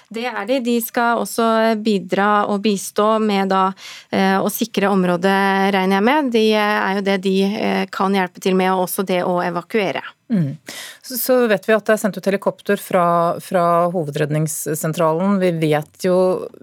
Det 0.08 0.22
er 0.30 0.44
de. 0.46 0.60
De 0.62 0.76
skal 0.82 1.18
også 1.18 1.46
bidra 1.82 2.46
og 2.50 2.60
bistå 2.62 3.16
med 3.22 3.50
da, 3.50 3.72
eh, 4.14 4.38
å 4.38 4.50
sikre 4.52 4.90
området, 4.92 5.72
regner 5.74 5.98
jeg 5.98 6.06
med. 6.06 6.30
Det 6.30 6.44
er 6.54 6.98
jo 6.98 7.06
det 7.08 7.16
de 7.24 7.36
eh, 7.48 7.86
kan 7.90 8.14
hjelpe 8.14 8.42
til 8.42 8.54
med, 8.54 8.70
og 8.72 8.86
også 8.86 9.06
det 9.06 9.24
å 9.26 9.40
evakuere. 9.42 10.04
Mm. 10.32 10.56
Så 11.02 11.46
vet 11.46 11.68
vi 11.68 11.74
at 11.76 11.86
det 11.86 11.94
er 11.94 12.00
sendt 12.00 12.16
ut 12.18 12.26
helikopter 12.26 12.80
fra, 12.82 13.04
fra 13.42 13.62
hovedredningssentralen. 13.94 15.36
Vi 15.38 15.52
vet 15.60 16.06
jo, 16.08 16.16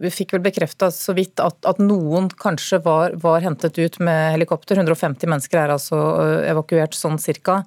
vi 0.03 0.11
fikk 0.11 0.35
vel 0.35 0.43
bekrefta 0.43 0.89
så 0.91 1.15
vidt 1.15 1.39
at, 1.39 1.61
at 1.69 1.79
noen 1.79 2.27
kanskje 2.27 2.81
var, 2.83 3.15
var, 3.23 3.39
hentet 3.45 3.79
ut 3.79 3.99
med 4.03 4.35
helikopter. 4.35 4.81
150 4.83 5.31
mennesker 5.31 5.61
er 5.61 5.75
altså 5.77 6.01
eh, 6.25 6.51
evakuert 6.51 6.97
sånn 6.97 7.15
cirka, 7.23 7.61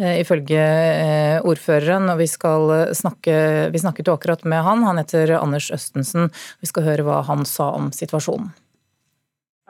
eh, 0.00 0.22
ifølge 0.22 0.64
eh, 0.64 1.38
ordføreren. 1.44 2.08
Og 2.14 2.24
vi, 2.24 2.30
skal 2.32 2.72
snakke, 2.96 3.68
vi 3.74 3.84
snakket 3.84 4.08
jo 4.08 4.16
akkurat 4.16 4.48
med 4.48 4.64
han, 4.64 4.88
han 4.88 5.04
heter 5.04 5.36
Anders 5.36 5.68
Østensen. 5.74 6.32
Vi 6.64 6.72
skal 6.72 6.88
høre 6.88 7.04
hva 7.06 7.20
han 7.28 7.44
sa 7.48 7.74
om 7.76 7.92
situasjonen. 7.92 8.54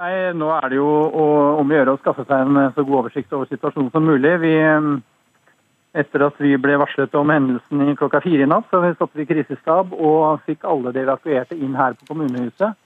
Nei, 0.02 0.14
nå 0.34 0.48
er 0.56 0.70
det 0.70 0.78
jo 0.78 0.86
om 1.60 1.70
å 1.70 1.74
gjøre 1.76 1.92
å 1.94 1.98
skaffe 2.00 2.24
seg 2.26 2.40
en 2.42 2.70
så 2.74 2.82
god 2.82 3.04
oversikt 3.04 3.34
over 3.36 3.46
situasjonen 3.50 3.90
som 3.94 4.06
mulig. 4.06 4.32
Vi 4.42 4.54
etter 5.92 6.24
at 6.24 6.38
vi 6.40 6.54
ble 6.60 6.78
varslet 6.80 7.14
om 7.18 7.30
hendelsen 7.32 7.82
i 7.84 7.96
klokka 7.98 8.22
fire 8.24 8.46
i 8.46 8.48
natt, 8.48 8.68
så 8.70 8.80
satte 8.94 9.18
vi 9.18 9.28
krisestab 9.28 9.92
og 9.92 10.40
fikk 10.46 10.64
alle 10.68 10.92
de 10.94 11.02
evakuerte 11.04 11.58
inn 11.58 11.76
her 11.76 11.96
på 11.98 12.08
kommunehuset. 12.12 12.78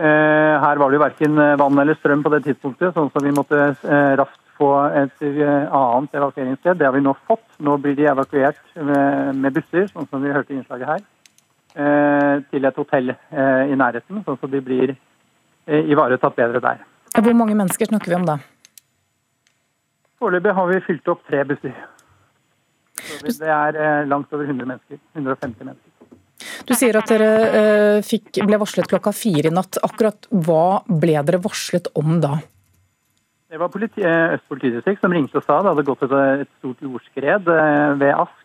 Eh, 0.00 0.54
her 0.62 0.78
var 0.80 0.88
det 0.88 0.96
jo 0.96 1.02
verken 1.02 1.40
vann 1.60 1.80
eller 1.82 1.98
strøm 1.98 2.22
på 2.24 2.30
det 2.32 2.44
tidspunktet, 2.46 2.94
sånn 2.94 3.10
som 3.12 3.24
vi 3.26 3.34
måtte 3.36 3.58
eh, 3.60 4.12
raskt 4.16 4.40
få 4.56 4.70
et 4.96 5.26
eh, 5.26 5.66
annet 5.76 6.14
evakueringssted. 6.16 6.78
Det 6.80 6.86
har 6.86 6.94
vi 6.94 7.02
nå 7.04 7.12
fått. 7.28 7.44
Nå 7.60 7.76
blir 7.82 7.98
de 7.98 8.06
evakuert 8.08 8.62
med 8.76 9.52
busser, 9.56 9.90
sånn 9.90 10.08
som 10.08 10.22
vi 10.24 10.32
hørte 10.32 10.54
i 10.54 10.60
innslaget 10.60 10.88
her, 10.88 11.02
til 12.50 12.64
et 12.66 12.78
hotell 12.80 13.12
i 13.12 13.76
nærheten, 13.78 14.22
sånn 14.24 14.38
at 14.40 14.48
de 14.50 14.60
blir 14.64 14.94
ivaretatt 15.68 16.34
bedre 16.38 16.62
der. 16.64 16.80
Hvor 17.14 17.36
mange 17.36 17.54
mennesker 17.58 17.90
snakker 17.92 18.10
vi 18.10 18.16
om 18.16 18.24
da? 18.26 18.38
Foreløpig 20.20 20.56
har 20.56 20.72
vi 20.72 20.80
fylt 20.88 21.12
opp 21.12 21.22
tre 21.28 21.44
busser. 21.48 21.76
Det 23.24 23.48
er 23.48 23.78
eh, 23.78 24.08
langt 24.08 24.32
over 24.34 24.44
100 24.46 24.66
mennesker. 24.66 25.00
150 25.16 25.66
mennesker. 25.66 25.88
Du 26.68 26.72
sier 26.76 26.96
at 26.96 27.10
dere 27.10 27.30
eh, 27.48 27.98
fikk, 28.06 28.40
ble 28.46 28.60
varslet 28.60 28.88
klokka 28.90 29.12
fire 29.16 29.50
i 29.50 29.54
natt. 29.54 29.80
Akkurat 29.84 30.28
hva 30.30 30.80
ble 30.88 31.18
dere 31.18 31.42
varslet 31.42 31.90
om 32.00 32.18
da? 32.22 32.38
Det 33.50 33.58
var 33.58 33.72
politi, 33.72 34.04
eh, 34.06 34.36
Øst 34.36 34.48
politidistrikt 34.48 35.02
som 35.02 35.12
ringte 35.12 35.40
og 35.40 35.46
sa 35.46 35.60
det 35.60 35.72
hadde 35.74 35.86
gått 35.88 36.04
et, 36.06 36.16
et 36.46 36.52
stort 36.60 36.84
jordskred 36.86 37.50
ved 38.00 38.12
Ask. 38.14 38.36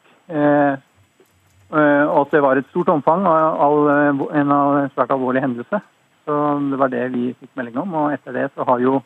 Og 1.76 2.20
at 2.22 2.32
det 2.34 2.42
var 2.46 2.58
et 2.58 2.68
stort 2.72 2.90
omfang 2.94 3.26
av 3.28 3.76
en 3.90 4.54
svært 4.94 5.12
alvorlig 5.14 5.42
hendelse. 5.44 5.82
Så 6.26 6.36
Det 6.72 6.80
var 6.82 6.90
det 6.90 7.04
vi 7.14 7.28
fikk 7.38 7.52
melding 7.58 7.78
om. 7.84 7.94
Og 8.02 8.14
etter 8.16 8.34
det 8.34 8.48
så 8.56 8.66
har 8.66 8.82
jo 8.82 9.02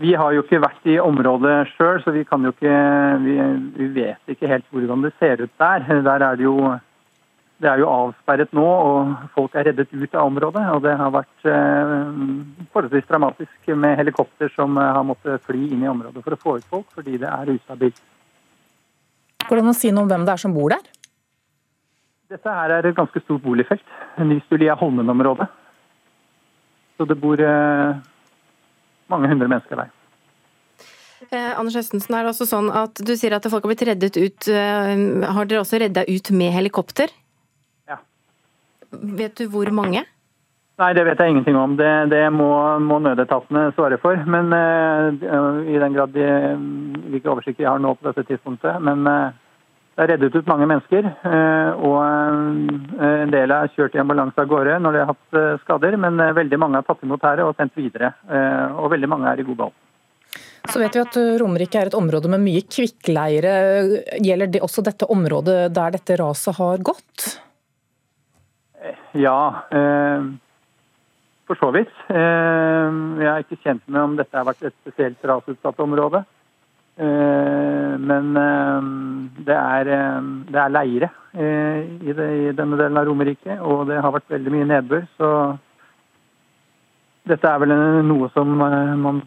vi 0.00 0.14
har 0.16 0.32
jo 0.32 0.42
ikke 0.44 0.62
vært 0.62 0.86
i 0.88 0.96
området 1.02 1.56
sjøl, 1.74 1.98
så 2.00 2.12
vi 2.14 2.22
kan 2.28 2.44
jo 2.46 2.54
ikke 2.54 2.76
vi, 3.24 3.34
vi, 3.76 3.88
vet 3.98 4.32
ikke 4.32 4.48
helt 4.48 4.68
hvordan 4.72 5.04
det 5.04 5.12
ser 5.18 5.42
ut 5.42 5.52
der. 5.60 5.84
Der 6.06 6.24
er 6.24 6.38
det 6.38 6.46
jo 6.46 6.56
det 7.60 7.68
er 7.68 7.82
jo 7.82 7.90
avsperret 7.92 8.54
nå, 8.56 8.64
og 8.64 9.10
folk 9.34 9.56
er 9.58 9.66
reddet 9.68 9.90
ut 9.92 10.14
av 10.14 10.30
området. 10.30 10.62
Og 10.72 10.80
det 10.86 10.94
har 10.96 11.10
vært 11.12 11.48
eh, 11.48 11.90
forholdsvis 12.72 13.08
dramatisk 13.10 13.72
med 13.76 13.98
helikopter 14.00 14.48
som 14.54 14.78
eh, 14.80 14.92
har 14.96 15.04
måttet 15.04 15.44
fly 15.44 15.66
inn 15.66 15.84
i 15.84 15.90
området 15.90 16.24
for 16.24 16.36
å 16.36 16.40
få 16.40 16.54
ut 16.56 16.70
folk, 16.72 16.86
fordi 16.96 17.18
det 17.20 17.28
er 17.28 17.52
ustabilt. 17.52 18.00
Går 19.44 19.60
det 19.60 19.64
an 19.66 19.74
å 19.74 19.76
si 19.76 19.92
noe 19.92 20.06
om 20.06 20.08
hvem 20.08 20.24
det 20.24 20.32
er 20.32 20.40
som 20.40 20.56
bor 20.56 20.72
der? 20.72 20.88
Dette 22.32 22.56
her 22.56 22.72
er 22.78 22.88
et 22.88 22.96
ganske 22.96 23.20
stort 23.26 23.44
boligfelt. 23.44 23.84
Nystulia 24.24 24.78
Holmen-området. 24.80 25.50
Så 26.96 27.04
det 27.10 27.18
bor 27.20 27.44
eh, 27.44 28.00
mange 29.10 29.30
hundre 29.30 29.48
mennesker 29.50 29.82
der. 29.82 29.96
Eh, 31.28 31.50
Anders 31.58 31.76
Østensen, 31.76 32.14
er 32.16 32.24
det 32.24 32.32
også 32.32 32.46
sånn 32.48 32.70
at 32.72 33.02
Du 33.04 33.12
sier 33.18 33.34
at 33.36 33.44
folk 33.52 33.66
har 33.66 33.74
blitt 33.74 33.84
reddet 33.86 34.16
ut. 34.16 34.48
Eh, 34.48 34.94
har 35.36 35.50
dere 35.50 35.60
også 35.62 35.82
redda 35.82 36.06
ut 36.08 36.32
med 36.32 36.54
helikopter? 36.54 37.12
Ja. 37.90 38.00
Vet 38.90 39.36
du 39.38 39.46
hvor 39.52 39.68
mange? 39.74 40.06
Nei, 40.80 40.94
det 40.96 41.04
vet 41.04 41.20
jeg 41.20 41.34
ingenting 41.34 41.58
om. 41.60 41.74
Det, 41.76 41.90
det 42.08 42.22
må, 42.32 42.48
må, 42.80 43.02
nødetatene 43.04 43.66
svare 43.76 43.98
for. 44.00 44.16
Men 44.24 44.48
eh, 44.56 45.74
i 45.74 45.76
den 45.82 45.96
grad 45.96 46.16
de, 46.16 46.26
hvilke 47.12 47.28
oversikter 47.28 47.66
jeg 47.66 47.72
har 47.74 47.82
nå 47.84 47.92
på 47.98 48.08
dette 48.08 48.24
tidspunktet. 48.30 48.80
Men 48.80 49.04
uh, 49.04 49.36
det 50.00 50.06
er 50.06 50.14
reddet 50.14 50.36
ut 50.38 50.46
mange 50.48 50.64
mennesker, 50.64 51.06
eh, 51.28 51.80
og 51.84 51.96
eh, 52.00 53.08
en 53.20 53.32
del 53.34 53.52
er 53.52 53.72
kjørt 53.74 53.98
i 53.98 54.00
ambulanse 54.00 54.40
av 54.40 54.48
gårde 54.48 54.78
når 54.80 54.96
de 54.96 55.02
har 55.02 55.10
hatt 55.10 55.36
eh, 55.36 55.58
skader, 55.66 55.96
men 56.00 56.16
veldig 56.38 56.58
mange 56.62 56.80
er 56.80 56.86
tatt 56.86 57.04
imot 57.04 57.26
her 57.28 57.42
og 57.44 57.52
sendt 57.58 57.76
videre. 57.76 58.14
Og 58.80 58.88
veldig 58.94 59.10
mange 59.10 59.28
er 59.28 59.42
i 59.42 59.44
god 59.44 59.58
behold. 59.58 59.76
Så 60.70 60.80
vet 60.80 60.96
vi 60.96 61.02
at 61.02 61.18
Romerike 61.42 61.82
er 61.82 61.90
et 61.90 61.98
område 61.98 62.30
med 62.32 62.40
mye 62.46 62.64
kvikkleire. 62.64 63.52
Gjelder 64.24 64.52
det 64.54 64.64
også 64.64 64.84
dette 64.86 65.08
området 65.12 65.58
der 65.76 65.94
dette 65.98 66.16
raset 66.20 66.56
har 66.56 66.80
gått? 66.86 67.28
Ja, 69.20 69.38
for 71.50 71.60
så 71.60 71.72
vidt. 71.76 71.92
Jeg 72.08 73.30
er 73.34 73.44
ikke 73.44 73.60
kjent 73.64 73.84
med 73.88 74.04
om 74.04 74.20
dette 74.20 74.38
har 74.38 74.48
vært 74.48 74.70
et 74.70 74.76
spesielt 74.80 75.28
rasutsatt 75.28 75.82
område. 75.84 76.24
Eh, 77.00 77.92
men 77.98 78.36
eh, 78.36 78.88
det 79.46 79.56
er, 79.56 79.88
eh, 79.96 80.22
det 80.52 80.60
er 80.60 80.72
leire 80.74 81.08
i, 81.32 82.12
denne 82.12 82.76
delen 82.76 82.98
av 82.98 83.06
Romerike, 83.06 83.56
og 83.64 83.86
det 83.88 84.00
har 84.02 84.12
vært 84.12 84.32
veldig 84.34 84.52
mye 84.52 84.68
nedbør. 84.68 85.06
Så 85.16 85.30
dette 87.30 87.52
er 87.52 87.62
vel 87.62 87.72
noe 88.08 88.28
som 88.34 88.50
man 88.58 89.22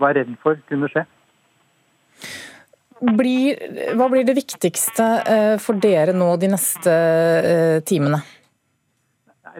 var 0.00 0.16
redd 0.16 0.32
for 0.42 0.58
kunne 0.70 0.88
skje. 0.90 1.04
Blir, 2.96 3.60
hva 3.98 4.08
blir 4.08 4.24
det 4.24 4.38
viktigste 4.38 5.06
for 5.60 5.76
dere 5.84 6.16
nå 6.16 6.30
de 6.40 6.48
neste 6.48 6.94
timene? 7.84 8.22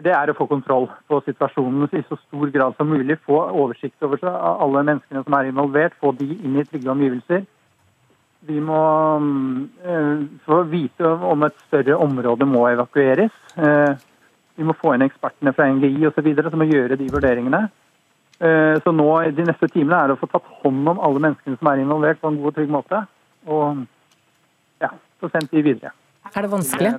Det 0.03 0.13
er 0.13 0.29
å 0.29 0.35
få 0.37 0.45
kontroll 0.49 0.87
på 1.09 1.19
situasjonen 1.25 1.89
i 1.97 2.03
så 2.05 2.17
stor 2.19 2.51
grad 2.53 2.75
som 2.77 2.89
mulig. 2.91 3.17
Få 3.25 3.39
oversikt 3.49 4.03
over 4.05 4.19
seg, 4.21 4.33
alle 4.33 4.83
menneskene 4.85 5.23
som 5.25 5.37
er 5.37 5.49
involvert, 5.49 5.97
få 6.01 6.13
de 6.17 6.27
inn 6.35 6.59
i 6.59 6.65
trygge 6.67 6.91
omgivelser. 6.93 7.45
Vi 8.47 8.59
må 8.63 8.81
uh, 9.17 10.19
få 10.45 10.61
vite 10.69 11.09
om 11.31 11.45
et 11.47 11.57
større 11.65 11.97
område 12.03 12.45
må 12.47 12.67
evakueres. 12.69 13.33
Uh, 13.57 13.97
vi 14.57 14.65
må 14.65 14.75
få 14.77 14.93
inn 14.95 15.05
ekspertene 15.05 15.53
fra 15.57 15.67
NGI 15.73 16.05
osv. 16.09 16.29
som 16.37 16.61
må 16.61 16.69
gjøre 16.69 16.99
de 16.99 17.09
vurderingene. 17.13 17.67
Uh, 18.37 18.77
så 18.85 18.93
nå 18.93 19.07
De 19.33 19.47
neste 19.47 19.69
timene 19.73 19.97
er 19.97 20.11
det 20.11 20.17
å 20.19 20.21
få 20.21 20.29
tatt 20.29 20.45
hånd 20.61 20.93
om 20.93 21.01
alle 21.01 21.23
menneskene 21.23 21.57
som 21.57 21.71
er 21.71 21.81
involvert 21.81 22.21
på 22.21 22.29
en 22.29 22.37
god 22.37 22.51
og 22.51 22.59
trygg 22.59 22.75
måte. 22.75 23.01
Og 23.49 23.81
ja, 24.83 24.91
få 25.17 25.31
sendt 25.33 25.49
de 25.51 25.65
videre. 25.65 25.95
Er 26.27 26.45
det 26.45 26.51
vanskelig? 26.51 26.93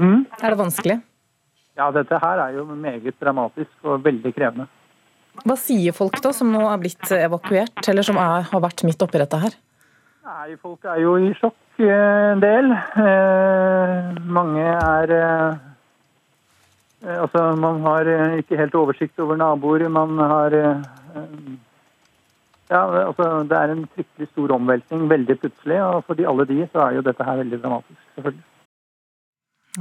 Mm? 0.00 0.26
Er 0.42 0.50
det 0.50 0.58
vanskelig? 0.58 0.98
Ja, 1.78 1.92
dette 1.94 2.18
her 2.18 2.42
er 2.42 2.58
jo 2.58 2.64
meget 2.66 3.16
dramatisk 3.22 3.86
og 3.86 4.02
veldig 4.02 4.34
krevende. 4.34 4.66
Hva 5.46 5.54
sier 5.60 5.94
folk 5.94 6.18
da, 6.24 6.32
som 6.34 6.50
nå 6.50 6.64
er 6.66 6.80
blitt 6.82 7.12
evakuert, 7.14 7.78
eller 7.86 8.06
som 8.06 8.18
er, 8.18 8.48
har 8.50 8.62
vært 8.64 8.82
midt 8.88 9.02
oppi 9.04 9.20
dette 9.22 9.38
her? 9.38 9.54
Nei, 10.28 10.56
Folk 10.60 10.84
er 10.84 10.98
jo 11.00 11.14
i 11.22 11.30
sjokk 11.38 11.78
eh, 11.80 12.32
en 12.34 12.42
del. 12.42 12.72
Eh, 12.74 14.18
mange 14.28 14.66
er 14.66 15.14
eh, 15.16 15.64
Altså, 16.98 17.54
man 17.54 17.78
har 17.86 18.08
eh, 18.10 18.40
ikke 18.42 18.58
helt 18.58 18.74
oversikt 18.74 19.20
over 19.22 19.38
naboer. 19.38 19.86
Man 19.88 20.18
har 20.18 20.54
eh, 20.58 20.82
Ja, 22.68 22.82
altså, 23.06 23.44
det 23.48 23.56
er 23.56 23.72
en 23.72 23.86
fryktelig 23.94 24.28
stor 24.32 24.52
omveltning 24.58 25.06
veldig 25.08 25.38
plutselig. 25.40 25.78
Og 25.86 26.04
for 26.04 26.18
de, 26.18 26.26
alle 26.28 26.44
de 26.50 26.66
så 26.72 26.88
er 26.88 26.98
jo 26.98 27.06
dette 27.06 27.24
her 27.24 27.38
veldig 27.40 27.62
dramatisk, 27.62 28.02
selvfølgelig. 28.18 28.47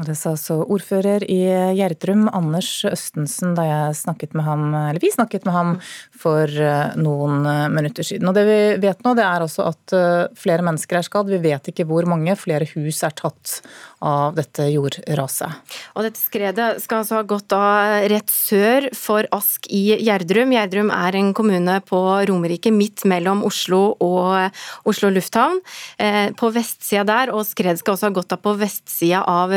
Det 0.05 0.13
sa 0.13 0.36
altså 0.36 0.60
ordfører 0.62 1.23
i 1.25 1.39
Gjerdrum, 1.73 2.27
Anders 2.36 2.69
Østensen, 2.86 3.55
da 3.57 3.63
jeg 3.65 3.95
snakket 3.97 4.36
med 4.38 4.45
ham, 4.45 4.65
eller 4.75 5.01
vi 5.01 5.10
snakket 5.10 5.47
med 5.47 5.55
ham 5.55 5.71
for 6.13 6.45
eh, 6.45 6.93
noen 7.01 7.47
eh, 7.49 7.63
minutter 7.73 8.05
siden. 8.05 8.29
Og 8.29 8.36
Det 8.38 8.43
vi 8.45 8.60
vet 8.83 9.01
nå, 9.05 9.15
det 9.17 9.25
er 9.25 9.45
altså 9.45 9.65
at 9.71 9.95
eh, 9.97 10.27
flere 10.38 10.65
mennesker 10.67 10.99
er 10.99 11.07
skadd. 11.07 11.31
Vi 11.33 11.41
vet 11.41 11.71
ikke 11.71 11.88
hvor 11.89 12.05
mange. 12.10 12.36
Flere 12.38 12.69
hus 12.75 13.01
er 13.07 13.15
tatt 13.17 13.57
av 14.05 14.36
dette 14.38 14.67
jordraset. 14.69 15.73
Og 15.97 16.05
dette 16.05 16.19
skredet 16.21 16.67
skal 16.83 17.01
altså 17.01 17.17
ha 17.17 17.25
gått 17.25 17.47
da 17.49 18.03
rett 18.12 18.29
sør 18.29 18.89
for 18.93 19.25
Ask 19.33 19.65
i 19.73 19.97
Gjerdrum. 20.05 20.53
Gjerdrum 20.53 20.91
er 20.93 21.17
en 21.17 21.31
kommune 21.38 21.79
på 21.88 22.01
Romerike 22.29 22.71
midt 22.73 23.07
mellom 23.10 23.41
Oslo 23.47 23.95
og 24.03 24.53
Oslo 24.88 25.10
lufthavn. 25.13 25.62
På 26.38 26.51
vestsida 26.53 27.05
der, 27.07 27.31
og 27.33 27.45
skredet 27.47 27.81
skal 27.81 27.95
også 27.95 28.10
ha 28.12 28.15
gått 28.19 28.29
da 28.33 28.38
på 28.41 28.53
vestsida 28.60 29.23
av 29.25 29.55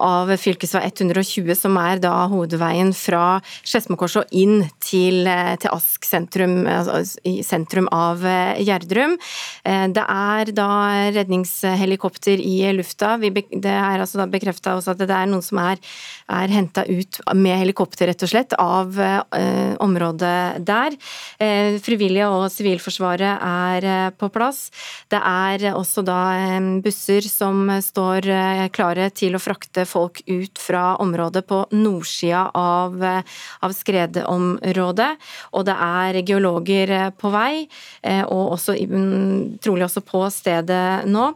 av 0.00 0.30
fv. 0.36 0.58
120, 0.60 1.54
som 1.56 1.76
er 1.80 2.00
da 2.02 2.12
hovedveien 2.30 2.92
fra 2.96 3.40
Skedsmokorset 3.62 4.24
og 4.26 4.36
inn 4.36 4.64
til, 4.82 5.24
til 5.60 5.72
Ask 5.72 6.04
sentrum, 6.08 6.62
altså 6.68 7.20
sentrum 7.46 7.88
av 7.94 8.24
Gjerdrum. 8.60 9.16
Det 9.64 10.04
er 10.04 10.52
da 10.56 10.70
redningshelikopter 11.16 12.42
i 12.44 12.58
lufta. 12.76 13.16
det 13.16 13.69
er 13.74 14.02
altså 14.02 14.26
bekrefta 14.30 14.76
også 14.78 14.94
at 14.94 15.02
det 15.02 15.14
er 15.14 15.28
noen 15.30 15.44
som 15.44 15.60
er, 15.62 15.80
er 16.30 16.54
henta 16.54 16.84
ut 16.88 17.20
med 17.36 17.58
helikopter, 17.60 18.10
rett 18.10 18.24
og 18.26 18.30
slett, 18.32 18.56
av 18.60 18.96
området 19.80 20.62
der. 20.66 20.96
Frivillige 21.82 22.28
og 22.30 22.46
Sivilforsvaret 22.52 23.42
er 23.46 24.12
på 24.18 24.28
plass. 24.32 24.68
Det 25.10 25.18
er 25.18 25.70
også 25.72 26.04
da 26.06 26.20
busser 26.84 27.26
som 27.26 27.70
står 27.82 28.28
klare 28.74 29.10
til 29.14 29.36
å 29.36 29.42
frakte 29.42 29.86
folk 29.88 30.22
ut 30.26 30.60
fra 30.60 30.96
området 31.02 31.44
på 31.48 31.62
nordsida 31.74 32.46
av, 32.56 32.96
av 33.00 33.76
skredområdet. 33.76 35.10
Og 35.56 35.66
det 35.68 35.76
er 35.76 36.20
geologer 36.26 36.94
på 37.18 37.30
vei, 37.32 37.66
eh, 38.02 38.22
og 38.24 38.56
også, 38.56 38.76
trolig 39.62 39.86
også 39.86 40.02
på 40.06 40.22
stedet 40.32 41.06
nå. 41.10 41.26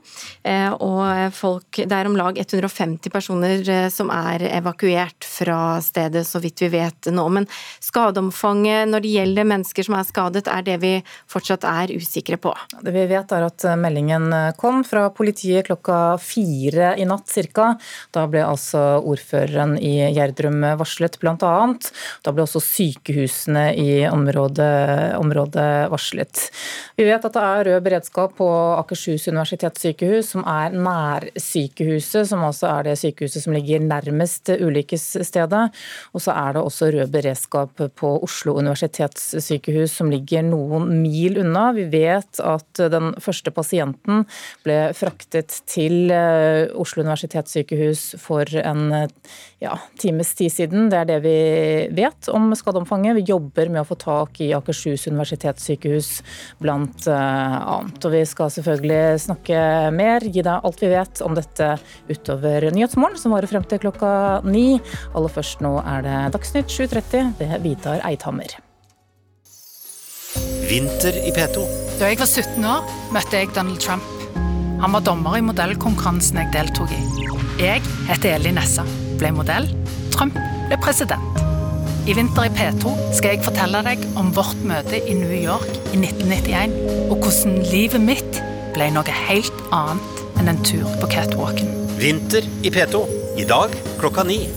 Eh, 0.42 0.70
og 0.72 1.34
folk, 1.36 1.82
det 1.82 1.92
er 1.92 2.10
om 2.10 2.18
lag 2.18 2.23
150 2.32 3.12
personer 3.12 3.68
eh, 3.68 3.88
som 3.92 4.10
er 4.14 4.46
evakuert 4.48 5.26
fra 5.28 5.80
stedet, 5.84 6.24
så 6.26 6.40
vidt 6.42 6.64
vi 6.64 6.70
vet 6.76 7.10
nå. 7.12 7.26
Men 7.28 7.48
skadeomfanget 7.84 8.88
når 8.90 9.04
det 9.04 9.14
gjelder 9.14 9.50
mennesker 9.50 9.88
som 9.88 9.98
er 9.98 10.08
skadet, 10.08 10.46
er 10.48 10.64
det 10.66 10.78
vi 10.82 10.94
fortsatt 11.30 11.66
er 11.68 11.94
usikre 11.94 12.38
på. 12.40 12.54
Det 12.80 12.94
vi 12.94 13.06
vet 13.10 13.34
er 13.34 13.46
at 13.48 13.66
meldingen 13.80 14.30
kom 14.60 14.82
fra 14.86 15.08
politiet 15.14 15.68
klokka 15.68 16.16
fire 16.22 16.94
i 17.00 17.06
natt 17.08 17.32
ca. 17.54 17.74
Da 18.14 18.26
ble 18.30 18.44
altså 18.46 18.82
ordføreren 19.02 19.76
i 19.78 19.96
Gjerdrum 20.14 20.62
varslet 20.78 21.18
bl.a. 21.20 21.54
Da 22.24 22.32
ble 22.34 22.44
også 22.44 22.62
sykehusene 22.62 23.66
i 23.80 24.04
området, 24.08 25.16
området, 25.18 25.68
varslet. 25.92 26.48
Vi 26.96 27.06
vet 27.08 27.24
at 27.26 27.34
det 27.34 27.44
er 27.44 27.68
rød 27.70 27.84
beredskap 27.88 28.36
på 28.38 28.48
Akershus 28.78 29.26
universitetssykehus, 29.30 30.30
som 30.34 30.44
er 30.48 30.74
nærsykehuset, 30.74 32.13
som 32.28 32.44
altså 32.46 32.68
er 32.70 32.88
det 32.88 32.96
sykehuset 33.00 33.44
som 33.44 33.54
ligger 33.56 33.82
nærmest 33.84 34.50
ulykkesstedet. 34.54 35.64
Og 36.14 36.24
så 36.24 36.34
er 36.34 36.56
det 36.56 36.62
også 36.62 36.90
rød 36.94 37.12
beredskap 37.14 37.82
på 37.98 38.12
Oslo 38.24 38.56
universitetssykehus, 38.60 39.96
som 39.98 40.12
ligger 40.12 40.46
noen 40.46 40.90
mil 41.02 41.40
unna. 41.42 41.66
Vi 41.76 41.88
vet 41.92 42.40
at 42.44 42.82
den 42.94 43.12
første 43.22 43.52
pasienten 43.54 44.24
ble 44.64 44.78
fraktet 44.96 45.60
til 45.70 46.12
eh, 46.14 46.70
Oslo 46.78 47.04
universitetssykehus 47.04 48.14
for 48.22 48.48
en 48.62 48.86
ja, 49.64 49.74
times 50.00 50.34
tid 50.38 50.52
siden. 50.52 50.88
Det 50.92 51.00
er 51.00 51.08
det 51.08 51.20
vi 51.24 51.36
vet 51.96 52.28
om 52.32 52.52
skadeomfanget. 52.56 53.16
Vi 53.18 53.26
jobber 53.32 53.70
med 53.72 53.82
å 53.82 53.88
få 53.88 53.98
tak 54.00 54.40
i 54.44 54.52
Akershus 54.56 55.06
universitetssykehus 55.10 56.10
blant 56.62 57.08
eh, 57.10 57.56
annet. 57.58 58.00
Og 58.04 58.14
vi 58.14 58.24
skal 58.28 58.52
selvfølgelig 58.54 59.20
snakke 59.26 59.60
mer, 59.94 60.24
gi 60.24 60.44
deg 60.44 60.68
alt 60.68 60.82
vi 60.82 60.92
vet 60.92 61.22
om 61.24 61.36
dette 61.36 61.74
utover 62.10 62.68
Nyhetsmorgen, 62.74 63.18
som 63.20 63.34
varer 63.34 63.50
frem 63.50 63.64
til 63.68 63.80
klokka 63.82 64.42
ni. 64.46 64.80
Aller 65.14 65.32
først 65.32 65.64
nå 65.64 65.76
er 65.82 66.04
det 66.06 66.20
Dagsnytt 66.36 66.72
7.30 66.72 67.34
ved 67.40 67.56
Vidar 67.64 68.04
Eidhammer. 68.08 68.58
Vinter 70.68 71.16
i 71.20 71.30
P2. 71.34 71.64
Da 72.00 72.08
jeg 72.10 72.18
var 72.18 72.30
17 72.30 72.64
år, 72.66 72.92
møtte 73.14 73.38
jeg 73.38 73.52
Donald 73.54 73.80
Trump. 73.84 74.06
Han 74.82 74.92
var 74.96 75.04
dommer 75.06 75.38
i 75.38 75.44
modellkonkurransen 75.44 76.40
jeg 76.40 76.52
deltok 76.56 76.90
i. 76.92 77.02
Jeg 77.60 77.84
heter 78.08 78.34
Eli 78.34 78.50
Nessa, 78.56 78.82
ble 79.20 79.30
modell. 79.36 79.68
Trump 80.14 80.36
ble 80.68 80.78
president. 80.82 81.44
I 82.04 82.16
Vinter 82.18 82.48
i 82.48 82.52
P2 82.52 82.90
skal 83.16 83.36
jeg 83.36 83.44
fortelle 83.46 83.80
deg 83.86 84.02
om 84.20 84.32
vårt 84.36 84.60
møte 84.66 84.98
i 84.98 85.14
New 85.16 85.32
York 85.32 85.70
i 85.94 86.00
1991, 86.02 86.74
og 87.08 87.16
hvordan 87.22 87.62
livet 87.70 88.04
mitt 88.04 88.42
ble 88.74 88.90
noe 88.92 89.20
helt 89.28 89.64
annet 89.72 90.26
enn 90.40 90.52
en 90.52 90.62
tur 90.66 90.84
på 91.00 91.08
catwalken. 91.14 91.83
Vinter 91.98 92.42
i 92.62 92.70
P2. 92.70 93.00
I 93.36 93.44
dag 93.44 93.70
klokka 94.00 94.24
ni. 94.24 94.48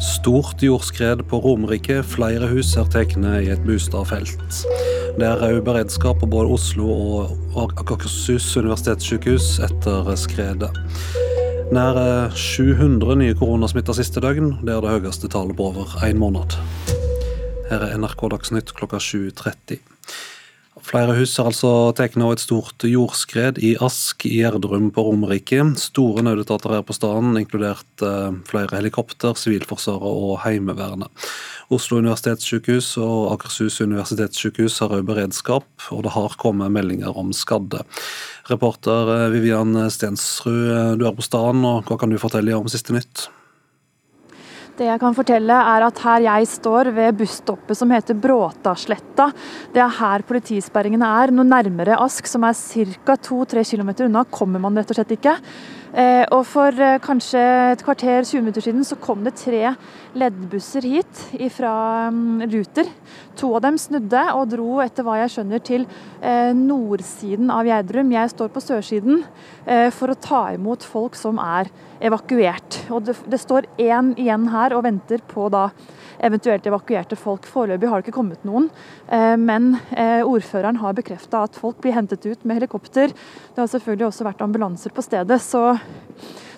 Stort 0.00 0.62
jordskred 0.62 1.22
på 1.30 1.40
Romerike. 1.40 2.02
Flere 2.02 2.50
hus 2.50 2.74
er 2.76 2.90
tatt 2.90 3.14
i 3.14 3.50
et 3.54 3.62
Bustadfelt. 3.66 4.66
Det 5.18 5.28
er 5.28 5.44
òg 5.46 5.62
beredskap 5.66 6.18
på 6.18 6.26
både 6.26 6.54
Oslo 6.56 6.88
og 6.90 7.70
Akershus 7.78 8.48
universitetssykehus 8.56 9.60
etter 9.62 10.10
skredet. 10.18 10.72
Nær 11.72 12.34
700 12.36 13.16
nye 13.22 13.38
koronasmitta 13.38 13.94
siste 13.96 14.20
døgn. 14.20 14.58
Det 14.66 14.74
er 14.74 14.82
det 14.82 14.98
høyeste 14.98 15.30
tallet 15.30 15.56
på 15.56 15.70
over 15.70 15.94
én 16.02 16.18
måned. 16.20 16.58
Her 17.72 17.86
er 17.86 17.94
NRK 17.96 18.26
Dagsnytt 18.28 18.70
klokka 18.76 18.98
7.30. 19.00 19.78
Flere 20.84 21.14
hus 21.16 21.38
har 21.40 21.46
altså 21.48 21.70
tatt 21.96 22.18
av 22.20 22.34
et 22.34 22.42
stort 22.42 22.84
jordskred 22.84 23.56
i 23.64 23.70
Ask 23.80 24.26
i 24.28 24.42
Gjerdrum 24.42 24.90
på 24.92 25.06
Romerike. 25.06 25.62
Store 25.80 26.24
nødetater 26.26 26.74
er 26.76 26.84
på 26.84 26.92
staden, 26.92 27.32
inkludert 27.40 28.04
eh, 28.04 28.36
flere 28.50 28.76
helikopter, 28.76 29.38
Sivilforsvaret 29.40 30.04
og 30.04 30.42
Heimevernet. 30.44 31.08
Oslo 31.72 32.02
universitetssykehus 32.02 32.92
og 33.00 33.32
Akershus 33.38 33.80
universitetssykehus 33.80 34.80
har 34.84 34.92
òg 34.98 35.08
beredskap, 35.08 35.68
og 35.94 36.04
det 36.04 36.12
har 36.12 36.36
kommet 36.42 36.74
meldinger 36.76 37.16
om 37.16 37.32
skadde. 37.32 37.86
Reporter 38.52 39.16
eh, 39.16 39.30
Vivian 39.32 39.78
Stensrud, 39.88 40.66
eh, 40.66 40.96
du 41.00 41.08
er 41.08 41.16
på 41.16 41.24
staden, 41.24 41.64
og 41.64 41.86
hva 41.88 41.96
kan 41.96 42.12
du 42.12 42.20
fortelle 42.20 42.58
om 42.58 42.68
siste 42.68 42.92
nytt? 42.92 43.30
Det 44.72 44.86
jeg 44.88 45.00
kan 45.02 45.12
fortelle 45.12 45.52
er 45.52 45.84
at 45.84 45.98
her 46.00 46.22
jeg 46.24 46.46
står 46.48 46.88
ved 46.96 47.18
busstoppet 47.18 47.76
som 47.76 47.90
heter 47.92 48.16
Bråtasletta, 48.16 49.26
det 49.74 49.82
er 49.84 49.98
her 49.98 50.24
politisperringene 50.24 51.10
er. 51.20 51.32
Noe 51.34 51.44
nærmere 51.44 51.98
Ask, 52.00 52.30
som 52.30 52.46
er 52.48 52.56
ca. 52.56 53.18
2-3 53.28 53.66
km 53.68 53.92
unna, 54.08 54.24
kommer 54.32 54.62
man 54.62 54.80
rett 54.80 54.94
og 54.94 54.96
slett 54.96 55.12
ikke. 55.18 55.36
Eh, 55.92 56.24
og 56.32 56.46
For 56.48 56.72
eh, 56.80 56.98
kanskje 57.04 57.40
et 57.74 57.82
kvarter 57.84 58.24
20 58.24 58.40
minutter 58.40 58.64
siden 58.64 58.84
så 58.88 58.96
kom 58.96 59.26
det 59.26 59.34
tre 59.36 59.74
leddbusser 60.16 60.86
hit 60.88 61.20
fra 61.52 62.08
um, 62.08 62.40
Ruter. 62.48 62.88
To 63.36 63.50
av 63.58 63.66
dem 63.66 63.76
snudde 63.80 64.22
og 64.32 64.48
dro 64.54 64.80
etter 64.84 65.04
hva 65.04 65.18
jeg 65.20 65.34
skjønner 65.34 65.60
til 65.64 65.84
eh, 66.24 66.52
nordsiden 66.56 67.52
av 67.52 67.68
Gjerdrum. 67.68 68.14
Jeg 68.16 68.32
står 68.32 68.52
på 68.54 68.64
sørsiden 68.64 69.24
for 69.94 70.10
å 70.10 70.18
ta 70.18 70.40
imot 70.56 70.82
folk 70.82 71.14
som 71.14 71.36
er 71.38 71.68
evakuert. 72.02 72.80
Og 72.90 73.04
det, 73.06 73.14
det 73.30 73.38
står 73.38 73.68
én 73.78 74.10
igjen 74.18 74.48
her 74.50 74.74
og 74.74 74.86
venter 74.88 75.22
på 75.28 75.46
da 75.52 75.68
eventuelt 76.22 76.66
evakuerte 76.66 77.18
folk. 77.18 77.46
Foreløpig 77.50 77.90
har 77.90 78.00
det 78.00 78.08
ikke 78.08 78.18
kommet 78.20 78.46
noen, 78.48 78.70
eh, 79.08 79.34
men 79.40 79.74
eh, 79.90 80.22
ordføreren 80.22 80.80
har 80.82 80.96
bekrefta 80.98 81.44
at 81.48 81.58
folk 81.58 81.82
blir 81.82 81.96
hentet 81.96 82.24
ut 82.26 82.46
med 82.46 82.60
helikopter. 82.62 83.12
Det 83.12 83.62
har 83.62 83.70
selvfølgelig 83.70 84.08
også 84.08 84.28
vært 84.28 84.42
ambulanser 84.46 84.94
på 84.94 85.04
stedet. 85.04 85.40
så 85.42 85.76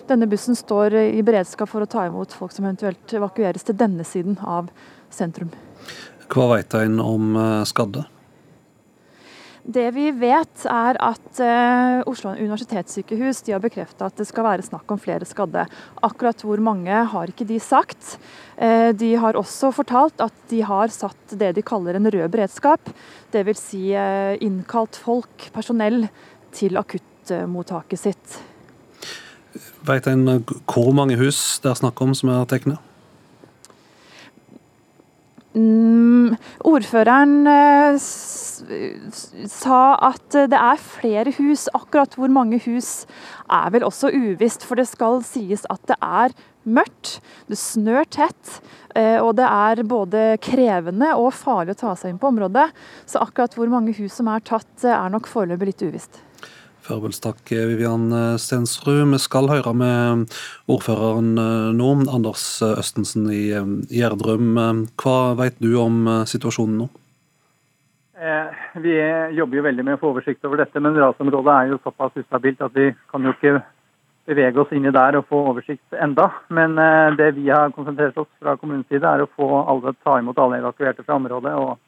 denne 0.07 0.27
bussen 0.29 0.55
står 0.55 0.93
i 1.17 1.21
beredskap 1.25 1.69
for 1.69 1.81
å 1.81 1.89
ta 1.89 2.05
imot 2.05 2.33
folk 2.37 2.53
som 2.53 2.67
eventuelt 2.67 3.13
evakueres 3.17 3.65
til 3.65 3.77
denne 3.77 4.05
siden 4.05 4.37
av 4.45 4.69
sentrum. 5.09 5.49
Hva 6.29 6.51
vet 6.55 6.77
en 6.77 6.99
om 7.01 7.33
eh, 7.35 7.63
skadde? 7.65 8.05
Det 9.65 9.87
vi 9.95 10.11
vet 10.13 10.65
er 10.69 10.97
at 11.01 11.39
uh, 11.41 12.03
Oslo 12.05 12.35
universitetssykehus 12.37 13.39
har 13.47 13.63
bekrefta 13.63 14.05
at 14.05 14.19
det 14.19 14.27
skal 14.29 14.45
være 14.45 14.65
snakk 14.67 14.93
om 14.93 15.01
flere 15.01 15.25
skadde. 15.25 15.63
Akkurat 16.05 16.43
hvor 16.45 16.61
mange 16.61 16.99
har 17.09 17.31
ikke 17.31 17.47
de 17.49 17.57
sagt. 17.57 18.19
Uh, 18.61 18.93
de 18.93 19.15
har 19.17 19.39
også 19.39 19.71
fortalt 19.73 20.21
at 20.21 20.37
de 20.53 20.61
har 20.69 20.93
satt 20.93 21.33
det 21.33 21.55
de 21.57 21.65
kaller 21.65 21.97
en 21.97 22.05
rød 22.13 22.29
beredskap. 22.29 22.93
Dvs. 23.33 23.65
Si, 23.71 23.83
uh, 23.97 24.37
innkalt 24.37 25.01
folk, 25.01 25.49
personell, 25.55 26.05
til 26.55 26.77
akuttmottaket 26.77 27.99
sitt. 27.99 28.37
Vet 29.85 30.05
en 30.07 30.27
hvor 30.69 30.93
mange 30.93 31.17
hus 31.17 31.57
det 31.63 31.73
er 31.73 31.81
snakk 31.81 32.05
om 32.05 32.13
som 32.13 32.29
er 32.37 32.45
tegnet? 32.53 32.84
Mm, 35.55 36.35
ordføreren 36.67 37.45
eh, 37.47 37.95
sa 39.47 39.83
at 40.03 40.35
det 40.51 40.59
er 40.59 40.81
flere 40.83 41.31
hus. 41.37 41.69
Akkurat 41.77 42.17
hvor 42.19 42.31
mange 42.33 42.59
hus 42.65 43.05
er 43.47 43.71
vel 43.71 43.87
også 43.87 44.11
uvisst, 44.11 44.67
for 44.67 44.75
det 44.75 44.89
skal 44.89 45.23
sies 45.23 45.63
at 45.71 45.79
det 45.87 45.95
er 46.03 46.35
mørkt. 46.65 47.19
Det 47.47 47.59
snør 47.61 48.03
tett, 48.11 48.59
eh, 48.97 49.21
og 49.21 49.37
det 49.39 49.47
er 49.47 49.85
både 49.87 50.27
krevende 50.43 51.13
og 51.15 51.31
farlig 51.37 51.77
å 51.77 51.81
ta 51.85 51.95
seg 51.95 52.11
inn 52.11 52.19
på 52.19 52.33
området. 52.33 52.67
Så 53.07 53.23
akkurat 53.23 53.55
hvor 53.55 53.71
mange 53.71 53.95
hus 53.95 54.19
som 54.19 54.27
er 54.33 54.43
tatt, 54.43 54.73
er 54.83 55.07
nok 55.13 55.31
foreløpig 55.31 55.71
litt 55.71 55.87
uvisst. 55.87 56.24
Takk, 56.85 57.49
Vivian 57.49 58.37
Stensrud. 58.37 59.09
Vi 59.11 59.17
skal 59.17 59.49
høre 59.49 59.73
med 59.73 60.29
ordføreren 60.69 61.31
eh, 61.41 61.71
nå, 61.73 61.87
Anders 62.13 62.61
Østensen 62.61 63.25
i 63.33 63.49
eh, 63.57 63.71
Gjerdrum. 63.89 64.53
Hva 65.01 65.17
vet 65.39 65.57
du 65.57 65.71
om 65.81 66.03
eh, 66.05 66.25
situasjonen 66.29 66.83
nå? 66.83 66.89
Eh, 68.21 68.65
vi 68.85 68.93
jobber 69.35 69.57
jo 69.57 69.63
veldig 69.65 69.85
med 69.87 69.97
å 69.97 70.01
få 70.03 70.11
oversikt 70.13 70.45
over 70.45 70.61
dette, 70.61 70.79
men 70.79 70.97
rasområdet 71.01 71.55
er 71.55 71.73
jo 71.73 71.81
såpass 71.81 72.21
ustabilt 72.21 72.61
at 72.61 72.77
vi 72.77 72.91
kan 73.09 73.25
jo 73.25 73.33
ikke 73.33 73.57
bevege 74.25 74.61
oss 74.61 74.71
inni 74.73 74.93
der 74.93 75.17
og 75.19 75.27
få 75.29 75.41
oversikt 75.51 75.97
enda. 76.01 76.29
Men 76.53 76.77
eh, 76.81 77.17
det 77.17 77.31
vi 77.37 77.49
har 77.49 77.73
konsentrert 77.75 78.17
oss 78.17 78.29
fra 78.41 78.55
kommunens 78.61 78.87
side, 78.89 79.05
er 79.05 79.25
å 79.25 79.31
få 79.35 79.49
alle, 79.63 79.93
ta 80.05 80.19
imot 80.21 80.39
alle 80.41 80.61
evakuerte 80.61 81.05
fra 81.05 81.17
området 81.19 81.53
og 81.59 81.71
eh, 81.73 81.81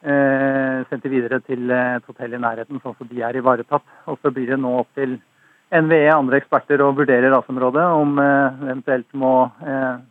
sendt 0.00 1.04
videre 1.12 1.42
til 1.44 1.68
et 1.76 2.06
hotell 2.08 2.32
i 2.32 2.38
nærheten, 2.40 2.78
sånn 2.80 2.94
at 2.96 3.10
de 3.10 3.18
er 3.20 3.36
ivaretatt. 3.36 3.84
Og 4.08 4.16
så 4.22 4.30
blir 4.32 4.48
det 4.48 4.56
nå 4.56 4.70
opp 4.80 4.88
til 4.96 5.18
NVE 5.70 6.08
og 6.10 6.24
andre 6.24 6.40
eksperter 6.40 6.82
å 6.82 6.90
vurdere 6.96 7.30
rasområdet, 7.30 7.86
om 7.94 8.18
eh, 8.18 8.60
eventuelt 8.66 9.06
må 9.14 9.34
eh, 9.62 10.02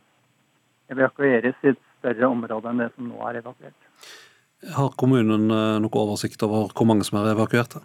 evakueres 0.95 1.58
i 1.65 1.73
et 1.73 1.82
større 1.99 2.30
område 2.32 2.71
enn 2.71 2.84
det 2.86 2.89
som 2.93 3.10
nå 3.10 3.19
er 3.28 3.41
evakuert. 3.41 3.78
Har 4.75 4.93
kommunen 4.99 5.49
eh, 5.52 5.80
noe 5.84 6.04
oversikt 6.04 6.43
over 6.47 6.71
hvor 6.71 6.88
mange 6.88 7.08
som 7.08 7.19
er 7.19 7.34
evakuerte? 7.34 7.84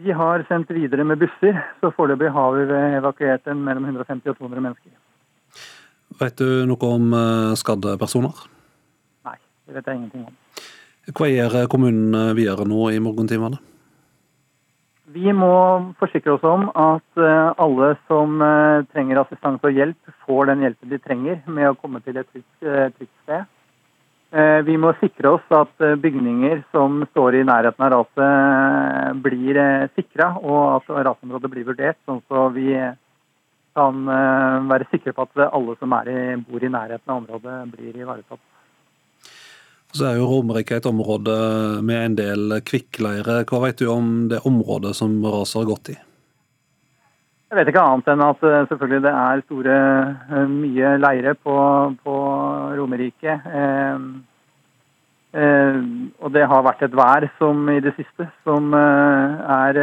Vi 0.00 0.14
har 0.16 0.42
sendt 0.48 0.70
videre 0.74 1.04
med 1.04 1.20
busser, 1.20 1.58
så 1.78 1.92
foreløpig 1.94 2.32
har 2.34 2.56
vi 2.56 2.66
evakuert 2.98 3.46
mellom 3.52 3.86
150 3.92 4.32
og 4.32 4.38
200 4.40 4.66
mennesker. 4.66 4.96
Vet 6.20 6.40
du 6.42 6.64
noe 6.66 6.90
om 6.96 7.12
eh, 7.14 7.58
skadde 7.60 7.94
personer? 8.02 8.34
Det 9.70 9.78
vet 9.78 9.90
jeg 9.90 10.00
ingenting 10.00 10.26
om. 10.26 10.34
Hva 11.14 11.28
gjør 11.30 11.56
kommunen 11.70 12.16
eh, 12.18 12.32
videre 12.38 12.66
nå 12.66 12.88
i 12.90 12.98
morgentimene? 13.02 13.62
Vi 15.10 15.30
må 15.34 15.54
forsikre 16.02 16.36
oss 16.36 16.44
om 16.46 16.68
at 16.78 17.22
alle 17.58 17.88
som 18.06 18.36
trenger 18.92 19.18
assistanse 19.18 19.66
og 19.66 19.74
hjelp, 19.74 20.12
får 20.22 20.52
den 20.52 20.62
hjelpen 20.62 20.92
de 20.92 20.98
trenger 21.02 21.40
med 21.50 21.66
å 21.66 21.74
komme 21.80 21.98
til 22.04 22.20
et 22.20 22.28
trygt 22.30 23.10
sted. 23.24 23.48
Eh, 24.30 24.60
vi 24.62 24.76
må 24.78 24.92
sikre 25.00 25.32
oss 25.34 25.46
at 25.50 25.82
eh, 25.82 25.96
bygninger 25.98 26.60
som 26.70 27.00
står 27.10 27.40
i 27.40 27.46
nærheten 27.46 27.82
av 27.82 27.90
raset 27.96 28.20
eh, 28.22 29.08
blir 29.24 29.58
sikra, 29.96 30.28
og 30.38 30.76
at 30.76 30.92
rasområdet 31.08 31.50
blir 31.50 31.66
vurdert, 31.66 31.98
sånn 32.06 32.22
så 32.30 32.46
vi 32.54 32.76
kan 33.74 33.98
være 34.70 34.86
sikre 34.90 35.14
på 35.14 35.24
at 35.24 35.42
alle 35.46 35.76
som 35.78 35.92
i, 36.10 36.14
bor 36.42 36.62
i 36.62 36.70
nærheten 36.70 37.10
av 37.10 37.20
området, 37.20 37.56
blir 37.74 38.00
ivaretatt. 38.02 38.42
Så 39.90 40.06
er 40.06 40.20
jo 40.20 40.28
Romerike 40.30 40.78
et 40.78 40.86
område 40.86 41.34
med 41.82 42.04
en 42.04 42.14
del 42.18 42.60
kvikkleire. 42.62 43.42
Hva 43.48 43.64
vet 43.64 43.82
du 43.82 43.88
om 43.90 44.28
det 44.30 44.44
området 44.46 44.94
som 44.98 45.18
raset 45.26 45.58
har 45.62 45.68
gått 45.72 45.92
i? 45.96 45.96
Jeg 47.50 47.58
vet 47.58 47.68
ikke 47.72 47.82
annet 47.82 48.08
enn 48.12 48.20
at 48.22 48.42
selvfølgelig 48.70 49.02
det 49.02 49.12
er 49.18 49.40
store, 49.42 49.76
mye 50.52 50.90
leire 51.02 51.32
på, 51.34 51.54
på 52.04 52.18
Romerike. 52.78 53.34
Eh, 53.60 54.04
eh, 55.34 55.80
og 56.22 56.30
det 56.36 56.46
har 56.52 56.62
vært 56.62 56.86
et 56.86 56.94
vær 56.94 57.26
som 57.40 57.66
i 57.74 57.80
det 57.82 57.96
siste 57.98 58.28
som 58.46 58.70
eh, 58.78 59.42
er 59.56 59.82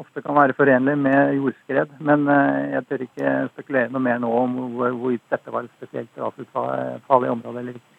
ofte 0.00 0.24
kan 0.24 0.38
være 0.40 0.56
forenlig 0.56 0.96
med 0.96 1.36
jordskred. 1.36 1.92
Men 2.00 2.24
jeg 2.72 2.88
tør 2.88 3.04
ikke 3.10 3.38
spekulere 3.52 3.92
noe 3.92 4.06
mer 4.08 4.24
nå 4.24 4.32
om 4.40 4.56
hvorvidt 4.78 5.28
dette 5.28 5.52
var 5.52 5.68
et 5.68 5.76
spesielt 5.76 6.24
rasfarlig 6.24 7.36
område 7.36 7.66
eller 7.66 7.76
ikke. 7.76 7.91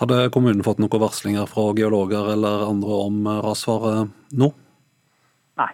Hadde 0.00 0.24
kommunen 0.34 0.64
fått 0.64 0.80
noen 0.82 1.02
varslinger 1.02 1.46
fra 1.50 1.68
geologer 1.76 2.32
eller 2.32 2.64
andre 2.70 2.98
om 3.08 3.28
rasfare 3.44 4.06
nå? 4.38 4.48
Nei. 5.60 5.68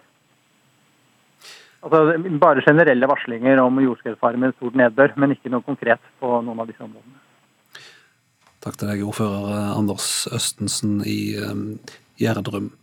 Altså, 1.85 2.03
bare 2.41 2.65
generelle 2.67 3.09
varslinger 3.09 3.63
om 3.63 3.79
jordskredfare 3.83 4.41
med 4.41 4.57
stort 4.57 4.77
nedbør, 4.79 5.15
men 5.15 5.37
ikke 5.37 5.53
noe 5.53 5.65
konkret 5.65 6.03
på 6.19 6.41
noen 6.43 6.59
av 6.59 6.69
disse 6.69 6.83
områdene. 6.83 7.19
Takk 8.59 8.75
til 8.75 8.89
deg, 8.91 9.05
ordfører 9.07 9.53
eh, 9.55 9.71
Anders 9.77 10.27
Østensen 10.35 10.99
i 11.07 11.31
eh, 11.39 11.59
Gjerdrum. 12.19 12.73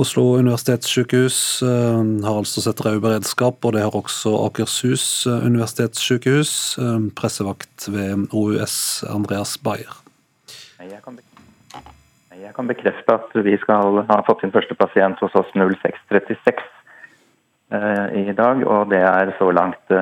Oslo 0.00 0.38
universitetssykehus 0.40 1.40
eh, 1.68 1.98
har 2.24 2.38
altså 2.38 2.64
sett 2.64 2.80
rød 2.80 3.02
beredskap, 3.04 3.60
og 3.60 3.76
det 3.76 3.84
har 3.84 3.98
også 3.98 4.32
Akershus 4.46 5.26
universitetssykehus. 5.28 6.54
Pressevakt 7.18 7.90
ved 7.92 8.30
OUS, 8.32 9.04
Andreas 9.12 9.58
Bayer. 9.60 10.01
Jeg 10.82 11.02
kan, 11.04 11.18
jeg 12.34 12.52
kan 12.56 12.68
bekrefte 12.68 13.14
at 13.14 13.34
vi 13.46 13.56
skal 13.62 14.02
ha 14.08 14.20
fått 14.26 14.42
inn 14.42 14.54
første 14.54 14.74
pasient 14.74 15.20
hos 15.22 15.34
oss 15.38 15.50
0636 15.54 16.62
i 18.18 18.32
dag, 18.36 18.64
og 18.68 18.90
det 18.90 19.00
er 19.00 19.30
så 19.38 19.46
langt 19.54 19.92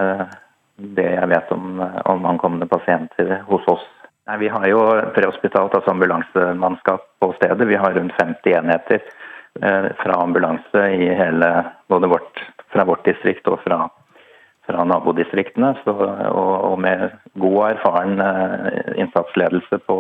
det 0.80 1.06
jeg 1.06 1.28
vet 1.30 1.52
om, 1.54 1.82
om 2.10 2.24
ankomne 2.26 2.66
pasienter 2.66 3.36
hos 3.46 3.66
oss 3.70 3.84
Nei, 4.30 4.36
Vi 4.38 4.48
har 4.48 4.66
jo 4.68 4.80
prehospitalt, 5.14 5.74
altså 5.74 5.90
ambulansemannskap 5.90 7.06
på 7.18 7.32
stedet. 7.38 7.66
Vi 7.66 7.78
har 7.80 7.94
rundt 7.96 8.14
50 8.20 8.52
enheter 8.60 9.00
eh, 9.62 9.88
fra 9.98 10.18
ambulanse 10.22 10.84
i 10.94 11.08
hele, 11.18 11.48
både 11.90 12.10
vårt, 12.12 12.42
fra 12.70 12.84
vårt 12.86 13.02
distrikt 13.08 13.48
og 13.50 13.58
fra, 13.64 13.88
fra 14.68 14.84
nabodistriktene. 14.86 15.72
Så, 15.82 15.96
og, 15.96 16.52
og, 16.68 16.76
med 16.78 17.08
god 17.42 17.56
og 17.56 17.66
erfaren 17.72 18.22
eh, 18.22 18.92
innsatsledelse 19.02 19.80
på, 19.88 19.98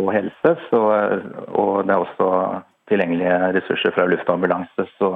på 0.00 0.14
helse. 0.14 0.54
Så, 0.70 0.80
og 1.52 1.84
det 1.86 1.94
er 1.94 2.04
også 2.04 2.30
tilgjengelige 2.90 3.36
ressurser 3.58 3.94
fra 3.94 4.06
luftambulanse. 4.10 4.86
Så, 4.98 5.12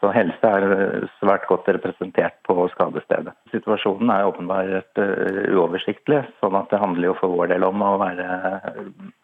så 0.00 0.12
helse 0.14 0.50
er 0.56 0.66
eh, 0.76 1.06
svært 1.20 1.46
godt 1.50 1.68
representert 1.76 2.38
på 2.48 2.66
skadestedet. 2.74 3.34
Situasjonen 3.54 4.12
er 4.14 4.28
åpenbart 4.28 5.00
uh, 5.00 5.40
uoversiktlig, 5.54 6.22
sånn 6.42 6.58
at 6.58 6.72
det 6.72 6.80
handler 6.82 7.12
jo 7.12 7.18
for 7.20 7.36
vår 7.36 7.54
del 7.54 7.66
om 7.68 7.84
å 7.84 7.94
være 8.00 8.28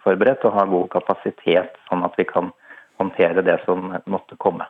forberedt 0.04 0.46
og 0.48 0.56
ha 0.56 0.66
god 0.70 0.90
kapasitet, 0.94 1.76
sånn 1.90 2.04
at 2.06 2.16
vi 2.20 2.28
kan 2.28 2.52
håndtere 3.00 3.44
det 3.44 3.60
som 3.66 3.92
måtte 4.08 4.38
komme. 4.40 4.68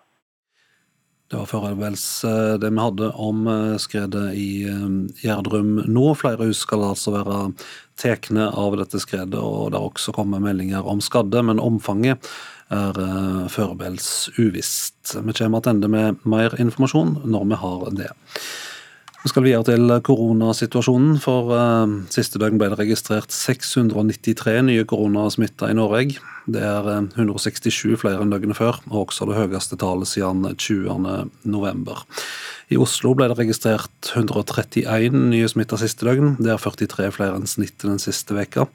Det 1.27 1.43
var 1.53 1.71
eh, 1.83 2.55
det 2.63 2.71
vi 2.71 2.83
hadde 2.83 3.11
om 3.19 3.49
skredet 3.83 4.29
i 4.39 4.51
Gjerdrum 5.25 5.81
nå. 5.87 6.05
Flere 6.15 6.47
hus 6.47 6.63
skal 6.63 6.85
altså 6.87 7.17
være 7.17 7.41
tatt 7.99 8.31
av 8.37 8.77
dette 8.79 9.01
skredet, 9.03 9.41
og 9.41 9.73
det 9.73 9.81
har 9.81 9.89
også 9.89 10.15
kommet 10.15 10.45
meldinger 10.45 10.87
om 10.87 11.01
skadde, 11.03 11.43
men 11.43 11.63
omfanget 11.63 12.23
er 12.75 12.99
uh, 12.99 13.47
foreløpig 13.53 14.39
uvisst. 14.43 15.15
Vi 15.15 15.33
kommer 15.33 15.61
tilbake 15.63 15.91
med 15.91 16.23
mer 16.27 16.57
informasjon 16.61 17.21
når 17.25 17.45
vi 17.51 17.61
har 17.63 17.91
det. 17.95 18.11
Vi 19.27 19.33
skal 19.33 19.43
videre 19.43 19.67
til 19.67 19.91
koronasituasjonen. 20.07 21.17
For 21.19 21.49
uh, 21.51 21.95
siste 22.15 22.39
døgn 22.39 22.61
ble 22.61 22.69
det 22.71 22.77
registrert 22.79 23.35
693 23.35 24.61
nye 24.69 24.85
koronasmitta 24.87 25.67
i 25.67 25.75
Norge. 25.75 26.21
Det 26.47 26.63
er 26.63 26.87
167 27.19 27.67
eh, 27.67 27.97
flere 27.99 28.23
enn 28.23 28.31
døgnet 28.31 28.55
før, 28.55 28.79
og 28.87 29.09
også 29.09 29.27
det 29.27 29.41
høyeste 29.41 29.81
tallet 29.83 30.07
siden 30.13 30.47
20.11. 30.47 32.05
I 32.71 32.79
Oslo 32.79 33.17
ble 33.19 33.27
det 33.33 33.39
registrert 33.41 34.13
131 34.13 35.19
nye 35.33 35.51
smitta 35.51 35.81
siste 35.83 36.07
døgn. 36.07 36.37
Det 36.39 36.55
er 36.55 36.63
43 36.63 37.11
flere 37.19 37.35
enn 37.41 37.51
snittet 37.51 37.89
den 37.91 37.99
siste 37.99 38.39
veka. 38.39 38.69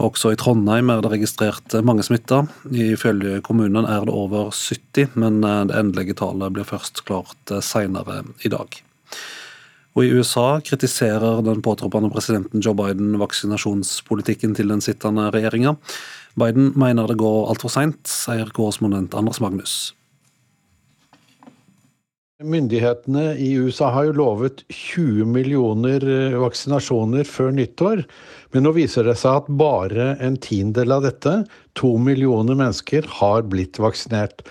Også 0.00 0.32
i 0.32 0.40
Trondheim 0.40 0.88
er 0.96 1.04
det 1.04 1.12
registrert 1.12 1.76
mange 1.84 2.08
smitta. 2.08 2.46
Ifølge 2.72 3.44
kommunen 3.44 3.84
er 3.84 4.08
det 4.08 4.16
over 4.16 4.48
70, 4.48 5.12
men 5.20 5.44
eh, 5.44 5.62
det 5.68 5.76
endelige 5.84 6.16
tallet 6.24 6.56
blir 6.56 6.72
først 6.72 7.04
klart 7.04 7.58
senere 7.60 8.22
i 8.48 8.56
dag. 8.56 8.80
Og 9.94 10.02
I 10.02 10.10
USA 10.10 10.58
kritiserer 10.66 11.42
den 11.46 11.60
påtroppende 11.62 12.10
presidenten 12.10 12.62
Joe 12.64 12.74
Biden 12.78 13.14
vaksinasjonspolitikken 13.20 14.56
til 14.58 14.72
den 14.72 14.82
sittende 14.82 15.28
regjeringa. 15.30 15.76
Biden 16.34 16.72
mener 16.78 17.06
det 17.06 17.20
går 17.20 17.52
altfor 17.52 17.70
seint, 17.70 18.02
sier 18.10 18.50
korrespondent 18.56 19.14
Anders 19.14 19.38
Magnus. 19.42 19.92
Myndighetene 22.42 23.36
i 23.38 23.52
USA 23.62 23.92
har 23.94 24.08
jo 24.08 24.16
lovet 24.18 24.64
20 24.66 25.28
millioner 25.30 26.02
eh, 26.02 26.34
vaksinasjoner 26.42 27.24
før 27.30 27.54
nyttår. 27.54 28.02
Men 28.52 28.66
nå 28.66 28.74
viser 28.74 29.06
det 29.06 29.14
seg 29.20 29.44
at 29.44 29.52
bare 29.62 30.10
en 30.18 30.34
tiendedel 30.42 30.96
av 30.96 31.06
dette, 31.06 31.36
to 31.78 31.94
millioner 32.02 32.58
mennesker, 32.58 33.06
har 33.20 33.46
blitt 33.46 33.78
vaksinert. 33.78 34.42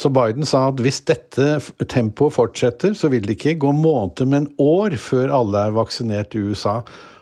Så 0.00 0.08
Biden 0.08 0.46
sa 0.48 0.62
at 0.70 0.80
hvis 0.80 1.02
dette 1.04 1.58
tempoet 1.92 2.32
fortsetter, 2.32 2.94
så 2.96 3.10
vil 3.12 3.26
det 3.26 3.36
ikke 3.36 3.58
gå 3.66 3.72
måneder, 3.76 4.28
men 4.32 4.46
år 4.56 4.96
før 4.96 5.32
alle 5.42 5.66
er 5.66 5.74
vaksinert 5.76 6.32
i 6.32 6.40
USA. 6.40 6.78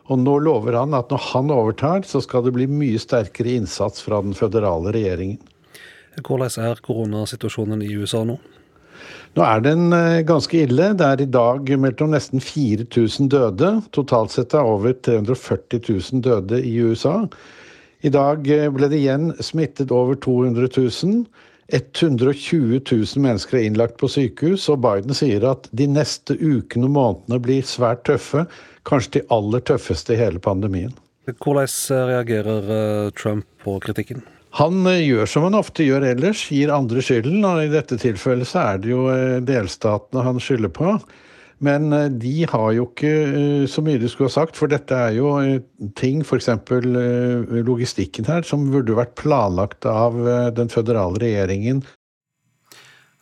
Og 0.06 0.20
nå 0.22 0.36
lover 0.44 0.76
han 0.78 0.94
at 0.94 1.10
når 1.10 1.24
han 1.32 1.50
overtar, 1.50 2.06
så 2.06 2.22
skal 2.22 2.46
det 2.46 2.54
bli 2.54 2.68
mye 2.70 3.00
sterkere 3.02 3.56
innsats 3.58 4.04
fra 4.04 4.20
den 4.22 4.36
føderale 4.38 4.94
regjeringen. 4.94 5.40
Hvordan 6.22 6.68
er 6.68 6.80
koronasituasjonen 6.84 7.82
i 7.82 7.90
USA 7.98 8.22
nå? 8.26 8.38
Nå 9.34 9.44
er 9.44 9.60
den 9.62 9.92
eh, 9.94 10.22
ganske 10.26 10.62
ille. 10.62 10.92
Det 10.98 11.06
er 11.06 11.22
i 11.22 11.28
dag 11.34 11.74
meldt 11.82 12.00
om 12.02 12.14
nesten 12.14 12.42
4000 12.42 13.28
døde. 13.34 13.72
Totalt 13.94 14.34
sett 14.34 14.54
er 14.54 14.66
over 14.66 14.94
340 14.94 15.82
000 15.82 16.24
døde 16.24 16.62
i 16.62 16.78
USA. 16.78 17.20
I 18.06 18.14
dag 18.14 18.46
eh, 18.54 18.70
ble 18.70 18.90
det 18.90 19.02
igjen 19.02 19.30
smittet 19.42 19.94
over 19.94 20.18
200 20.18 20.70
000. 20.78 21.26
120 21.72 22.80
000 22.80 23.20
mennesker 23.20 23.58
er 23.58 23.66
innlagt 23.68 23.98
på 24.00 24.08
sykehus, 24.08 24.68
og 24.72 24.80
Biden 24.84 25.16
sier 25.16 25.44
at 25.50 25.68
de 25.76 25.84
neste 25.90 26.38
ukene 26.40 26.88
og 26.88 26.94
månedene 26.94 27.40
blir 27.44 27.66
svært 27.68 28.06
tøffe. 28.08 28.46
Kanskje 28.88 29.18
de 29.18 29.26
aller 29.36 29.64
tøffeste 29.68 30.16
i 30.16 30.20
hele 30.20 30.40
pandemien. 30.40 30.94
Hvordan 31.28 32.08
reagerer 32.08 32.72
eh, 32.72 33.10
Trump 33.20 33.44
på 33.60 33.76
kritikken? 33.84 34.24
Han 34.56 34.80
gjør 34.88 35.28
som 35.28 35.44
han 35.44 35.58
ofte 35.58 35.84
gjør 35.84 36.06
ellers, 36.08 36.46
gir 36.48 36.72
andre 36.72 37.04
skylden. 37.04 37.44
Og 37.44 37.66
i 37.66 37.72
dette 37.72 38.00
tilfellet 38.00 38.48
så 38.48 38.64
er 38.64 38.80
det 38.80 38.94
jo 38.94 39.04
delstatene 39.44 40.24
han 40.24 40.40
skylder 40.40 40.72
på. 40.72 40.96
Men 41.64 41.90
de 42.22 42.34
har 42.46 42.68
jo 42.76 42.84
ikke 42.86 43.66
så 43.70 43.82
mye 43.82 43.98
de 43.98 44.10
skulle 44.10 44.30
ha 44.30 44.36
sagt, 44.36 44.58
for 44.58 44.70
dette 44.70 44.94
er 44.94 45.16
jo 45.16 45.32
ting, 45.98 46.20
f.eks. 46.22 46.52
logistikken 47.66 48.28
her, 48.30 48.46
som 48.46 48.68
burde 48.70 48.94
vært 48.94 49.16
planlagt 49.18 49.88
av 49.90 50.14
den 50.54 50.70
føderale 50.70 51.18
regjeringen. 51.24 51.82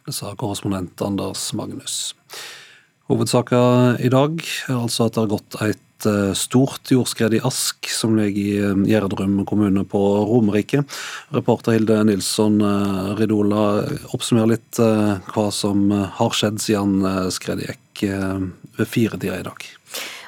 Det 0.06 0.14
sa 0.14 0.36
korrespondent 0.38 1.00
Anders 1.02 1.48
Magnus. 1.56 2.12
Hovedsaka 3.08 3.58
i 4.02 4.12
dag 4.12 4.38
er 4.44 4.76
altså 4.76 5.08
at 5.08 5.16
det 5.16 5.24
har 5.24 5.32
gått 5.32 5.56
et 5.64 5.85
eh, 6.04 6.32
stort 6.36 6.90
jordskred 6.90 7.34
i 7.34 7.40
Ask, 7.44 7.88
som 7.88 8.16
ligger 8.18 8.42
i 8.42 8.58
eh, 8.58 8.82
Gjerdrum 8.90 9.38
kommune 9.48 9.84
på 9.88 10.02
Romerike. 10.28 10.82
Reporter 11.28 11.72
Hilde 11.72 12.02
Nilsson 12.04 12.60
eh, 12.60 13.14
Ridola, 13.16 13.64
oppsummer 14.12 14.50
litt 14.50 14.76
hva 14.76 15.46
som 15.54 15.88
har 15.90 16.36
skjedd 16.36 16.60
siden 16.60 17.00
skredet 17.32 17.70
gikk 17.70 18.02
ved 18.76 18.88
firetida 18.90 19.38
i 19.40 19.44
dag. 19.46 19.66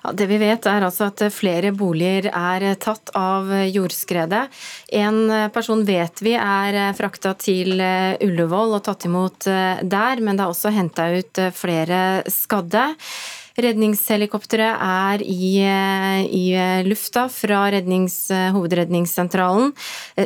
Ja, 0.01 0.13
det 0.17 0.29
vi 0.31 0.39
vet 0.41 0.65
er 0.71 0.87
altså 0.87 1.11
at 1.11 1.21
flere 1.35 1.73
boliger 1.77 2.31
er 2.31 2.65
tatt 2.81 3.13
av 3.19 3.51
jordskredet. 3.69 4.45
En 4.97 5.19
person 5.53 5.83
vet 5.85 6.23
vi 6.25 6.33
er 6.39 6.79
frakta 6.97 7.35
til 7.37 7.75
Ullevål 8.25 8.79
og 8.79 8.87
tatt 8.89 9.09
imot 9.11 9.49
der, 9.49 10.23
men 10.23 10.39
det 10.39 10.47
er 10.47 10.55
også 10.55 10.73
henta 10.73 11.11
ut 11.19 11.43
flere 11.59 12.01
skadde. 12.33 12.87
Redningshelikopteret 13.59 14.79
er 14.79 15.23
i, 15.25 15.59
i, 16.39 16.45
lufta 16.87 17.27
fra 17.33 17.65
rednings, 17.75 18.17
hovedredningssentralen. 18.55 19.73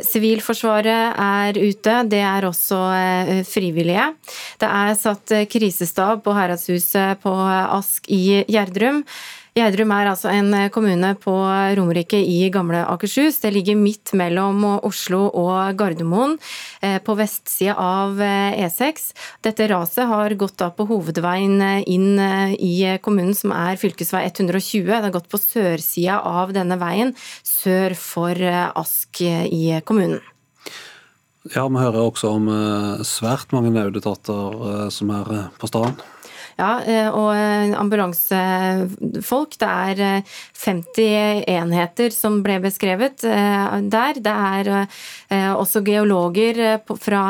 Sivilforsvaret 0.05 1.17
er 1.17 1.57
ute, 1.57 1.95
det 2.11 2.21
er 2.21 2.45
også 2.45 2.81
frivillige. 3.49 4.09
Det 4.61 4.69
er 4.69 4.97
satt 4.99 5.37
krisestab 5.49 6.21
på 6.25 6.35
Heradshuset 6.37 7.23
på 7.25 7.33
Ask 7.79 8.11
i 8.13 8.43
Gjerdrum. 8.45 9.01
Gjerdrum 9.53 9.91
er 9.93 10.07
altså 10.09 10.31
en 10.33 10.47
eh, 10.57 10.69
kommune 10.73 11.11
på 11.21 11.33
Romerike 11.77 12.17
i 12.17 12.47
gamle 12.53 12.79
Akershus. 12.89 13.37
Det 13.43 13.51
ligger 13.53 13.77
midt 13.77 14.15
mellom 14.17 14.63
Oslo 14.81 15.27
og 15.29 15.77
Gardermoen, 15.77 16.39
eh, 16.81 16.97
på 16.97 17.13
vestsida 17.19 17.75
av 17.77 18.17
E6. 18.17 18.81
Eh, 18.81 18.89
e 18.89 19.43
Dette 19.45 19.67
raset 19.69 20.09
har 20.09 20.33
gått 20.41 20.57
da 20.57 20.71
på 20.73 20.87
hovedveien 20.89 21.61
inn 21.85 22.17
i 22.57 22.97
kommunen, 23.03 23.35
som 23.37 23.53
er 23.53 23.77
fylkesvei 23.77 24.23
120. 24.31 24.89
Det 24.89 25.03
har 25.05 25.13
gått 25.13 25.29
på 25.29 25.41
sørsida 25.41 26.17
av 26.25 26.55
denne 26.55 26.79
veien, 26.81 27.13
sør 27.45 27.93
for 27.99 28.33
Ask 28.33 29.21
i 29.21 29.81
kommunen. 29.85 30.21
Ja, 31.53 31.67
Vi 31.67 31.77
hører 31.77 32.01
også 32.01 32.33
om 32.39 32.49
svært 33.05 33.53
mange 33.53 33.69
nødetater 33.69 34.89
som 34.89 35.13
er 35.13 35.49
på 35.59 35.69
stedet. 35.69 36.12
Ja, 36.59 36.81
eh, 36.85 37.09
og 37.09 37.31
eh, 37.33 37.73
ambulansefolk. 37.79 39.57
Det 39.59 39.69
er 39.69 40.01
50 40.63 41.03
eh, 41.03 41.41
enheter 41.55 42.13
som 42.13 42.41
ble 42.45 42.59
beskrevet 42.63 43.23
der. 43.23 44.19
Det 44.23 44.33
er 44.33 44.69
også 45.57 45.81
geologer 45.85 46.59
fra 47.01 47.21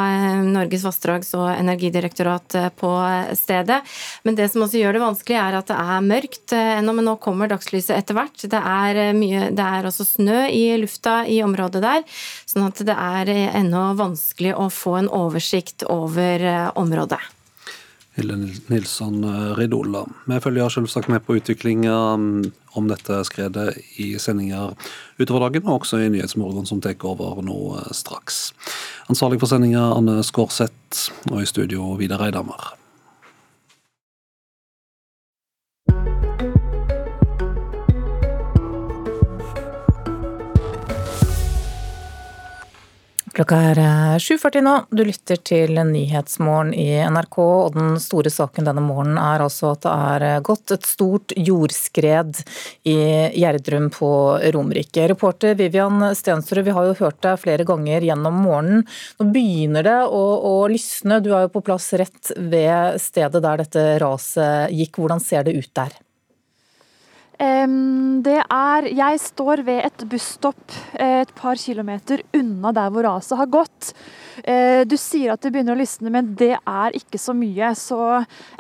Norges 0.44 0.84
vassdrags- 0.86 1.34
og 1.38 1.48
energidirektorat 1.52 2.56
på 2.80 2.92
stedet. 3.38 3.80
Men 4.24 4.38
det 4.38 4.50
som 4.52 4.66
også 4.66 4.82
gjør 4.82 4.98
det 4.98 5.04
vanskelig, 5.04 5.38
er 5.40 5.58
at 5.60 5.70
det 5.72 5.78
er 5.80 6.08
mørkt 6.08 6.56
ennå, 6.58 6.96
men 6.98 7.08
nå 7.08 7.16
kommer 7.24 7.52
dagslyset 7.52 7.96
etter 7.98 8.18
hvert. 8.18 8.48
Det 8.50 8.60
er, 8.60 9.02
mye, 9.18 9.52
det 9.56 9.68
er 9.78 9.90
også 9.90 10.08
snø 10.16 10.42
i 10.50 10.66
lufta 10.82 11.22
i 11.30 11.40
området 11.46 11.84
der, 11.86 12.04
sånn 12.50 12.68
at 12.68 12.84
det 12.86 12.98
er 12.98 13.32
ennå 13.62 13.86
vanskelig 14.00 14.56
å 14.58 14.68
få 14.74 14.98
en 15.04 15.14
oversikt 15.24 15.88
over 15.90 16.50
området. 16.80 17.22
Hilde 18.16 18.36
Nilsson 18.68 19.24
eh, 19.24 19.56
Ridola. 19.58 20.04
Vi 20.30 20.40
følger 20.44 20.70
selvsagt 20.70 21.10
med 21.10 21.24
på 21.26 21.40
utviklinga 21.40 21.96
mm, 22.20 22.52
om 22.78 22.92
dette 22.92 23.24
skredet 23.26 23.74
i 24.02 24.14
sendinger 24.22 24.76
utover 25.18 25.48
dagen, 25.48 25.66
og 25.66 25.82
også 25.82 26.04
i 26.04 26.12
Nyhetsmorgen 26.14 26.70
som 26.70 26.82
tar 26.84 27.00
over 27.10 27.42
nå 27.46 27.58
eh, 27.80 27.90
straks. 27.96 28.46
Ansvarlig 29.10 29.42
for 29.42 29.50
sendinga 29.50 29.90
Anne 29.98 30.22
Skårseth, 30.26 31.10
og 31.32 31.42
i 31.42 31.50
studio 31.50 31.96
Vidar 31.98 32.22
Eidhammer. 32.28 32.83
Klokka 43.34 43.58
er 43.72 43.80
7.40 44.22 44.58
eh, 44.60 44.62
nå. 44.62 44.72
Du 44.94 45.00
lytter 45.08 45.40
til 45.42 45.80
Nyhetsmorgen 45.90 46.70
i 46.78 47.00
NRK. 47.02 47.38
og 47.42 47.74
Den 47.74 47.96
store 47.98 48.30
saken 48.30 48.68
denne 48.70 48.84
morgenen 48.86 49.18
er 49.18 49.42
altså 49.42 49.72
at 49.74 49.82
det 49.88 49.94
er 49.94 50.26
eh, 50.28 50.44
gått 50.46 50.76
et 50.76 50.86
stort 50.86 51.34
jordskred 51.34 52.44
i 52.86 52.96
Gjerdrum 53.42 53.90
på 53.96 54.12
Romerike. 54.54 55.08
Reporter 55.10 55.58
Vivian 55.58 56.12
Stensrud, 56.14 56.62
vi 56.68 56.78
har 56.78 56.92
jo 56.92 57.00
hørt 57.02 57.24
deg 57.26 57.42
flere 57.42 57.66
ganger 57.66 58.06
gjennom 58.06 58.38
morgenen. 58.46 58.86
Nå 59.18 59.30
begynner 59.34 59.90
det 59.90 60.00
å, 60.06 60.24
å 60.54 60.56
lysne. 60.70 61.18
Du 61.26 61.34
er 61.34 61.48
jo 61.48 61.56
på 61.58 61.66
plass 61.66 61.90
rett 61.98 62.36
ved 62.38 63.02
stedet 63.02 63.42
der 63.42 63.66
dette 63.66 63.90
raset 64.06 64.78
gikk. 64.78 65.02
Hvordan 65.02 65.26
ser 65.26 65.50
det 65.50 65.58
ut 65.58 65.74
der? 65.74 65.98
Det 67.40 68.40
er 68.40 68.86
Jeg 68.94 69.20
står 69.20 69.64
ved 69.66 69.82
et 69.88 70.04
busstopp 70.10 70.74
eh, 71.00 71.24
et 71.24 71.32
par 71.36 71.58
kilometer 71.58 72.22
unna 72.34 72.72
der 72.72 72.92
hvor 72.94 73.04
raset 73.04 73.38
har 73.38 73.50
gått. 73.50 73.94
Eh, 74.46 74.86
du 74.86 74.96
sier 74.98 75.34
at 75.34 75.42
det 75.42 75.52
begynner 75.52 75.74
å 75.74 75.80
lysne, 75.82 76.12
men 76.14 76.36
det 76.38 76.54
er 76.56 76.98
ikke 76.98 77.18
så 77.18 77.34
mye. 77.34 77.74
Så 77.76 78.00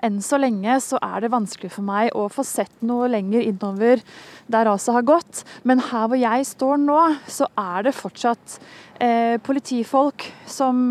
enn 0.02 0.20
så 0.22 0.40
lenge 0.42 0.80
så 0.82 0.98
er 1.02 1.22
det 1.22 1.32
vanskelig 1.34 1.72
for 1.76 1.86
meg 1.86 2.12
å 2.18 2.26
få 2.34 2.44
sett 2.44 2.74
noe 2.82 3.08
lenger 3.14 3.46
innover 3.46 4.02
der 4.48 4.66
raset 4.66 4.94
har 4.98 5.06
gått. 5.06 5.44
Men 5.64 5.84
her 5.92 6.10
hvor 6.10 6.20
jeg 6.20 6.50
står 6.50 6.82
nå, 6.82 7.02
så 7.30 7.48
er 7.54 7.86
det 7.86 7.98
fortsatt 7.98 8.58
eh, 9.00 9.38
politifolk 9.44 10.26
som 10.50 10.90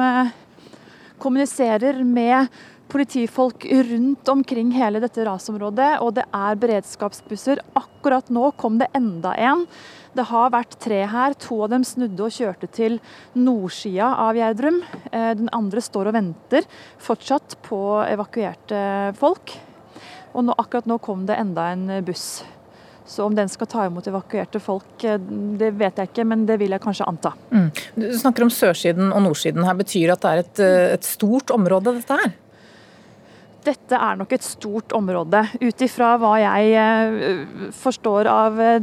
kommuniserer 1.22 2.01
med 2.03 2.49
politifolk 2.93 3.64
rundt 3.88 4.28
omkring 4.28 4.70
hele 4.76 5.01
dette 5.03 5.24
rasområdet, 5.26 5.97
og 6.05 6.14
det 6.18 6.26
er 6.28 6.61
beredskapsbusser. 6.61 7.62
Akkurat 7.78 8.28
nå 8.32 8.51
kom 8.61 8.78
det 8.82 8.90
enda 8.97 9.32
en. 9.40 9.66
Det 10.12 10.26
har 10.28 10.53
vært 10.53 10.76
tre 10.82 11.01
her. 11.09 11.36
To 11.47 11.62
av 11.64 11.72
dem 11.72 11.86
snudde 11.88 12.26
og 12.26 12.34
kjørte 12.36 12.68
til 12.68 12.99
nordsida 13.32 14.12
av 14.26 14.36
Gjerdrum. 14.36 14.82
Eh, 15.11 15.32
den 15.38 15.49
andre 15.57 15.80
står 15.80 16.11
og 16.11 16.18
venter 16.18 16.68
fortsatt 17.01 17.57
på 17.64 17.80
evakuerte 18.05 18.82
folk. 19.20 19.57
Og 20.32 20.45
nå, 20.49 20.57
akkurat 20.61 20.88
nå 20.88 21.01
kom 21.01 21.24
det 21.28 21.40
enda 21.40 21.70
en 21.72 21.88
buss. 22.05 22.43
Så 23.09 23.24
om 23.24 23.34
den 23.34 23.49
skal 23.51 23.66
ta 23.66 23.86
imot 23.88 24.07
evakuerte 24.07 24.61
folk, 24.62 25.05
eh, 25.05 25.18
det 25.61 25.72
vet 25.80 25.99
jeg 25.99 26.12
ikke, 26.12 26.28
men 26.28 26.45
det 26.47 26.59
vil 26.61 26.76
jeg 26.76 26.84
kanskje 26.84 27.09
anta. 27.09 27.32
Mm. 27.51 27.66
Du 27.97 28.07
snakker 28.18 28.47
om 28.47 28.53
sørsiden 28.53 29.11
og 29.11 29.24
nordsiden 29.24 29.64
her. 29.66 29.76
Betyr 29.80 30.12
det 30.12 30.16
at 30.16 30.22
det 30.22 30.30
er 30.30 30.45
et, 30.45 30.61
eh, 30.61 30.95
et 30.95 31.09
stort 31.09 31.51
område, 31.51 31.97
dette 31.99 32.20
her? 32.20 32.32
Dette 33.67 33.99
er 33.99 34.19
nok 34.19 34.33
et 34.35 34.45
stort 34.45 34.93
område. 34.97 35.43
Ut 35.63 35.83
ifra 35.85 36.13
hva 36.21 36.33
jeg 36.41 36.73
eh, 36.79 37.43
forstår 37.77 38.29
av 38.31 38.61
eh, 38.61 38.79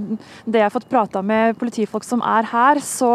det 0.46 0.62
jeg 0.62 0.66
har 0.66 0.74
fått 0.74 0.90
prata 0.92 1.22
med 1.26 1.58
politifolk 1.60 2.06
som 2.08 2.24
er 2.26 2.48
her, 2.52 2.80
så 2.84 3.12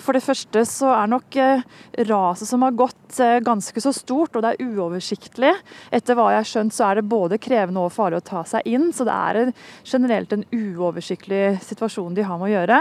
for 0.00 0.16
det 0.16 0.24
første 0.24 0.64
så 0.68 0.92
er 0.96 1.10
nok 1.12 1.38
eh, 1.40 1.64
raset 2.08 2.48
som 2.48 2.64
har 2.64 2.76
gått 2.78 2.98
ganske 3.44 3.80
så 3.84 3.90
stort, 3.92 4.36
og 4.36 4.44
det 4.44 4.54
er 4.54 4.70
uoversiktlig. 4.72 5.52
Etter 5.92 6.16
hva 6.16 6.30
jeg 6.32 6.40
har 6.40 6.48
skjønt 6.48 6.76
så 6.76 6.86
er 6.88 6.98
det 6.98 7.10
både 7.10 7.40
krevende 7.42 7.82
og 7.84 7.92
farlig 7.92 8.22
å 8.22 8.24
ta 8.24 8.44
seg 8.48 8.64
inn, 8.68 8.88
så 8.96 9.04
det 9.04 9.16
er 9.16 9.52
generelt 9.84 10.32
en 10.32 10.46
uoversiktlig 10.48 11.58
situasjon 11.66 12.16
de 12.16 12.24
har 12.24 12.40
med 12.40 12.48
å 12.48 12.54
gjøre. 12.54 12.78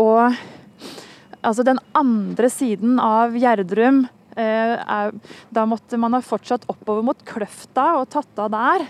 Og 0.00 0.40
altså 1.42 1.66
den 1.68 1.82
andre 1.98 2.48
siden 2.52 2.96
av 3.02 3.36
Gjerdrum 3.36 4.06
da 4.36 5.64
måtte 5.66 5.98
man 6.00 6.14
ha 6.14 6.20
fortsatt 6.22 6.68
oppover 6.70 7.02
mot 7.04 7.24
Kløfta 7.26 7.98
og 8.00 8.08
tatt 8.12 8.38
av 8.38 8.50
der. 8.54 8.86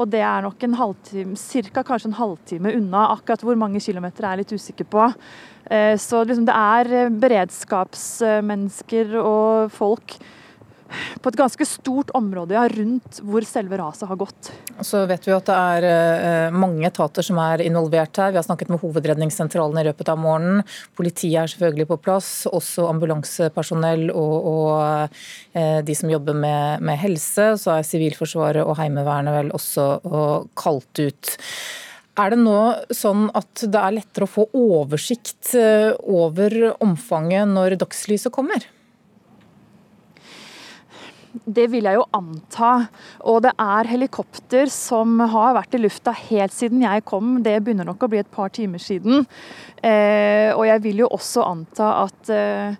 Og 0.00 0.08
det 0.08 0.22
er 0.24 0.42
nok 0.44 0.62
en 0.64 0.74
halvtime, 0.78 1.36
cirka 1.38 1.82
kanskje 1.86 2.08
en 2.10 2.20
halvtime 2.20 2.72
unna. 2.78 3.10
Akkurat 3.12 3.42
hvor 3.44 3.56
mange 3.60 3.80
kilometer 3.84 4.24
er 4.24 4.30
jeg 4.34 4.40
litt 4.42 4.56
usikker 4.58 4.86
på. 4.88 5.02
Eh, 5.70 5.96
så 6.00 6.24
liksom 6.24 6.46
det 6.48 6.56
er 6.56 7.10
beredskapsmennesker 7.22 9.06
og 9.20 9.70
folk 9.74 10.16
på 11.22 11.30
et 11.30 11.38
ganske 11.38 11.66
stort 11.68 12.12
område 12.16 12.56
ja, 12.56 12.64
rundt 12.70 13.20
hvor 13.26 13.44
selve 13.46 13.78
raset 13.80 14.08
har 14.08 14.18
gått. 14.20 14.50
Så 14.84 15.04
vet 15.10 15.26
vi 15.26 15.34
at 15.34 15.48
det 15.48 15.58
er 15.58 15.86
eh, 15.88 16.54
mange 16.54 16.86
etater 16.88 17.26
som 17.26 17.38
er 17.42 17.64
involvert 17.64 18.18
her. 18.20 18.32
Vi 18.32 18.40
har 18.40 18.46
snakket 18.46 18.72
med 18.72 18.82
Hovedredningssentralen 18.82 19.80
i 19.80 19.86
løpet 19.88 20.12
av 20.12 20.20
morgenen. 20.20 20.64
Politiet 20.98 21.42
er 21.42 21.52
selvfølgelig 21.52 21.88
på 21.92 22.00
plass, 22.06 22.30
også 22.50 22.88
ambulansepersonell 22.90 24.08
og, 24.10 24.34
og 24.54 25.56
eh, 25.58 25.78
de 25.86 25.96
som 25.98 26.12
jobber 26.12 26.36
med, 26.38 26.82
med 26.84 27.00
helse. 27.02 27.52
Så 27.60 27.76
er 27.76 27.86
Sivilforsvaret 27.86 28.66
og 28.66 28.76
Heimevernet 28.80 29.38
vel 29.38 29.54
også 29.56 29.88
kalt 30.58 31.02
ut. 31.02 31.36
Er 32.20 32.34
det 32.34 32.42
nå 32.42 32.58
sånn 32.92 33.30
at 33.36 33.64
det 33.64 33.80
er 33.80 33.96
lettere 33.96 34.26
å 34.28 34.30
få 34.30 34.44
oversikt 34.52 35.54
over 35.56 36.74
omfanget 36.84 37.48
når 37.48 37.78
dagslyset 37.80 38.34
kommer? 38.34 38.66
Det 41.32 41.64
vil 41.72 41.86
jeg 41.88 41.96
jo 41.96 42.04
anta. 42.16 42.72
Og 43.28 43.42
det 43.46 43.52
er 43.60 43.90
helikopter 43.90 44.70
som 44.72 45.20
har 45.32 45.56
vært 45.56 45.76
i 45.76 45.82
lufta 45.82 46.14
helt 46.28 46.54
siden 46.54 46.84
jeg 46.84 47.04
kom. 47.08 47.38
Det 47.44 47.58
begynner 47.64 47.88
nok 47.88 48.04
å 48.04 48.10
bli 48.12 48.20
et 48.22 48.32
par 48.32 48.52
timer 48.52 48.82
siden. 48.82 49.24
Eh, 49.82 50.50
og 50.52 50.66
jeg 50.68 50.84
vil 50.84 51.04
jo 51.04 51.12
også 51.12 51.46
anta 51.46 51.94
at 52.04 52.32
eh, 52.32 52.76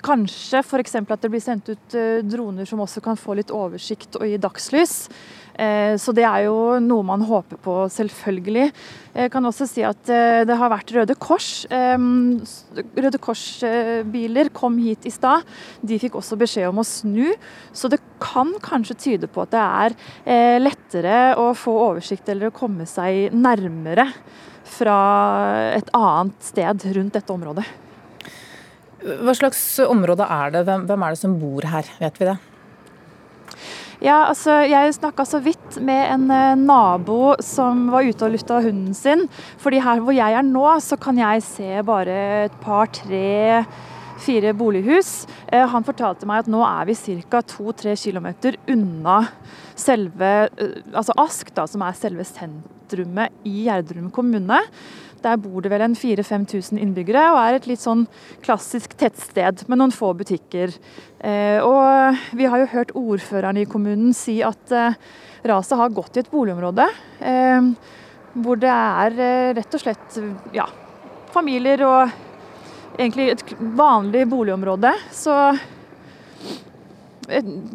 Kanskje 0.00 0.62
f.eks. 0.62 0.94
at 0.96 1.20
det 1.20 1.28
blir 1.28 1.42
sendt 1.44 1.66
ut 1.68 1.96
eh, 1.98 2.22
droner 2.24 2.64
som 2.64 2.80
også 2.80 3.02
kan 3.04 3.18
få 3.20 3.36
litt 3.36 3.52
oversikt 3.52 4.16
og 4.16 4.24
gi 4.24 4.38
dagslys. 4.40 4.94
Eh, 5.60 5.94
så 6.00 6.14
det 6.16 6.24
er 6.24 6.46
jo 6.46 6.78
noe 6.80 7.04
man 7.04 7.24
håper 7.26 7.60
på, 7.60 7.74
selvfølgelig. 7.92 8.70
Jeg 9.12 9.32
kan 9.32 9.44
også 9.44 9.66
si 9.68 9.84
at 9.84 10.12
eh, 10.12 10.42
det 10.48 10.56
har 10.56 10.72
vært 10.72 10.92
Røde 10.96 11.16
Kors. 11.20 11.50
Røde 11.70 13.20
Kors-biler 13.20 14.52
kom 14.56 14.78
hit 14.80 15.08
i 15.08 15.12
stad. 15.12 15.44
De 15.84 15.98
fikk 16.00 16.16
også 16.20 16.38
beskjed 16.40 16.70
om 16.70 16.80
å 16.80 16.86
snu. 16.86 17.28
Så 17.76 17.90
det 17.92 18.00
kan 18.22 18.54
kanskje 18.64 18.98
tyde 19.04 19.30
på 19.30 19.44
at 19.44 19.52
det 19.52 19.66
er 19.66 19.98
eh, 20.24 20.56
lettere 20.62 21.18
å 21.40 21.50
få 21.56 21.76
oversikt 21.90 22.30
eller 22.32 22.48
å 22.48 22.56
komme 22.56 22.88
seg 22.88 23.34
nærmere 23.36 24.08
fra 24.70 24.98
et 25.74 25.88
annet 25.96 26.44
sted 26.46 26.84
rundt 26.94 27.16
dette 27.18 27.34
området. 27.34 27.66
Hva 29.00 29.32
slags 29.36 29.62
område 29.82 30.26
er 30.28 30.52
det? 30.54 30.64
Hvem 30.68 31.04
er 31.04 31.16
det 31.16 31.20
som 31.20 31.36
bor 31.40 31.64
her, 31.66 31.88
vet 32.00 32.20
vi 32.20 32.28
det? 32.28 32.36
Ja, 34.00 34.30
altså, 34.30 34.62
Jeg 34.64 34.94
snakka 34.96 35.26
så 35.28 35.42
vidt 35.44 35.76
med 35.84 36.06
en 36.08 36.30
eh, 36.32 36.56
nabo 36.56 37.34
som 37.44 37.90
var 37.92 38.06
ute 38.08 38.24
og 38.24 38.32
lufta 38.32 38.62
hunden 38.64 38.94
sin. 38.96 39.26
fordi 39.60 39.78
her 39.84 40.00
hvor 40.00 40.16
jeg 40.16 40.32
er 40.32 40.42
nå, 40.42 40.64
så 40.80 40.96
kan 40.96 41.18
jeg 41.18 41.42
se 41.44 41.82
bare 41.84 42.46
et 42.46 42.56
par, 42.62 42.86
tre, 42.86 43.64
fire 44.24 44.54
bolighus. 44.56 45.26
Eh, 45.52 45.66
han 45.68 45.84
fortalte 45.84 46.24
meg 46.24 46.46
at 46.46 46.48
nå 46.48 46.62
er 46.64 46.88
vi 46.88 46.96
ca. 47.28 47.42
2-3 47.44 47.92
km 48.00 48.56
unna 48.72 49.20
selve 49.76 50.48
eh, 50.48 50.80
altså 50.94 51.12
Ask, 51.20 51.52
da, 51.52 51.66
som 51.68 51.84
er 51.84 51.92
selve 51.92 52.24
sentrumet 52.24 53.36
i 53.44 53.66
Gjerdrum 53.66 54.08
kommune. 54.10 54.62
Der 55.20 55.36
bor 55.40 55.60
det 55.60 55.70
vel 55.72 55.84
en 55.84 55.96
4000-5000 55.98 56.80
innbyggere, 56.80 57.26
og 57.34 57.40
er 57.42 57.58
et 57.58 57.66
litt 57.68 57.82
sånn 57.82 58.06
klassisk 58.44 58.94
tettsted 59.00 59.66
med 59.68 59.80
noen 59.80 59.92
få 59.92 60.14
butikker. 60.16 60.72
Eh, 61.20 61.60
og 61.60 62.20
vi 62.36 62.48
har 62.48 62.62
jo 62.62 62.70
hørt 62.72 62.94
ordføreren 62.96 63.60
i 63.60 63.66
kommunen 63.68 64.14
si 64.16 64.38
at 64.46 64.72
eh, 64.72 64.96
raset 65.50 65.76
har 65.80 65.92
gått 65.92 66.16
i 66.16 66.22
et 66.22 66.30
boligområde 66.32 66.86
eh, 67.24 67.68
hvor 68.40 68.58
det 68.60 68.70
er 68.70 69.16
rett 69.56 69.76
og 69.76 69.82
slett 69.82 70.18
ja, 70.54 70.66
familier 71.34 71.82
og 71.84 72.12
egentlig 73.00 73.30
et 73.32 73.44
vanlig 73.58 74.26
boligområde. 74.30 74.92
Så 75.12 75.34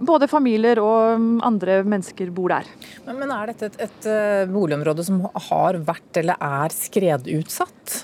både 0.07 0.27
familier 0.29 0.79
og 0.83 1.21
andre 1.45 1.79
mennesker 1.87 2.31
bor 2.35 2.51
der. 2.53 2.67
Men, 3.05 3.19
men 3.21 3.33
er 3.33 3.51
dette 3.51 3.71
et, 3.71 3.79
et, 3.87 4.07
eh, 4.09 4.43
boligområde 4.51 5.05
som 5.07 5.23
har 5.49 5.79
vært 5.87 6.21
eller 6.21 6.39
er 6.43 6.75
skredutsatt? 6.75 7.95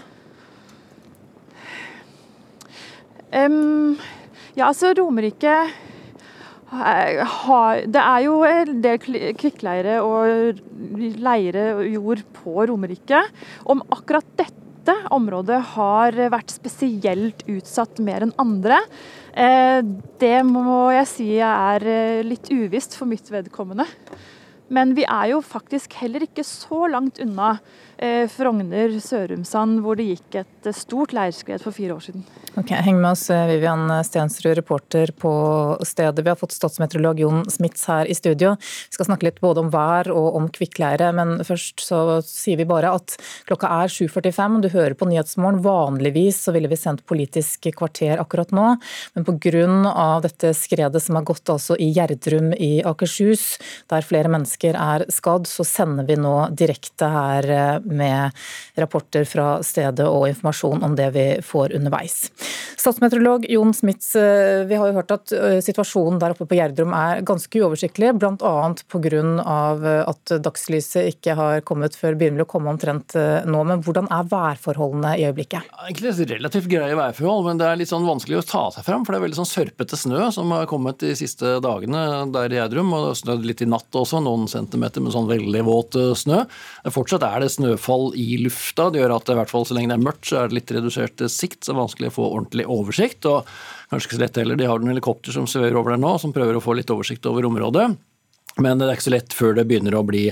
Um, 3.31 3.95
ja, 4.57 4.65
altså 4.67 4.89
Romerike 4.97 5.53
Det 6.71 8.01
er 8.01 8.17
jo 8.25 8.33
en 8.43 8.81
del 8.83 8.99
kvikkleire 9.39 10.01
og 10.03 10.59
leire 11.23 11.63
jord 11.87 12.25
på 12.35 12.67
Romerike. 12.67 13.23
Om 13.71 13.83
akkurat 13.95 14.27
dette 14.39 14.95
området 15.15 15.59
har 15.77 16.15
vært 16.33 16.51
spesielt 16.51 17.43
utsatt 17.51 17.99
mer 18.03 18.25
enn 18.25 18.35
andre, 18.41 18.79
Eh, 18.81 19.20
det 20.21 20.37
må 20.47 20.89
jeg 20.91 21.07
si 21.07 21.29
er 21.39 21.85
eh, 21.87 22.23
litt 22.25 22.49
uvisst 22.51 22.97
for 22.99 23.07
mitt 23.07 23.29
vedkommende. 23.31 23.87
Men 24.71 24.95
vi 24.95 25.03
er 25.03 25.33
jo 25.33 25.41
faktisk 25.43 25.97
heller 25.99 26.23
ikke 26.23 26.45
så 26.47 26.85
langt 26.91 27.19
unna 27.23 27.53
eh, 27.55 27.61
Frogner, 28.01 28.95
Sørumsand, 28.97 29.83
hvor 29.85 29.97
det 29.99 30.07
gikk 30.07 30.39
et 30.41 30.67
eh, 30.67 30.73
stort 30.73 31.11
leirskred 31.13 31.61
for 31.61 31.75
fire 31.75 31.93
år 31.93 32.01
siden. 32.07 32.23
Ok, 32.57 32.71
Heng 32.83 32.97
med 32.97 33.11
oss, 33.11 33.27
eh, 33.29 33.43
Vivian 33.45 33.85
Stensrud, 34.03 34.55
reporter 34.57 35.11
på 35.13 35.31
stedet. 35.85 36.23
Vi 36.23 36.31
har 36.31 36.39
fått 36.39 36.55
statsmeteorolog 36.55 37.21
Jon 37.21 37.43
Smits 37.45 37.85
her 37.91 38.09
i 38.09 38.15
studio. 38.17 38.55
Vi 38.57 38.97
skal 38.97 39.05
snakke 39.05 39.27
litt 39.27 39.37
både 39.43 39.61
om 39.61 39.69
vær 39.69 40.09
og 40.09 40.39
om 40.39 40.47
kvikkleire, 40.49 41.11
men 41.13 41.43
først 41.45 41.83
så 41.85 41.99
sier 42.25 42.57
vi 42.57 42.67
bare 42.69 42.89
at 42.97 43.15
klokka 43.49 43.69
er 43.83 43.93
7.45. 43.93 44.57
Du 44.65 44.69
hører 44.73 44.97
på 44.97 45.05
Nyhetsmorgen. 45.05 45.61
Vanligvis 45.61 46.41
så 46.47 46.55
ville 46.55 46.71
vi 46.71 46.79
sendt 46.79 47.05
Politisk 47.11 47.69
kvarter 47.75 48.17
akkurat 48.21 48.51
nå, 48.55 48.67
men 49.15 49.25
pga. 49.27 50.19
dette 50.23 50.53
skredet 50.55 51.01
som 51.03 51.15
har 51.17 51.25
gått 51.27 51.49
altså 51.49 51.75
i 51.77 51.91
Gjerdrum 51.93 52.51
i 52.53 52.81
Akershus, 52.87 53.59
der 53.91 54.05
flere 54.05 54.31
mennesker 54.31 54.73
er 54.73 55.05
skadd, 55.11 55.45
så 55.49 55.65
sender 55.67 56.07
vi 56.07 56.17
nå 56.17 56.35
direkte 56.55 57.09
her 57.11 57.81
med 57.91 58.31
rapporter 58.79 59.27
fra 59.27 59.59
stedet 59.65 60.07
og 60.07 60.27
informasjon 60.31 60.83
om 60.83 60.95
det 60.97 61.11
vi 61.15 61.27
får 61.45 61.75
underveis. 61.77 62.29
Statsmeteorolog 62.81 63.45
Jon 63.49 63.73
Smits, 63.73 64.15
eh, 64.15 64.63
vi 64.65 64.75
har 64.75 64.89
jo 64.89 64.95
hørt 64.95 65.11
at 65.13 65.31
eh, 65.35 65.59
situasjonen 65.61 66.17
der 66.21 66.33
oppe 66.33 66.47
på 66.49 66.57
Gjerdrum 66.57 66.95
er 66.97 67.21
ganske 67.27 67.61
uoversiktlig, 67.61 68.13
bl.a. 68.17 68.53
pga. 68.89 69.11
Eh, 69.11 70.01
at 70.11 70.33
dagslyset 70.43 71.11
ikke 71.11 71.35
har 71.37 71.61
kommet 71.67 71.95
før 71.97 72.17
begynner 72.17 72.45
å 72.45 72.49
komme 72.49 72.71
omtrent 72.71 73.13
nå. 73.13 73.61
Men 73.67 73.83
hvordan 73.85 74.07
er 74.13 74.27
værforholdene 74.31 75.13
i 75.19 75.25
øyeblikket? 75.27 75.69
Egentlig 75.85 76.27
relativt 76.31 76.69
greie 76.71 76.97
værforhold, 76.97 77.45
men 77.47 77.61
det 77.61 77.67
er 77.67 77.79
litt 77.79 77.91
sånn 77.91 78.07
vanskelig 78.07 78.39
å 78.39 78.45
ta 78.47 78.63
seg 78.73 78.87
fram. 78.87 79.05
For 79.05 79.13
det 79.13 79.21
er 79.21 79.25
veldig 79.27 79.39
sånn 79.41 79.49
sørpete 79.51 79.99
snø 79.99 80.29
som 80.33 80.53
har 80.55 80.69
kommet 80.69 81.01
de 81.03 81.13
siste 81.17 81.57
dagene 81.63 82.03
der 82.33 82.53
i 82.53 82.59
Gjerdrum. 82.59 82.93
Og 82.95 83.05
det 83.05 83.11
har 83.11 83.21
snødd 83.21 83.47
litt 83.49 83.65
i 83.65 83.69
natt 83.69 84.01
også, 84.01 84.23
noen 84.25 84.47
centimeter 84.51 85.03
med 85.03 85.15
sånn 85.15 85.29
veldig 85.29 85.65
våt 85.67 85.99
snø. 86.17 86.43
Fortsatt 86.93 87.25
er 87.27 87.45
det 87.45 87.51
snø 87.53 87.75
snøfall 87.81 88.13
i 88.15 88.37
lufta. 88.43 88.91
Det 88.91 88.99
gjør 89.01 89.17
at 89.17 89.29
i 89.29 89.37
hvert 89.39 89.49
fall 89.49 89.65
så 89.65 89.73
lenge 89.75 89.89
det 89.91 89.99
er 89.99 90.05
mørkt, 90.05 90.27
så 90.27 90.37
er 90.41 90.47
det 90.49 90.55
litt 90.59 90.71
redusert 90.71 91.29
sikt, 91.29 91.63
så 91.63 91.71
det 91.71 91.77
er 91.77 91.81
vanskelig 91.81 92.11
å 92.11 92.17
få 92.19 92.29
ordentlig 92.29 92.65
oversikt. 92.67 93.25
Og 93.25 93.45
kanskje 93.89 94.07
ikke 94.07 94.19
så 94.19 94.25
lett 94.25 94.37
heller, 94.37 94.55
de 94.55 94.69
har 94.69 94.79
noen 94.79 94.93
helikopter 94.93 95.31
som 95.31 95.47
svever 95.47 95.75
over 95.75 95.91
der 95.95 96.01
nå, 96.01 96.17
som 96.21 96.33
prøver 96.33 96.57
å 96.57 96.63
få 96.63 96.73
litt 96.77 96.93
oversikt 96.93 97.25
over 97.25 97.45
området. 97.45 97.95
Men 98.59 98.81
det 98.81 98.89
er 98.89 98.97
ikke 98.97 99.05
så 99.05 99.13
lett 99.13 99.31
før 99.31 99.53
det 99.55 99.63
begynner 99.69 99.95
å 99.95 100.03
bli 100.03 100.25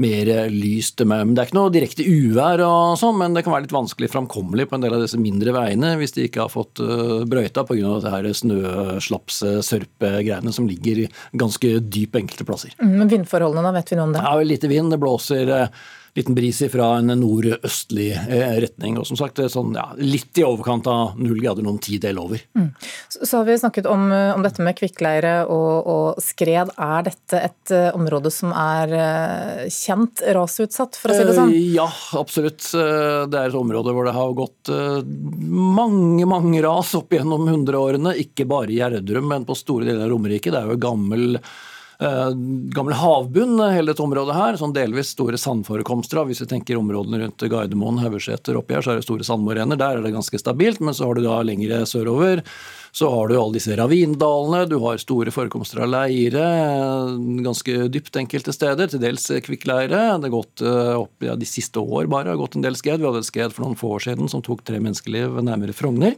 mer 0.00 0.48
lyst. 0.48 0.96
Men 1.04 1.34
det 1.34 1.42
er 1.42 1.46
ikke 1.50 1.58
noe 1.58 1.72
direkte 1.74 2.06
uvær, 2.08 2.56
og 2.64 2.96
sånn, 2.96 3.18
men 3.20 3.34
det 3.36 3.42
kan 3.44 3.52
være 3.52 3.66
litt 3.66 3.74
vanskelig 3.76 4.08
framkommelig 4.14 4.64
på 4.70 4.76
en 4.78 4.84
del 4.86 4.96
av 4.96 5.02
disse 5.04 5.20
mindre 5.20 5.52
veiene 5.52 5.90
hvis 6.00 6.16
de 6.16 6.24
ikke 6.24 6.46
har 6.46 6.54
fått 6.54 6.80
øh, 6.80 7.28
brøyta 7.28 7.66
pga. 7.68 8.00
snøslapse-sørpe-greiene 8.40 10.48
som 10.56 10.64
ligger 10.70 11.04
ganske 11.36 11.74
dyp 11.84 12.16
enkelte 12.16 12.48
plasser. 12.48 12.72
Mm, 12.80 12.96
men 13.02 13.12
vindforholdene, 13.12 13.68
da 13.68 13.76
vet 13.76 13.92
vi 13.92 14.00
noe 14.00 14.08
om 14.08 14.16
det? 14.16 14.24
Ja, 14.24 14.32
Lite 14.56 14.72
vind. 14.72 14.88
Det 14.94 15.02
blåser 15.02 15.44
øh, 15.52 15.68
liten 16.16 16.36
bris 16.36 16.62
fra 16.72 16.88
en 16.98 17.12
nordøstlig 17.20 18.08
eh, 18.16 18.56
retning. 18.62 18.96
Og 19.00 19.06
som 19.08 19.18
sagt, 19.20 19.40
sånn, 19.52 19.74
ja, 19.76 19.86
litt 20.00 20.38
i 20.40 20.44
overkant 20.46 20.88
av 20.90 21.18
null 21.20 21.38
grader 21.42 21.66
noen 21.66 21.78
tidel 21.82 22.20
over. 22.22 22.42
Mm. 22.56 22.70
Så 23.12 23.30
har 23.38 23.46
vi 23.48 23.58
snakket 23.60 23.88
om, 23.90 24.08
om 24.12 24.44
dette 24.44 24.64
med 24.64 24.78
kvikkleire 24.78 25.34
og, 25.44 25.90
og, 25.92 26.22
skred. 26.24 26.72
Er 26.80 27.06
dette 27.06 27.42
et 27.50 27.74
område 27.92 28.32
som 28.32 28.54
er 28.56 28.96
kjent 29.72 30.22
rasutsatt, 30.36 30.98
for 31.00 31.12
å 31.12 31.18
si 31.18 31.28
det 31.28 31.36
sånn? 31.36 31.54
Ja, 31.76 31.86
absolutt. 32.18 32.64
Det 32.72 33.38
er 33.38 33.50
et 33.50 33.58
område 33.58 33.94
hvor 33.94 34.08
det 34.08 34.16
har 34.16 34.34
gått 34.36 34.72
mange, 34.72 36.26
mange 36.28 36.64
ras 36.64 36.94
opp 36.98 37.14
gjennom 37.14 37.48
hundreårene. 37.50 38.16
Ikke 38.24 38.48
bare 38.48 38.72
i 38.72 38.80
Gjerdrum, 38.80 39.28
men 39.30 39.48
på 39.48 39.56
store 39.58 39.88
deler 39.88 40.06
av 40.06 40.14
Romerike. 40.14 40.52
Det 40.52 40.62
er 40.62 40.72
jo 40.72 40.84
gammel 40.86 41.36
Eh, 41.36 41.52
gammel 41.98 42.96
havbunn, 42.98 43.60
hele 43.72 43.92
dette 43.92 44.04
området 44.04 44.34
her. 44.36 44.58
sånn 44.60 44.74
Delvis 44.76 45.14
store 45.14 45.38
sandforekomster. 45.40 46.20
Hvis 46.28 46.42
vi 46.44 46.50
tenker 46.50 46.80
områdene 46.80 47.22
rundt 47.22 47.46
Gardermoen, 47.48 48.02
Haugeseter 48.02 48.58
oppi 48.60 48.76
her, 48.76 48.84
så 48.84 48.92
er 48.92 49.00
det 49.00 49.06
store 49.06 49.24
sandmorener. 49.24 49.80
Der 49.80 49.98
er 49.98 50.04
det 50.04 50.14
ganske 50.16 50.40
stabilt. 50.40 50.82
Men 50.84 50.96
så 50.96 51.08
har 51.08 51.16
du 51.16 51.24
da 51.24 51.40
lengre 51.46 51.84
sørover 51.88 52.44
så 52.96 53.10
har 53.12 53.28
du 53.28 53.34
alle 53.36 53.58
disse 53.58 53.74
ravindalene, 53.76 54.62
du 54.70 54.78
har 54.80 54.96
store 54.96 55.28
forekomster 55.34 55.82
av 55.84 55.90
leire, 55.92 56.44
ganske 57.44 57.90
dypt 57.92 58.16
enkelte 58.16 58.54
steder, 58.56 58.88
til 58.88 59.02
dels 59.02 59.26
kvikkleire. 59.44 59.98
Det 60.16 60.30
har 60.30 60.32
gått 60.32 60.62
eh, 60.64 60.94
opp 60.96 61.26
ja, 61.26 61.34
de 61.36 61.48
siste 61.48 61.82
år 61.82 62.08
bare 62.08 62.32
har 62.32 62.40
gått 62.40 62.56
en 62.56 62.64
del 62.64 62.78
skred. 62.78 63.02
Vi 63.02 63.10
hadde 63.10 63.20
et 63.20 63.28
skred 63.28 63.52
for 63.52 63.66
noen 63.66 63.76
få 63.76 63.98
år 63.98 64.06
siden 64.06 64.32
som 64.32 64.40
tok 64.40 64.64
tre 64.64 64.80
menneskeliv 64.80 65.36
nærmere 65.44 65.76
Frogner. 65.76 66.16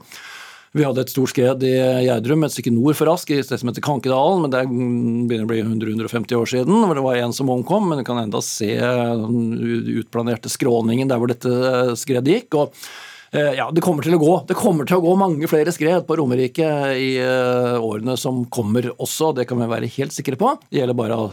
Vi 0.77 0.85
hadde 0.85 1.01
et 1.01 1.11
stort 1.13 1.33
skred 1.33 1.63
i 1.65 1.73
Gjerdrum, 2.05 2.45
et 2.45 2.53
stykke 2.53 2.73
nord 2.75 2.97
for 2.99 3.09
Ask, 3.13 3.31
i 3.33 3.41
stedet 3.41 3.63
som 3.63 3.71
heter 3.71 3.85
Kankedalen. 3.85 4.45
men 4.45 4.53
Det 4.53 4.63
begynner 4.69 5.47
å 5.47 5.51
bli 5.51 5.63
100-150 5.65 6.37
år 6.37 6.51
siden, 6.53 6.81
hvor 6.85 6.99
det 6.99 7.05
var 7.07 7.21
en 7.23 7.33
som 7.33 7.53
omkom. 7.53 7.89
Men 7.89 8.03
du 8.03 8.05
kan 8.05 8.21
enda 8.21 8.43
se 8.45 8.75
den 8.77 9.55
utplanerte 9.99 10.53
skråningen 10.53 11.09
der 11.09 11.21
hvor 11.21 11.33
dette 11.33 11.97
skredet 11.97 12.35
gikk. 12.35 12.59
og 12.61 12.75
eh, 13.33 13.55
ja, 13.57 13.71
Det 13.73 13.85
kommer 13.85 14.05
til 14.05 14.19
å 14.19 14.21
gå 14.21 14.35
Det 14.49 14.59
kommer 14.59 14.89
til 14.89 14.99
å 14.99 15.05
gå 15.07 15.15
mange 15.17 15.49
flere 15.49 15.73
skred 15.73 16.05
på 16.09 16.19
Romerike 16.21 16.69
i 17.01 17.15
eh, 17.23 17.79
årene 17.81 18.19
som 18.21 18.45
kommer 18.53 18.93
også. 18.99 19.33
Det 19.41 19.49
kan 19.49 19.63
vi 19.63 19.73
være 19.73 19.95
helt 19.97 20.13
sikre 20.17 20.37
på. 20.37 20.53
Det 20.69 20.83
gjelder 20.83 21.01
bare 21.01 21.17
å 21.17 21.33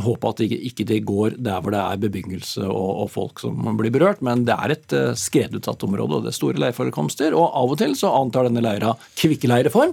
håpe 0.00 0.30
at 0.30 0.40
det 0.40 0.56
ikke 0.70 0.86
det 0.88 1.02
går 1.04 1.36
der 1.44 1.60
hvor 1.60 1.74
det 1.74 1.80
er 1.82 2.00
bebyggelse 2.00 2.64
og, 2.64 2.90
og, 3.04 3.08
folk 3.12 3.42
som 3.42 3.76
blir 3.76 3.92
berørt, 3.92 4.22
men 4.24 4.46
det 4.48 4.56
er 4.56 4.74
et 4.74 4.94
uh, 4.96 5.12
skredutsatt 5.18 5.84
område, 5.84 6.16
og 6.16 6.24
det 6.24 6.32
er 6.32 6.38
store 6.38 6.62
leirforekomster. 6.62 7.36
Og 7.36 7.44
av 7.60 7.74
og 7.74 7.80
til 7.80 7.92
så 7.98 8.14
antar 8.16 8.48
denne 8.48 8.64
leira 8.64 8.94
kvikkeleireform. 9.20 9.92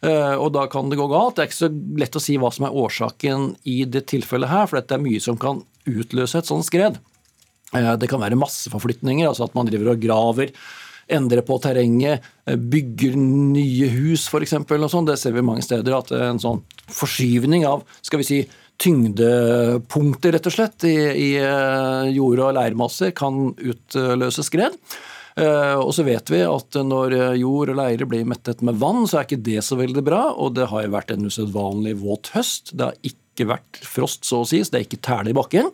Uh, 0.00 0.34
og 0.40 0.50
da 0.56 0.64
kan 0.72 0.90
det 0.90 0.98
gå 0.98 1.06
galt. 1.12 1.36
Det 1.36 1.44
er 1.44 1.50
ikke 1.50 1.60
så 1.60 1.70
lett 2.02 2.18
å 2.18 2.24
si 2.24 2.38
hva 2.40 2.50
som 2.54 2.66
er 2.66 2.76
årsaken 2.82 3.52
i 3.70 3.82
det 3.86 4.08
tilfellet 4.10 4.50
her, 4.50 4.66
for 4.66 4.80
dette 4.80 4.98
er 4.98 5.04
mye 5.04 5.22
som 5.22 5.38
kan 5.38 5.62
utløse 5.86 6.40
et 6.40 6.50
sånt 6.50 6.66
skred. 6.66 6.98
Uh, 7.70 7.94
det 8.00 8.10
kan 8.10 8.22
være 8.22 8.38
masseforflytninger, 8.40 9.30
altså 9.30 9.46
at 9.46 9.54
man 9.58 9.70
driver 9.70 9.94
og 9.94 10.02
graver 10.02 10.54
endre 11.10 11.42
på 11.42 11.56
terrenget, 11.58 12.22
bygger 12.46 13.16
nye 13.18 13.88
hus 13.90 14.28
f.eks. 14.30 14.52
Sånn. 14.62 15.08
Det 15.08 15.16
ser 15.18 15.34
vi 15.34 15.42
mange 15.42 15.64
steder. 15.66 15.96
At 15.96 16.12
en 16.14 16.38
sånn 16.38 16.60
forskyvning 16.86 17.64
av 17.66 17.82
skal 17.98 18.22
vi 18.22 18.26
si, 18.28 18.38
tyngdepunkter, 18.80 20.34
rett 20.34 20.48
og 20.48 20.54
slett, 20.54 20.84
i, 20.88 20.96
i 20.96 21.30
eh, 21.40 22.10
jord- 22.16 22.42
og 22.46 22.54
leirmasser 22.56 23.14
kan 23.16 23.50
utløse 23.54 24.44
skred. 24.46 24.76
Eh, 25.40 25.76
og 25.78 25.92
så 25.96 26.04
vet 26.06 26.32
vi 26.32 26.42
at 26.46 26.80
når 26.84 27.16
jord 27.38 27.72
og 27.74 27.80
leire 27.80 28.08
blir 28.08 28.28
mettet 28.28 28.64
med 28.66 28.80
vann, 28.80 29.04
så 29.08 29.20
er 29.20 29.28
ikke 29.28 29.42
det 29.50 29.60
så 29.66 29.78
veldig 29.80 30.04
bra. 30.06 30.22
Og 30.32 30.56
det 30.58 30.70
har 30.72 30.86
jo 30.86 30.94
vært 30.96 31.14
en 31.14 31.28
usedvanlig 31.28 31.98
våt 32.02 32.32
høst. 32.36 32.74
Det 32.74 32.88
har 32.88 33.12
ikke 33.12 33.50
vært 33.52 33.82
frost, 33.86 34.24
så 34.28 34.42
å 34.42 34.48
si, 34.48 34.62
så 34.64 34.74
det 34.74 34.80
er 34.80 34.88
ikke 34.88 35.04
tæle 35.06 35.32
i 35.32 35.36
bakken. 35.36 35.70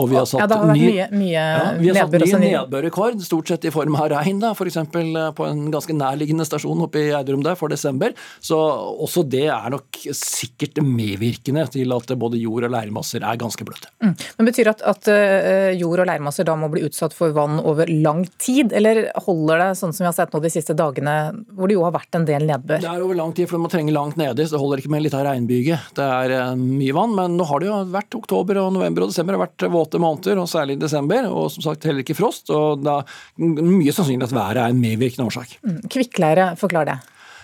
Og 0.00 0.08
vi 0.10 0.16
har 0.16 0.26
satt 0.28 0.42
ja, 0.42 0.48
det 0.48 0.56
har 0.56 0.70
vært 0.70 0.78
ny, 0.78 0.86
mye, 0.88 1.06
mye 1.12 1.32
ja, 1.34 1.64
vi 1.76 1.90
har 1.90 1.98
satt 2.00 2.14
ny 2.16 2.30
nedbørrekord, 2.46 3.20
stort 3.24 3.50
sett 3.52 3.66
i 3.68 3.72
form 3.74 3.96
av 4.00 4.08
regn. 4.14 4.40
F.eks. 4.50 4.78
Eh, 4.80 5.30
på 5.36 5.46
en 5.46 5.66
ganske 5.72 5.96
nærliggende 5.96 6.46
stasjon 6.48 6.84
oppe 6.86 7.02
i 7.02 7.08
Gjerdrum 7.10 7.44
der 7.44 7.58
for 7.60 7.72
desember. 7.72 8.14
Så 8.40 8.56
også 8.56 9.24
det 9.28 9.46
er 9.52 9.68
nok 9.72 10.00
sikkert 10.16 10.80
medvirkende 10.84 11.66
til 11.74 11.92
at 11.96 12.14
både 12.20 12.40
jord- 12.40 12.68
og 12.68 12.74
leirmasser 12.74 13.24
er 13.26 13.40
ganske 13.40 13.66
bløte. 13.66 13.90
Mm. 14.02 14.14
Men 14.38 14.50
Betyr 14.50 14.66
det 14.66 14.74
at, 14.78 14.84
at 14.90 15.10
uh, 15.12 15.70
jord- 15.78 16.02
og 16.02 16.08
leirmasser 16.10 16.48
da 16.48 16.56
må 16.58 16.70
bli 16.72 16.84
utsatt 16.88 17.14
for 17.16 17.34
vann 17.36 17.60
over 17.60 17.90
lang 17.90 18.24
tid, 18.40 18.74
eller 18.76 19.04
holder 19.26 19.64
det 19.64 19.68
sånn 19.80 19.94
som 19.94 20.04
vi 20.04 20.08
har 20.08 20.16
sett 20.16 20.34
nå 20.34 20.40
de 20.42 20.52
siste 20.52 20.74
dagene, 20.78 21.16
hvor 21.54 21.70
det 21.70 21.76
jo 21.76 21.84
har 21.86 21.94
vært 21.94 22.18
en 22.18 22.26
del 22.28 22.46
nedbør? 22.48 22.82
Det 22.82 22.90
er 22.90 23.04
over 23.04 23.18
lang 23.18 23.34
tid, 23.36 23.50
for 23.50 23.62
man 23.62 23.72
trenger 23.72 23.94
langt 23.96 24.18
nedi, 24.20 24.46
så 24.46 24.56
det 24.56 24.62
holder 24.62 24.82
ikke 24.82 24.92
med 24.94 25.02
en 25.02 25.06
liten 25.06 25.26
regnbyge. 25.26 25.80
Det 25.98 26.06
er 26.06 26.36
uh, 26.38 26.54
mye 26.58 26.96
vann, 26.96 27.14
men 27.18 27.36
nå 27.38 27.46
har 27.50 27.62
det 27.62 27.70
jo 27.70 27.78
vært 27.90 28.18
oktober 28.18 28.62
og 28.62 28.72
november 28.78 29.06
og 29.06 29.12
desember 29.12 29.36
har 29.36 29.44
vært 29.46 29.68
våte 29.70 29.89
våte 29.90 30.02
måneder, 30.02 30.40
og 30.40 30.48
særlig 30.48 30.78
i 30.78 30.82
desember. 30.84 31.28
Og 31.30 31.50
som 31.50 31.62
sagt 31.62 31.84
heller 31.84 32.04
ikke 32.04 32.18
frost. 32.18 32.50
og 32.50 32.84
da 32.84 33.00
Mye 33.40 33.92
sannsynlig 33.92 34.28
at 34.28 34.36
været 34.36 34.56
er 34.58 34.68
en 34.70 34.80
medvirkende 34.80 35.26
årsak. 35.26 35.58
Mm. 35.64 35.80
Kvikkleire, 35.90 36.54
forklar 36.56 36.86
det. 36.86 37.00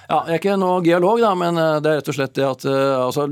Ja, 0.07 0.21
Jeg 0.29 0.37
er 0.37 0.39
ikke 0.39 0.53
noe 0.61 0.83
geolog, 0.87 1.19
da, 1.19 1.33
men 1.35 1.57
eh, 1.59 1.81
det 1.83 1.91
er 1.91 1.97
rett 1.99 2.11
og 2.13 2.15
slett 2.15 2.35
det 2.39 2.45
at 2.47 2.63
uh, 2.71 3.07
altså, 3.09 3.25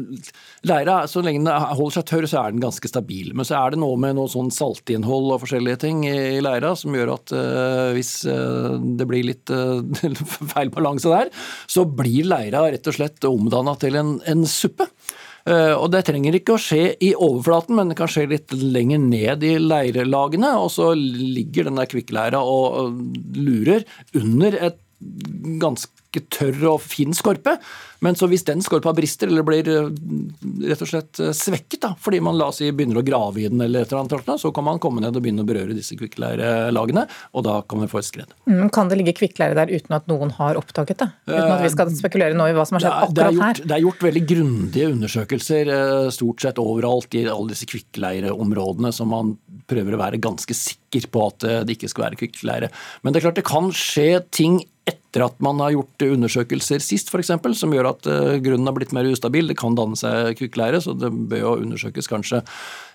leira, 0.66 0.96
så 1.06 1.22
lenge 1.22 1.44
den 1.44 1.76
holder 1.78 2.00
seg 2.00 2.06
tørr, 2.08 2.26
så 2.26 2.40
er 2.40 2.54
den 2.54 2.64
ganske 2.64 2.90
stabil. 2.90 3.30
Men 3.30 3.46
så 3.46 3.60
er 3.60 3.74
det 3.74 3.78
noe 3.78 3.94
med 4.00 4.16
noe 4.18 4.30
sånn 4.32 4.50
saltinnhold 4.50 5.36
og 5.36 5.44
forskjellige 5.44 5.84
ting 5.84 6.02
i, 6.08 6.40
leira 6.42 6.72
som 6.74 6.96
gjør 6.96 7.14
at 7.14 7.34
uh, 7.36 7.92
hvis 7.94 8.12
uh, 8.26 8.74
det 8.98 9.06
blir 9.06 9.28
litt 9.30 9.54
feil 10.54 10.74
balanse 10.74 11.14
der, 11.14 11.30
så 11.70 11.86
blir 11.86 12.26
leira 12.26 12.66
rett 12.66 12.90
og 12.90 12.98
slett 12.98 13.30
omdanna 13.30 13.76
til 13.78 14.00
en, 14.00 14.16
en 14.26 14.42
suppe. 14.42 14.90
Eh, 15.44 15.74
og 15.76 15.90
Det 15.92 16.04
trenger 16.08 16.38
ikke 16.38 16.56
å 16.56 16.60
skje 16.60 16.94
i 17.04 17.12
overflaten, 17.12 17.76
men 17.76 17.92
det 17.92 17.98
kan 17.98 18.10
skje 18.10 18.28
litt 18.30 18.54
lenger 18.56 19.02
ned 19.02 19.44
i 19.44 19.56
leirelagene. 19.60 20.54
Og 20.60 20.70
så 20.72 20.92
ligger 20.96 21.68
den 21.68 21.80
der 21.80 21.90
kvikkleira 21.90 22.40
og 22.40 22.96
lurer 23.36 23.84
under 24.16 24.56
et 24.70 24.80
ganske 25.60 26.03
tørr 26.22 26.62
og 26.74 26.80
fin 26.84 27.14
skorpe. 27.16 27.58
Men 28.04 28.16
så 28.18 28.28
hvis 28.28 28.44
den 28.44 28.60
skorpa 28.64 28.92
brister 28.96 29.30
eller 29.30 29.44
blir 29.46 29.68
eh, 29.70 29.86
rett 30.68 30.82
og 30.84 30.90
slett 30.90 31.20
eh, 31.22 31.32
svekket 31.36 31.80
da, 31.86 31.92
fordi 32.00 32.20
man 32.24 32.36
la 32.36 32.50
oss 32.50 32.60
si, 32.60 32.68
begynner 32.74 33.00
å 33.00 33.04
grave 33.06 33.40
i 33.40 33.48
den, 33.48 33.62
eller 33.64 33.84
et 33.84 33.92
eller 33.92 34.04
annet, 34.04 34.40
så 34.42 34.50
kan 34.54 34.66
man 34.66 34.80
komme 34.82 35.00
ned 35.00 35.16
og 35.16 35.24
begynne 35.24 35.44
å 35.44 35.48
berøre 35.48 35.76
disse 35.76 35.96
kvikkleirelagene, 35.98 37.06
og 37.32 37.46
da 37.46 37.58
kan 37.68 37.80
vi 37.80 37.88
få 37.90 38.02
et 38.02 38.08
skred. 38.10 38.34
Men 38.50 38.72
kan 38.74 38.90
det 38.90 38.98
ligge 39.00 39.16
kvikkleire 39.16 39.56
der 39.56 39.72
uten 39.72 39.96
at 39.96 40.10
noen 40.10 40.34
har 40.36 40.60
oppdaget 40.60 41.00
det? 41.00 41.08
Uten 41.30 41.54
at 41.54 41.64
vi 41.64 41.72
skal 41.72 41.94
spekulere 41.96 42.36
nå 42.36 42.50
i 42.50 42.56
hva 42.56 42.66
som 42.68 42.78
har 42.78 42.84
skjedd 42.84 42.98
akkurat 42.98 43.16
det 43.20 43.38
gjort, 43.38 43.44
her? 43.46 43.62
Det 43.64 43.78
er 43.78 43.84
gjort 43.86 44.06
veldig 44.08 44.24
grundige 44.34 44.90
undersøkelser 44.92 45.72
stort 46.14 46.44
sett 46.44 46.60
overalt 46.60 47.16
i 47.16 47.24
alle 47.30 47.54
disse 47.54 47.68
kvikkleireområdene, 47.70 48.92
som 48.94 49.12
man 49.14 49.34
prøver 49.70 49.96
å 49.96 50.02
være 50.02 50.20
ganske 50.22 50.56
sikker 50.56 51.08
på 51.12 51.24
at 51.30 51.48
det 51.64 51.78
ikke 51.78 51.88
skal 51.90 52.10
være 52.10 52.20
kvikkleire. 52.20 52.68
Men 53.02 53.14
det 53.14 53.20
er 53.20 53.28
klart 53.30 53.40
det 53.40 53.48
kan 53.48 53.72
skje 53.74 54.08
ting 54.34 54.60
etter 54.84 55.03
at 55.22 55.36
man 55.44 55.60
har 55.62 55.74
gjort 55.76 56.04
undersøkelser 56.08 56.82
sist, 56.82 57.12
f.eks., 57.12 57.30
som 57.54 57.74
gjør 57.74 57.92
at 57.92 58.08
eh, 58.10 58.38
grunnen 58.42 58.66
har 58.66 58.74
blitt 58.74 58.94
mer 58.96 59.06
ustabil. 59.06 59.46
Det 59.46 59.58
kan 59.60 59.76
danne 59.78 59.98
seg 60.00 60.34
kvikkleire, 60.40 60.80
så 60.82 60.96
det 60.98 61.12
bør 61.12 61.44
jo 61.44 61.52
undersøkes 61.62 62.10
kanskje 62.10 62.42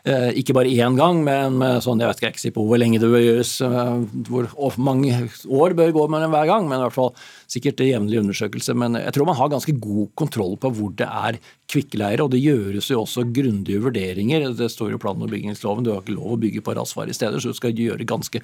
ikke 0.06 0.56
bare 0.56 0.72
én 0.72 0.96
gang, 0.98 1.24
men 1.26 1.58
med 1.60 1.84
sånn, 1.84 2.00
jeg 2.00 2.10
vet 2.10 2.22
ikke, 2.24 2.44
jeg 2.48 2.56
på 2.56 2.64
hvor 2.66 2.80
lenge 2.80 3.02
det 3.02 3.10
bør 3.12 3.24
gjøres, 3.24 3.52
eh, 3.66 3.94
hvor 4.30 4.80
mange 4.80 5.16
år 5.46 5.76
bør 5.78 5.92
gå 5.96 6.08
med 6.10 6.24
den 6.24 6.34
hver 6.34 6.50
gang, 6.50 6.68
men 6.70 6.80
i 6.80 6.86
hvert 6.88 6.96
fall 6.96 7.14
sikkert 7.50 7.84
jevnlig 7.84 8.22
undersøkelse. 8.22 8.76
Men 8.78 8.98
jeg 9.00 9.14
tror 9.16 9.30
man 9.30 9.40
har 9.40 9.52
ganske 9.52 9.76
god 9.82 10.12
kontroll 10.20 10.56
på 10.62 10.72
hvor 10.78 10.94
det 10.96 11.08
er 11.08 11.40
kvikkleire, 11.70 12.24
og 12.26 12.32
det 12.34 12.42
gjøres 12.42 12.90
jo 12.90 13.04
også 13.04 13.28
grundige 13.34 13.82
vurderinger. 13.84 14.48
Det 14.58 14.70
står 14.74 14.94
jo 14.94 15.00
i 15.00 15.02
plan- 15.02 15.22
og 15.22 15.30
bygningsloven, 15.30 15.86
du 15.86 15.92
har 15.94 16.02
ikke 16.02 16.16
lov 16.16 16.36
å 16.36 16.40
bygge 16.42 16.64
på 16.66 16.76
rasfarlige 16.78 17.20
steder, 17.20 17.42
så 17.42 17.54
du 17.54 17.58
skal 17.58 17.78
gjøre 17.78 18.08
ganske 18.10 18.42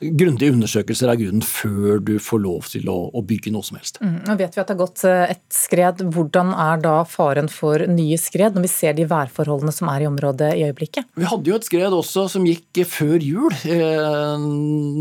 grundige 0.00 0.54
undersøkelser 0.54 1.12
av 1.12 1.20
grunnen 1.20 1.44
før 1.46 2.02
du 2.02 2.16
får 2.22 2.42
lov 2.42 2.70
til 2.72 2.90
å, 2.90 2.98
å 3.14 3.22
bygge 3.22 3.52
noe 3.54 3.66
som 3.66 3.78
helst. 3.78 4.00
Mm, 4.02 4.20
nå 4.26 4.38
vet 4.40 4.56
vi 4.56 4.62
at 4.62 4.70
det 4.70 4.74
har 4.74 4.82
gått 4.82 5.04
eh, 5.08 5.34
et 5.36 5.44
skred. 5.54 6.02
Hvordan 6.14 6.54
er 6.66 6.82
da 6.82 6.96
faren 7.08 7.50
for 7.52 7.86
nye 7.90 8.18
skred, 8.20 8.56
når 8.56 8.66
vi 8.66 8.72
ser 8.74 8.98
de 8.98 9.06
værforholdene 9.10 9.74
som 9.74 9.90
er 9.92 10.04
i 10.04 10.10
området 10.10 10.50
i 10.58 10.66
øyeblikket? 10.66 10.93
Ikke? 10.94 11.04
Vi 11.18 11.26
hadde 11.28 11.50
jo 11.50 11.56
et 11.58 11.66
skred 11.66 11.94
også 11.96 12.26
som 12.30 12.46
gikk 12.46 12.80
før 12.86 13.22
jul. 13.22 13.54
En 13.66 14.44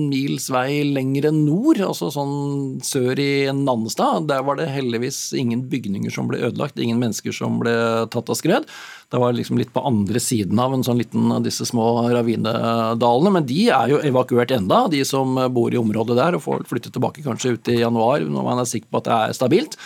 mils 0.10 0.50
vei 0.54 0.82
lengre 0.88 1.32
nord, 1.36 1.80
altså 1.86 2.10
sånn 2.14 2.82
sør 2.86 3.20
i 3.22 3.48
Nannestad. 3.54 4.28
Der 4.32 4.44
var 4.46 4.58
det 4.60 4.72
heldigvis 4.74 5.32
ingen 5.38 5.66
bygninger 5.72 6.14
som 6.14 6.30
ble 6.30 6.42
ødelagt, 6.50 6.82
ingen 6.82 7.02
mennesker 7.02 7.36
som 7.36 7.60
ble 7.62 7.74
tatt 8.14 8.32
av 8.34 8.40
skred. 8.40 8.68
Det 9.14 9.22
var 9.22 9.36
liksom 9.38 9.60
litt 9.62 9.74
på 9.74 9.84
andre 9.86 10.22
siden 10.24 10.58
av 10.60 10.74
en 10.74 10.86
sånn 10.86 10.98
liten 10.98 11.30
av 11.36 11.44
disse 11.46 11.68
små 11.70 12.08
ravinedalene. 12.10 13.36
Men 13.38 13.46
de 13.50 13.68
er 13.70 13.94
jo 13.94 14.02
evakuert 14.02 14.56
enda, 14.56 14.88
de 14.90 15.04
som 15.06 15.38
bor 15.54 15.74
i 15.74 15.80
området 15.82 16.18
der, 16.18 16.38
og 16.38 16.46
får 16.48 16.66
flytte 16.72 16.94
tilbake 16.94 17.26
kanskje 17.26 17.54
ut 17.58 17.74
i 17.74 17.84
januar 17.84 18.26
når 18.26 18.50
man 18.50 18.64
er 18.64 18.70
sikker 18.70 18.90
på 18.90 19.04
at 19.04 19.10
det 19.10 19.20
er 19.20 19.38
stabilt. 19.38 19.78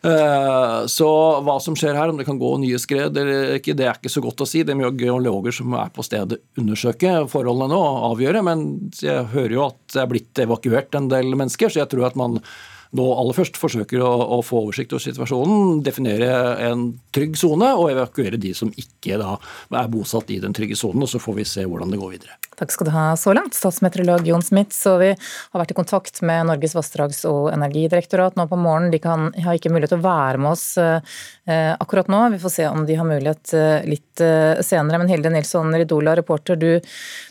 Eh, 0.00 0.86
så 0.86 1.08
hva 1.44 1.58
som 1.60 1.76
skjer 1.76 1.98
her, 1.98 2.08
om 2.08 2.16
det 2.16 2.24
kan 2.24 2.38
gå 2.40 2.50
nye 2.62 2.78
skred 2.80 3.18
eller 3.20 3.58
ikke, 3.58 3.74
det 3.76 3.84
er 3.84 3.98
ikke 3.98 4.12
så 4.12 4.22
godt 4.24 4.44
å 4.44 4.48
si. 4.48 4.62
Det 4.64 4.76
mye 4.78 4.92
geologer 4.96 5.54
som 5.54 5.74
er 5.76 5.92
på 5.94 6.04
stedet 6.06 6.40
undersøke 6.60 7.26
forholdene 7.30 7.70
nå 7.74 7.80
og 7.80 8.06
avgjøre. 8.14 8.44
Men 8.46 8.66
jeg 8.96 9.28
hører 9.34 9.56
jo 9.58 9.66
at 9.68 9.80
det 9.92 10.02
er 10.02 10.12
blitt 10.14 10.44
evakuert 10.46 10.96
en 10.96 11.10
del 11.12 11.34
mennesker, 11.34 11.72
så 11.72 11.82
jeg 11.82 11.92
tror 11.92 12.08
at 12.10 12.20
man 12.20 12.40
nå 12.96 13.06
aller 13.14 13.36
først 13.36 13.58
forsøker 13.60 14.02
å, 14.02 14.10
å 14.38 14.40
få 14.42 14.64
oversikt 14.64 14.94
over 14.96 15.04
situasjonen, 15.04 15.80
definere 15.86 16.30
en 16.66 16.88
trygg 17.14 17.38
sone 17.38 17.70
og 17.78 17.92
evakuere 17.92 18.40
de 18.40 18.52
som 18.56 18.72
ikke 18.74 19.20
da 19.20 19.36
er 19.78 19.90
bosatt 19.92 20.30
i 20.34 20.40
den 20.42 20.54
trygge 20.56 20.78
sonen. 20.78 21.06
Og 21.06 21.12
så 21.12 21.22
får 21.22 21.38
vi 21.38 21.48
se 21.48 21.66
hvordan 21.66 21.94
det 21.94 22.00
går 22.00 22.16
videre. 22.16 22.38
Takk 22.60 22.74
skal 22.74 22.90
du 22.90 22.92
ha 22.92 23.04
så 23.16 23.32
langt, 23.32 23.56
statsmeteorolog 23.56 24.26
Jon 24.28 24.42
Smith. 24.44 24.74
Så 24.76 24.98
vi 25.00 25.14
har 25.14 25.60
vært 25.62 25.72
i 25.72 25.76
kontakt 25.78 26.20
med 26.26 26.50
Norges 26.50 26.74
vassdrags- 26.76 27.22
og 27.28 27.48
energidirektorat 27.54 28.36
nå 28.36 28.44
på 28.50 28.58
morgenen. 28.60 28.92
De 28.92 29.00
kan, 29.00 29.30
har 29.32 29.56
ikke 29.56 29.72
mulighet 29.72 29.94
til 29.94 30.02
å 30.02 30.04
være 30.04 30.42
med 30.42 30.50
oss 30.52 30.66
eh, 30.76 31.72
akkurat 31.80 32.10
nå. 32.12 32.20
Vi 32.34 32.42
får 32.42 32.52
se 32.52 32.66
om 32.68 32.84
de 32.88 32.98
har 32.98 33.08
mulighet 33.08 33.54
eh, 33.56 33.86
litt 33.88 34.24
eh, 34.24 34.60
senere. 34.66 35.00
Men 35.00 35.08
Hilde 35.08 35.32
Nilsson 35.32 35.72
Ridola, 35.72 36.18
reporter, 36.18 36.58
du, 36.60 36.82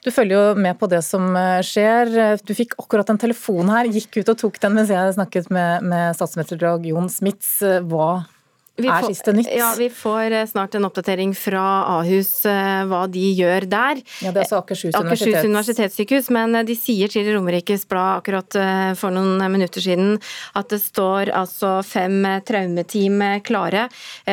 du, 0.02 0.10
følger 0.10 0.34
jo 0.34 0.64
med 0.66 0.80
på 0.80 0.90
det 0.90 1.04
som 1.06 1.30
eh, 1.38 1.60
skjer. 1.68 2.40
Du 2.42 2.56
fikk 2.58 2.80
akkurat 2.82 3.14
en 3.14 3.22
telefon 3.22 3.70
her, 3.70 3.92
gikk 3.92 4.24
ut 4.24 4.34
og 4.34 4.42
tok 4.42 4.58
den 4.64 4.80
mens 4.80 4.90
jeg 4.94 5.14
snakket 5.20 5.49
med, 5.50 5.84
med 5.84 6.18
statsmeteorolog 6.18 6.86
Jon 6.90 7.10
Smits 7.12 7.58
Hva 7.90 8.12
vi 8.24 8.39
er 8.88 9.06
siste 9.10 9.34
nytt? 9.36 9.50
Ja, 9.52 9.74
Vi 9.78 9.90
får 9.92 10.32
eh, 10.32 10.46
snart 10.48 10.76
en 10.76 10.88
oppdatering 10.88 11.34
fra 11.38 11.64
Ahus 11.98 12.46
eh, 12.48 12.86
hva 12.90 13.04
de 13.12 13.26
gjør 13.38 13.68
der. 13.70 14.02
Ja, 14.24 14.32
Det 14.32 14.42
er 14.42 14.46
altså 14.46 14.62
Akershus, 14.62 14.96
Akershus 14.96 15.44
universitetssykehus. 15.44 16.30
Men 16.36 16.56
eh, 16.56 16.66
de 16.68 16.78
sier 16.80 17.12
til 17.12 17.28
Romerikes 17.34 17.86
Blad 17.90 18.22
akkurat 18.22 18.58
for 19.00 19.14
noen 19.14 19.42
minutter 19.52 19.84
siden 19.84 20.16
at 20.58 20.70
det 20.72 20.80
står 20.82 21.32
altså 21.36 21.80
fem 21.86 22.24
traumeteam 22.48 23.22
klare 23.46 23.86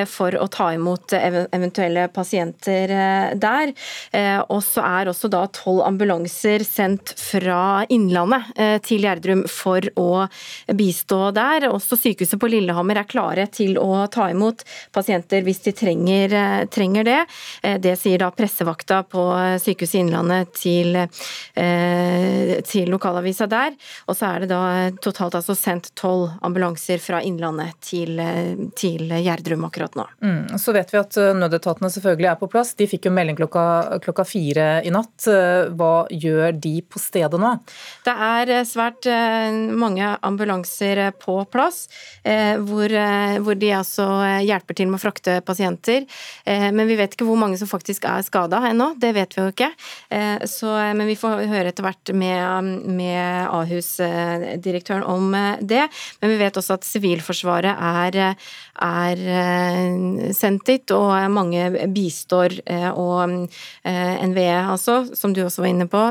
for 0.09 0.35
å 0.39 0.47
ta 0.53 0.71
imot 0.75 1.15
eventuelle 1.17 2.07
pasienter 2.15 2.93
der. 3.41 3.73
Og 4.53 4.61
så 4.65 4.85
er 4.87 5.11
også 5.11 5.31
da 5.33 5.43
tolv 5.55 5.85
ambulanser 5.87 6.65
sendt 6.67 7.13
fra 7.21 7.85
Innlandet 7.93 8.51
til 8.87 9.07
Gjerdrum 9.07 9.45
for 9.51 9.85
å 10.01 10.27
bistå 10.77 11.31
der. 11.37 11.69
Også 11.71 11.99
sykehuset 12.01 12.41
på 12.41 12.51
Lillehammer 12.53 13.03
er 13.03 13.11
klare 13.11 13.47
til 13.53 13.77
å 13.81 14.07
ta 14.13 14.31
imot 14.31 14.36
imot 14.37 14.65
pasienter 14.95 15.45
hvis 15.47 15.63
de 15.65 15.75
trenger, 15.77 16.37
trenger 16.73 17.07
det. 17.07 17.19
Det 17.83 17.95
sier 17.99 18.21
da 18.23 18.31
pressevakta 18.35 19.03
på 19.11 19.25
Sykehuset 19.63 20.01
Innlandet 20.01 20.53
til, 20.57 20.99
til 21.57 22.91
lokalavisa 22.93 23.49
der. 23.51 23.75
Og 24.07 24.19
så 24.19 24.31
er 24.31 24.45
det 24.45 24.51
da 24.53 24.63
totalt 25.03 25.39
altså 25.39 25.57
sendt 25.59 25.91
tolv 25.99 26.37
ambulanser 26.47 27.01
fra 27.03 27.23
Innlandet 27.25 27.77
til, 27.85 28.21
til 28.79 29.11
Gjerdrum 29.11 29.67
akkurat 29.69 29.97
nå. 29.99 30.07
Mm, 30.25 30.57
så 30.61 30.75
vet 30.77 30.93
vi 30.93 31.01
at 31.01 31.19
nødetatene 31.41 31.91
selvfølgelig 31.93 32.31
er 32.33 32.41
på 32.41 32.51
plass. 32.53 32.75
De 32.79 32.89
fikk 32.91 33.09
jo 33.09 33.15
melding 33.17 33.39
klokka, 33.39 33.67
klokka 34.05 34.27
fire 34.29 34.69
i 34.87 34.93
natt. 34.95 35.29
Hva 35.77 35.95
gjør 36.13 36.57
de 36.61 36.77
på 36.85 37.01
stedet 37.03 37.41
nå? 37.41 37.53
Det 38.07 38.15
er 38.15 38.53
eh, 38.59 38.67
svært 38.69 39.09
eh, 39.11 39.55
mange 39.77 40.13
ambulanser 40.27 41.03
eh, 41.07 41.15
på 41.17 41.39
plass, 41.53 41.87
hvor, 42.67 42.93
hvor 43.45 43.59
de 43.59 43.69
altså 43.77 44.05
hjelper 44.47 44.77
til 44.79 44.91
med 44.91 44.99
å 44.99 45.03
frakte 45.03 45.39
pasienter. 45.47 46.07
Men 46.47 46.87
vi 46.89 46.97
vet 46.99 47.15
ikke 47.15 47.27
hvor 47.29 47.39
mange 47.41 47.59
som 47.61 47.69
faktisk 47.71 48.07
er 48.09 48.25
skada 48.27 48.61
ennå, 48.71 48.93
det 49.01 49.13
vet 49.17 49.35
vi 49.37 49.43
jo 49.43 49.53
ikke. 49.53 49.71
Så, 50.49 50.71
men 50.97 51.07
vi 51.09 51.17
får 51.19 51.45
høre 51.51 51.73
etter 51.73 51.87
hvert 51.87 52.13
med, 52.17 52.71
med 52.99 53.51
Ahus-direktøren 53.51 55.05
om 55.07 55.35
det. 55.61 55.85
Men 56.21 56.33
vi 56.33 56.39
vet 56.41 56.61
også 56.61 56.79
at 56.79 56.87
Sivilforsvaret 56.87 57.77
er, 57.77 58.21
er 58.87 59.25
sendt 60.37 60.67
dit, 60.71 60.97
og 60.97 61.15
mange 61.35 61.89
bistår. 61.95 62.59
Og 62.95 63.37
NVE, 63.37 64.49
altså, 64.63 65.03
som 65.17 65.35
du 65.37 65.45
også 65.45 65.65
var 65.65 65.73
inne 65.73 65.91
på, 65.91 66.03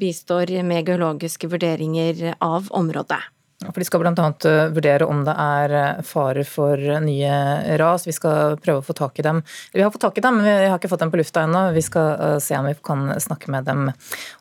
bistår 0.00 0.58
med 0.66 0.86
geologiske 0.88 1.50
vurderinger 1.52 2.36
av 2.40 2.70
området. 2.76 3.35
For 3.64 3.80
De 3.80 3.84
skal 3.88 4.02
bl.a. 4.02 4.12
Eh, 4.44 4.68
vurdere 4.74 5.06
om 5.08 5.22
det 5.24 5.32
er 5.32 5.72
eh, 5.72 6.00
fare 6.04 6.44
for 6.44 6.80
nye 7.00 7.76
ras. 7.80 8.04
Vi 8.04 8.12
skal 8.12 8.58
prøve 8.60 8.82
å 8.82 8.84
få 8.84 8.96
tak 8.96 9.16
i 9.20 9.24
dem. 9.24 9.40
Vi 9.72 9.80
har 9.80 9.92
fått 9.94 10.04
tak 10.04 10.18
i 10.20 10.24
dem, 10.24 10.42
men 10.42 10.44
vi 10.44 10.68
har 10.68 10.76
ikke 10.76 10.90
fått 10.92 11.04
dem 11.06 11.12
på 11.12 11.20
lufta 11.22 11.46
ennå. 11.46 11.70
Vi 11.72 11.84
skal 11.84 12.10
eh, 12.20 12.38
se 12.44 12.58
om 12.58 12.68
vi 12.68 12.74
kan 12.84 13.08
snakke 13.20 13.52
med 13.54 13.64
dem 13.64 13.88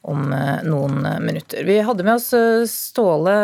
om 0.03 0.25
noen 0.67 0.99
minutter. 1.23 1.63
Vi 1.63 1.79
hadde 1.87 2.03
med 2.03 2.19
oss 2.19 2.33
Ståle 2.69 3.35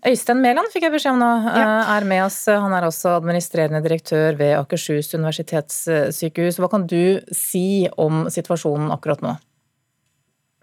Øystein 0.00 0.40
Mæland 0.40 0.70
fikk 0.72 0.86
jeg 0.86 0.94
beskjed 0.94 1.12
om 1.12 1.20
nå, 1.20 1.28
ja. 1.60 1.68
er 1.92 2.06
med 2.08 2.24
oss. 2.24 2.38
Han 2.48 2.72
er 2.72 2.86
også 2.88 3.18
administrerende 3.18 3.82
direktør 3.84 4.38
ved 4.38 4.54
Akershus 4.56 5.12
universitetssykehus. 5.12 6.56
Hva 6.56 6.70
kan 6.72 6.88
du 6.88 7.20
si 7.36 7.84
om 8.00 8.24
situasjonen 8.32 8.88
akkurat 8.96 9.20
nå? 9.26 9.36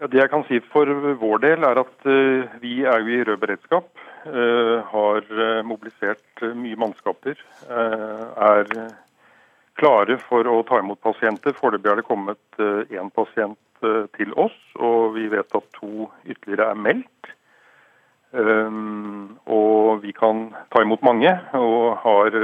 Ja, 0.02 0.10
det 0.10 0.18
jeg 0.18 0.32
kan 0.34 0.42
si 0.50 0.58
for 0.72 0.90
vår 1.22 1.44
del, 1.46 1.62
er 1.70 1.78
at 1.84 2.10
vi 2.58 2.80
er 2.82 2.98
jo 2.98 3.14
i 3.14 3.22
rød 3.30 3.38
beredskap. 3.46 3.86
Uh, 4.28 4.84
har 4.90 5.24
uh, 5.32 5.62
mobilisert 5.64 6.42
mye 6.54 6.76
mannskaper. 6.78 7.38
er 7.68 8.68
klare 9.78 10.18
for 10.26 10.46
å 10.50 10.60
ta 10.66 10.80
imot 10.82 11.00
pasienter. 11.02 11.54
Foreløpig 11.56 11.90
er 11.90 12.00
det 12.00 12.06
kommet 12.06 12.60
én 12.90 13.10
pasient 13.14 13.58
til 14.18 14.32
oss, 14.34 14.56
og 14.74 15.14
vi 15.14 15.28
vet 15.30 15.54
at 15.54 15.66
to 15.76 16.08
ytterligere 16.26 16.72
er 16.72 16.80
meldt. 16.86 17.30
og 19.46 20.02
vi 20.02 20.12
kan 20.12 20.48
ta 20.74 20.82
imot 20.82 21.02
mange, 21.06 21.30
og 21.54 21.96
har 22.02 22.34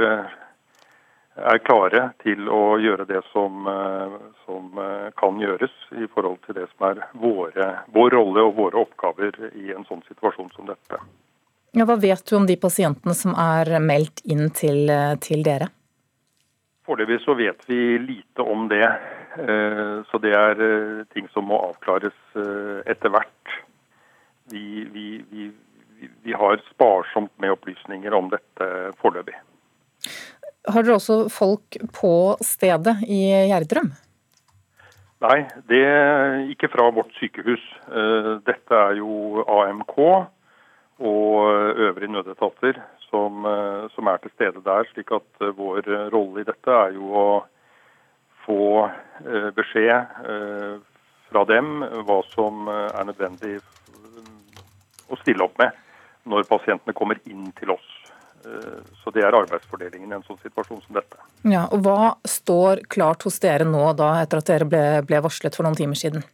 er 1.35 1.59
klare 1.63 2.01
til 2.23 2.47
å 2.47 2.77
gjøre 2.79 3.05
det 3.09 3.21
som, 3.31 3.67
eh, 3.67 4.17
som, 4.45 4.71
eh, 4.79 5.11
kan 5.17 5.39
gjøres 5.39 5.71
i 5.91 6.07
forhold 6.07 6.39
til 6.45 6.55
det 6.55 6.67
som 6.69 6.87
er 6.91 7.07
våre, 7.13 7.83
vår 7.91 8.09
rolle 8.09 8.41
og 8.41 8.55
våre 8.55 8.85
oppgaver 8.85 9.51
i 9.55 9.71
en 9.71 9.85
sånn 9.85 10.03
situasjon 10.07 10.51
som 10.55 10.65
dette. 10.65 10.99
Ja, 11.75 11.83
hva 11.83 11.97
vet 11.99 12.23
du 12.29 12.37
om 12.37 12.45
de 12.47 12.55
pasientene 12.55 13.13
som 13.17 13.33
er 13.35 13.73
meldt 13.83 14.21
inn 14.23 14.47
til, 14.55 14.89
eh, 14.89 15.15
til 15.19 15.43
dere? 15.43 15.67
Foreløpig 16.87 17.19
så 17.25 17.35
vet 17.35 17.65
vi 17.67 17.97
lite 17.99 18.45
om 18.45 18.67
det. 18.69 18.85
Så 19.35 20.19
det 20.23 20.31
er 20.31 20.59
ting 21.11 21.25
som 21.33 21.49
må 21.49 21.57
avklares 21.59 22.15
etter 22.87 23.11
hvert. 23.11 23.55
Vi, 24.53 24.85
vi, 24.93 25.17
vi, 25.27 25.49
vi 26.23 26.37
har 26.37 26.61
sparsomt 26.69 27.33
med 27.43 27.51
opplysninger 27.57 28.13
om 28.15 28.29
dette 28.31 28.69
foreløpig. 29.01 29.35
Har 30.71 30.85
dere 30.85 30.95
også 30.95 31.25
folk 31.33 31.77
på 31.93 32.13
stedet 32.45 32.95
i 33.09 33.21
Gjerdrum? 33.49 33.91
Nei, 35.25 35.45
det 35.69 35.83
ikke 36.53 36.69
fra 36.73 36.89
vårt 36.93 37.13
sykehus. 37.19 37.61
Eh, 37.87 38.31
dette 38.45 38.77
er 38.77 38.99
jo 38.99 39.43
AMK 39.47 39.95
og 40.99 41.75
øvrige 41.75 42.11
nødetater 42.11 42.79
som, 43.09 43.45
eh, 43.45 43.89
som 43.95 44.07
er 44.07 44.17
til 44.17 44.31
stede 44.35 44.63
der. 44.63 44.83
slik 44.93 45.11
at 45.11 45.41
eh, 45.41 45.55
vår 45.57 46.11
rolle 46.13 46.41
i 46.41 46.47
dette 46.47 46.71
er 46.71 46.95
jo 46.95 47.11
å 47.11 47.27
få 48.45 48.89
beskjed 49.55 50.05
fra 51.31 51.41
dem 51.49 51.79
hva 52.05 52.17
som 52.29 52.67
er 52.69 53.07
nødvendig 53.07 53.55
å 55.09 55.17
stille 55.17 55.41
opp 55.47 55.57
med 55.57 55.73
når 56.29 56.45
pasientene 56.49 56.93
kommer 56.93 57.17
inn 57.25 57.49
til 57.57 57.73
oss. 57.73 57.87
Eh, 58.45 58.81
så 59.03 59.11
det 59.13 59.23
er 59.25 59.37
arbeidsfordelingen 59.37 60.11
i 60.11 60.17
en 60.19 60.25
sånn 60.25 60.39
situasjon 60.43 60.81
som 60.85 60.97
dette. 60.97 61.19
Ja, 61.49 61.65
og 61.73 61.85
Hva 61.85 62.15
står 62.27 62.85
klart 62.91 63.25
hos 63.25 63.39
dere 63.43 63.67
nå, 63.67 63.83
da, 63.97 64.15
etter 64.21 64.41
at 64.41 64.49
dere 64.51 64.69
ble, 64.69 64.83
ble 65.07 65.21
varslet 65.25 65.57
for 65.57 65.67
noen 65.67 65.77
timer 65.77 65.99
siden? 65.99 66.25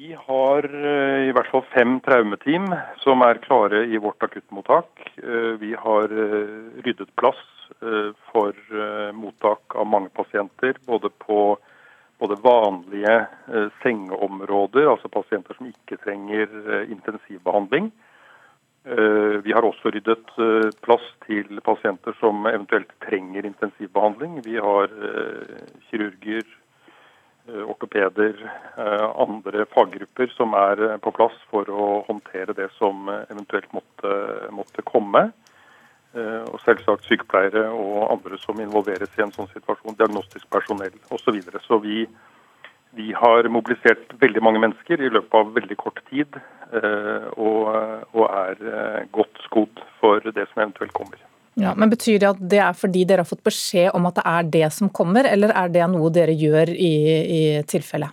Vi 0.00 0.16
har 0.26 0.64
eh, 0.64 1.28
i 1.28 1.32
hvert 1.36 1.48
fall 1.52 1.64
fem 1.74 1.98
traumeteam 2.00 2.70
som 3.02 3.20
er 3.26 3.40
klare 3.44 3.82
i 3.84 3.98
vårt 4.00 4.22
akuttmottak. 4.24 5.02
Eh, 5.20 5.50
vi 5.60 5.74
har 5.76 6.08
ryddet 6.86 7.12
plass 7.20 7.42
for 8.32 8.56
mottak 9.16 9.76
av 9.78 9.86
mange 9.88 10.10
pasienter, 10.12 10.74
både 10.84 11.08
på 11.22 11.36
både 12.20 12.36
vanlige 12.42 13.14
sengeområder, 13.80 14.88
altså 14.90 15.08
pasienter 15.08 15.56
som 15.56 15.68
ikke 15.70 15.96
trenger 16.02 16.50
intensivbehandling, 16.92 17.88
Eh, 18.84 19.36
vi 19.44 19.52
har 19.52 19.64
også 19.64 19.90
ryddet 19.92 20.30
eh, 20.40 20.70
plass 20.80 21.04
til 21.26 21.60
pasienter 21.60 22.14
som 22.16 22.46
eventuelt 22.48 22.88
trenger 23.04 23.44
intensivbehandling. 23.44 24.38
Vi 24.46 24.56
har 24.56 24.88
eh, 24.88 25.58
kirurger, 25.90 26.46
ortopeder, 27.66 28.36
andre 29.18 29.64
faggrupper 29.74 30.30
som 30.34 30.54
er 30.58 30.82
på 31.02 31.12
plass 31.16 31.36
for 31.50 31.68
å 31.68 31.86
håndtere 32.08 32.54
det 32.56 32.68
som 32.76 33.08
eventuelt 33.10 33.70
måtte, 33.76 34.14
måtte 34.54 34.84
komme. 34.86 35.28
Og 36.14 36.56
selvsagt 36.64 37.06
sykepleiere 37.06 37.68
og 37.70 38.08
andre 38.10 38.38
som 38.42 38.58
involveres 38.62 39.12
i 39.18 39.22
en 39.22 39.34
sånn 39.34 39.50
situasjon. 39.52 39.98
Diagnostisk 39.98 40.48
personell 40.50 40.96
osv. 41.10 41.22
Så, 41.22 41.34
videre. 41.36 41.62
så 41.66 41.78
vi 41.82 42.06
vi 42.90 43.12
har 43.14 43.48
mobilisert 43.48 44.14
veldig 44.18 44.42
mange 44.42 44.62
mennesker 44.62 45.02
i 45.02 45.10
løpet 45.14 45.34
av 45.38 45.52
veldig 45.54 45.76
kort 45.78 46.00
tid, 46.10 46.38
eh, 46.74 47.26
og, 47.36 47.68
og 48.16 48.24
er 48.26 48.64
eh, 48.72 49.02
godt 49.14 49.42
skodd 49.46 49.82
for 50.00 50.24
det 50.24 50.48
som 50.50 50.64
eventuelt 50.64 50.94
kommer. 50.96 51.20
Ja, 51.58 51.74
men 51.74 51.90
Betyr 51.90 52.20
det 52.22 52.28
at 52.28 52.42
det 52.52 52.60
er 52.62 52.76
fordi 52.78 53.02
dere 53.08 53.24
har 53.24 53.28
fått 53.28 53.42
beskjed 53.46 53.90
om 53.96 54.06
at 54.08 54.20
det 54.20 54.26
er 54.30 54.50
det 54.54 54.68
som 54.76 54.90
kommer, 54.92 55.26
eller 55.26 55.52
er 55.56 55.72
det 55.72 55.88
noe 55.90 56.12
dere 56.14 56.36
gjør 56.36 56.70
i, 56.70 56.94
i 57.20 57.40
tilfelle? 57.68 58.12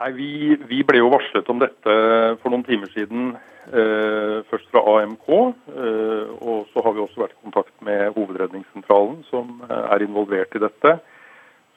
Nei, 0.00 0.10
vi, 0.14 0.30
vi, 0.68 0.82
ble 0.86 1.00
jo 1.00 1.10
varslet 1.12 1.50
om 1.50 1.60
dette 1.62 1.96
for 2.42 2.50
noen 2.50 2.64
timer 2.66 2.90
siden. 2.94 3.34
Eh, 3.64 4.38
først 4.50 4.66
fra 4.72 4.82
AMK, 4.98 5.28
eh, 5.30 6.32
og 6.44 6.66
så 6.72 6.82
har 6.84 6.96
vi 6.96 7.00
også 7.04 7.22
vært 7.22 7.36
i 7.36 7.44
kontakt 7.46 7.74
med 7.86 8.10
Hovedredningssentralen, 8.16 9.22
som 9.30 9.62
eh, 9.68 9.84
er 9.94 10.04
involvert 10.04 10.58
i 10.58 10.62
dette. 10.66 10.96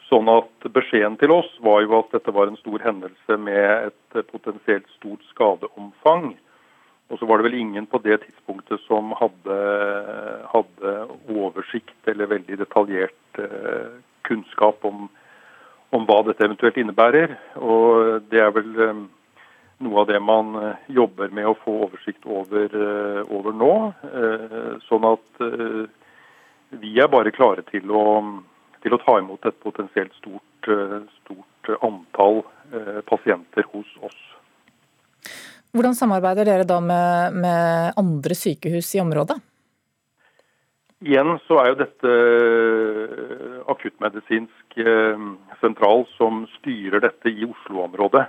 Sånn 0.09 0.27
at 0.31 0.67
Beskjeden 0.73 1.15
til 1.21 1.31
oss 1.35 1.47
var 1.63 1.83
jo 1.85 1.95
at 1.99 2.11
dette 2.15 2.33
var 2.35 2.49
en 2.49 2.59
stor 2.59 2.83
hendelse 2.83 3.37
med 3.43 3.91
et 3.91 4.19
potensielt 4.31 4.87
stort 4.97 5.23
skadeomfang. 5.31 6.33
Og 7.07 7.19
så 7.19 7.25
var 7.25 7.39
det 7.39 7.47
vel 7.47 7.59
ingen 7.61 7.85
på 7.87 7.99
det 8.03 8.19
tidspunktet 8.25 8.81
som 8.83 9.13
hadde, 9.15 9.57
hadde 10.51 10.95
oversikt 11.31 12.09
eller 12.11 12.27
veldig 12.33 12.57
detaljert 12.59 13.39
eh, 13.39 13.93
kunnskap 14.27 14.83
om, 14.87 15.05
om, 15.95 16.07
hva 16.07 16.19
dette 16.27 16.43
eventuelt 16.43 16.79
innebærer. 16.81 17.37
Og 17.63 18.27
det 18.27 18.41
er 18.43 18.51
vel 18.57 18.83
eh, 18.83 18.99
noe 19.87 20.03
av 20.03 20.09
det 20.11 20.19
man 20.19 20.51
eh, 20.59 20.83
jobber 20.99 21.31
med 21.31 21.47
å 21.47 21.55
få 21.61 21.77
oversikt 21.87 22.27
over, 22.27 22.75
over 23.31 23.55
nå. 23.55 23.73
Sånn 24.89 25.07
at 25.07 25.43
vi 26.75 26.97
er 26.99 27.11
bare 27.11 27.31
klare 27.31 27.63
til 27.71 27.91
å 27.95 28.05
til 28.83 28.93
å 28.93 28.99
ta 29.01 29.15
imot 29.17 29.43
et 29.49 29.55
potensielt 29.63 30.13
stort, 30.19 30.67
stort 31.17 31.71
antall 31.81 32.43
pasienter 33.09 33.65
hos 33.73 33.89
oss. 34.05 34.19
Hvordan 35.77 35.93
samarbeider 35.93 36.47
dere 36.47 36.65
da 36.65 36.79
med, 36.81 37.35
med 37.37 37.99
andre 38.01 38.35
sykehus 38.37 38.95
i 38.97 39.01
området? 39.03 39.37
Igjen 41.05 41.35
så 41.45 41.59
er 41.61 41.67
jo 41.69 41.77
dette 41.83 42.13
eh, 42.13 43.59
akuttmedisinsk 43.69 44.79
sentral 45.61 46.07
som 46.15 46.47
styrer 46.55 47.03
dette 47.05 47.29
i 47.29 47.45
Oslo-området. 47.45 48.25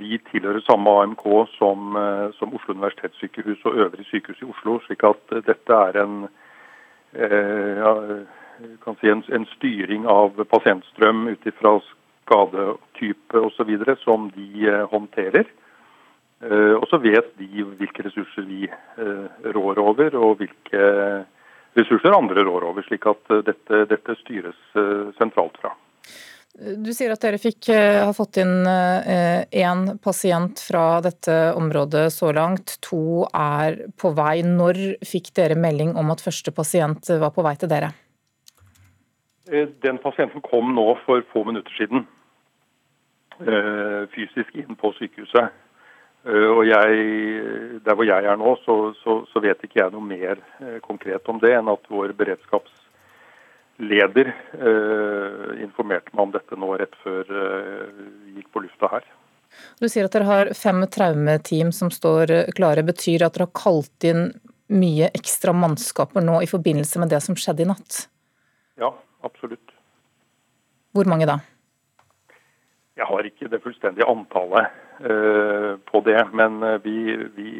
Vi 0.00 0.16
tilhører 0.30 0.64
samme 0.64 0.90
AMK 1.02 1.22
som, 1.54 1.94
som, 2.34 2.54
Oslo 2.56 2.74
universitetssykehus 2.74 3.60
og 3.68 3.76
øvrige 3.84 4.08
sykehus 4.08 4.40
i 4.42 4.48
Oslo, 4.48 4.80
slik 4.86 5.04
at 5.06 5.36
dette 5.46 5.76
er 5.76 6.00
en 6.02 6.16
si 9.00 9.08
en, 9.12 9.22
en, 9.28 9.46
styring 9.54 10.06
av 10.10 10.42
pasientstrøm 10.50 11.28
ut 11.28 11.46
ifra 11.46 11.76
skadetype 11.84 13.38
osv. 13.38 13.70
som 14.02 14.30
de 14.34 14.74
håndterer. 14.90 15.46
Og 16.38 16.84
så 16.86 17.00
vet 17.02 17.32
de 17.40 17.64
hvilke 17.66 18.04
ressurser 18.06 18.44
vi 18.46 18.68
rår 19.56 19.80
over, 19.82 20.14
og 20.14 20.36
hvilke 20.38 20.82
ressurser 21.74 22.14
andre 22.14 22.44
rår 22.46 22.68
over. 22.68 22.86
Slik 22.86 23.08
at 23.10 23.32
dette, 23.48 23.80
dette 23.90 24.14
styres 24.20 24.60
sentralt 25.18 25.58
fra. 25.58 25.72
Du 26.58 26.90
sier 26.90 27.12
at 27.14 27.22
dere 27.22 27.38
fikk, 27.38 27.68
eh, 27.70 28.00
har 28.02 28.14
fått 28.16 28.40
inn 28.42 28.66
én 28.66 29.82
eh, 29.86 29.94
pasient 30.02 30.58
fra 30.58 30.98
dette 31.04 31.34
området 31.54 32.08
så 32.10 32.32
langt. 32.34 32.80
To 32.82 33.28
er 33.30 33.76
på 33.94 34.10
vei. 34.16 34.42
Når 34.42 34.98
fikk 35.06 35.30
dere 35.38 35.54
melding 35.54 35.94
om 35.94 36.10
at 36.10 36.24
første 36.24 36.50
pasient 36.50 37.12
var 37.22 37.30
på 37.36 37.44
vei 37.46 37.54
til 37.60 37.70
dere? 37.70 37.92
Eh, 39.46 39.70
den 39.86 40.02
pasienten 40.02 40.42
kom 40.42 40.74
nå 40.74 40.96
for 41.04 41.22
få 41.30 41.44
minutter 41.46 41.78
siden. 41.78 42.08
Fysisk 43.38 44.56
inn 44.58 44.74
på 44.74 44.90
sykehuset. 44.96 45.54
Og 46.26 46.66
jeg, 46.66 46.88
Der 47.84 47.94
hvor 47.94 48.04
jeg 48.04 48.24
er 48.26 48.36
nå, 48.36 48.56
så, 48.64 48.94
så, 49.02 49.26
så 49.30 49.40
vet 49.40 49.64
ikke 49.64 49.80
jeg 49.80 49.90
noe 49.94 50.04
mer 50.04 50.36
konkret 50.84 51.28
om 51.30 51.38
det 51.40 51.54
enn 51.56 51.68
at 51.70 51.88
vår 51.88 52.12
beredskapsleder 52.18 54.28
eh, 54.28 55.62
informerte 55.62 56.10
meg 56.12 56.22
om 56.26 56.32
dette 56.34 56.56
nå 56.58 56.76
rett 56.80 56.96
før 57.04 57.24
eh, 57.30 57.88
vi 58.26 58.32
gikk 58.40 58.48
på 58.52 58.62
lufta 58.66 58.86
her. 58.96 59.04
Du 59.78 59.88
sier 59.88 60.04
at 60.04 60.12
dere 60.12 60.28
har 60.28 60.54
fem 60.58 60.80
traumeteam 60.90 61.72
som 61.72 61.90
står 61.94 62.52
klare. 62.58 62.82
Betyr 62.84 63.18
det 63.22 63.28
at 63.30 63.34
dere 63.38 63.48
har 63.48 63.60
kalt 63.62 64.04
inn 64.04 64.22
mye 64.68 65.08
ekstra 65.16 65.54
mannskaper 65.56 66.24
nå 66.24 66.42
i 66.44 66.50
forbindelse 66.50 67.00
med 67.00 67.12
det 67.12 67.20
som 67.24 67.36
skjedde 67.38 67.64
i 67.64 67.70
natt? 67.70 68.04
Ja, 68.80 68.92
absolutt. 69.24 69.72
Hvor 70.92 71.08
mange 71.08 71.28
da? 71.28 71.38
Jeg 72.98 73.06
har 73.06 73.28
ikke 73.28 73.48
det 73.50 73.62
fullstendige 73.62 74.08
antallet 74.10 74.74
på 74.98 76.00
det. 76.02 76.22
Men 76.34 76.56
vi, 76.82 77.14
vi, 77.36 77.50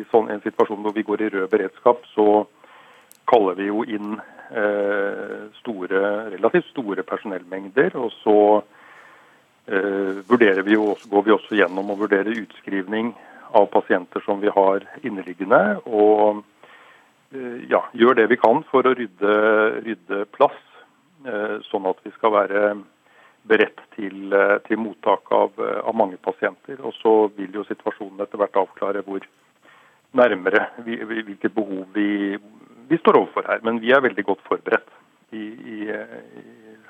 sånn 0.10 0.32
en 0.34 0.40
situasjon 0.42 0.80
hvor 0.82 0.96
vi 0.96 1.04
går 1.06 1.22
i 1.22 1.28
rød 1.34 1.50
beredskap, 1.52 2.00
så 2.10 2.42
kaller 3.30 3.54
vi 3.54 3.68
jo 3.68 3.84
inn 3.86 4.16
Eh, 4.50 5.52
store, 5.60 6.30
relativt 6.30 6.70
store 6.72 7.02
personellmengder. 7.02 7.96
Og 8.00 8.12
så 8.22 8.36
eh, 9.66 10.22
vurderer 10.28 10.62
vi 10.64 10.72
jo, 10.72 10.94
går 11.10 11.26
vi 11.26 11.34
også 11.34 11.58
gjennom 11.58 11.92
å 11.92 11.98
vurdere 12.00 12.32
utskrivning 12.32 13.12
av 13.58 13.68
pasienter 13.72 14.24
som 14.24 14.40
vi 14.40 14.48
har 14.54 14.86
inneliggende. 15.02 15.60
Og 15.84 16.40
eh, 17.34 17.68
ja, 17.68 17.82
gjør 17.92 18.22
det 18.22 18.30
vi 18.32 18.40
kan 18.40 18.64
for 18.70 18.88
å 18.88 18.94
rydde, 18.96 19.36
rydde 19.84 20.24
plass, 20.36 20.56
sånn 21.66 21.86
at 21.90 21.98
vi 22.06 22.12
skal 22.14 22.30
være 22.30 22.60
beredt 23.48 23.80
til, 23.96 24.34
til 24.66 24.80
mottak 24.80 25.32
av, 25.34 25.56
av, 25.58 25.94
mange 25.96 26.18
pasienter. 26.22 26.78
Og 26.84 26.94
så 27.00 27.14
vil 27.36 27.60
jo 27.60 27.66
situasjonen 27.68 28.22
etter 28.24 28.40
hvert 28.40 28.60
avklare 28.60 29.04
hvor 29.06 29.24
nærmere 30.18 30.68
hvilket 30.84 31.52
behov 31.54 31.84
vi, 31.96 32.36
vi 32.88 33.00
står 33.00 33.20
overfor 33.22 33.48
her. 33.48 33.64
Men 33.66 33.80
vi 33.82 33.92
er 33.92 34.04
veldig 34.04 34.24
godt 34.28 34.44
forberedt 34.48 34.88
i, 35.36 35.44
i, 35.44 35.78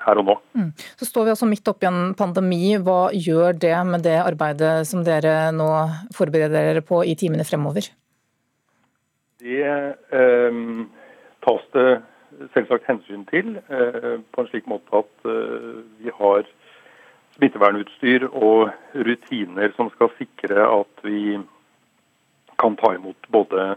her 0.05 0.21
og 0.21 0.27
nå. 0.29 0.35
Mm. 0.55 0.69
Så 0.99 1.07
står 1.07 1.27
vi 1.27 1.33
altså 1.33 1.49
midt 1.49 1.71
oppi 1.71 1.87
en 1.89 2.13
pandemi. 2.19 2.75
Hva 2.83 3.09
gjør 3.15 3.57
det 3.59 3.75
med 3.87 4.05
det 4.07 4.17
arbeidet 4.21 4.87
som 4.89 5.03
dere 5.07 5.51
nå 5.55 5.69
forbereder 6.15 6.71
dere 6.71 6.85
på 6.85 7.01
i 7.07 7.15
timene 7.19 7.47
fremover? 7.47 7.89
Det 9.39 9.65
eh, 9.65 10.63
tas 11.45 11.67
det 11.75 11.89
selvsagt 12.53 12.87
hensyn 12.87 13.25
til 13.29 13.57
eh, 13.69 14.17
på 14.31 14.41
en 14.41 14.49
slik 14.49 14.67
måte 14.69 15.01
at 15.01 15.27
eh, 15.27 15.81
vi 15.99 16.13
har 16.15 16.47
smittevernutstyr 17.37 18.27
og 18.29 18.71
rutiner 18.95 19.75
som 19.75 19.91
skal 19.93 20.11
sikre 20.17 20.65
at 20.65 21.05
vi 21.05 21.37
kan 22.59 22.75
ta 22.79 22.93
imot 22.95 23.29
både 23.31 23.73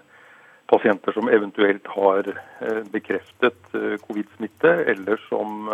pasienter 0.70 1.14
som 1.14 1.30
eventuelt 1.30 1.86
har 1.94 2.32
eh, 2.32 2.82
bekreftet 2.92 3.74
covid-smitte, 4.06 4.72
eller 4.92 5.20
som 5.28 5.70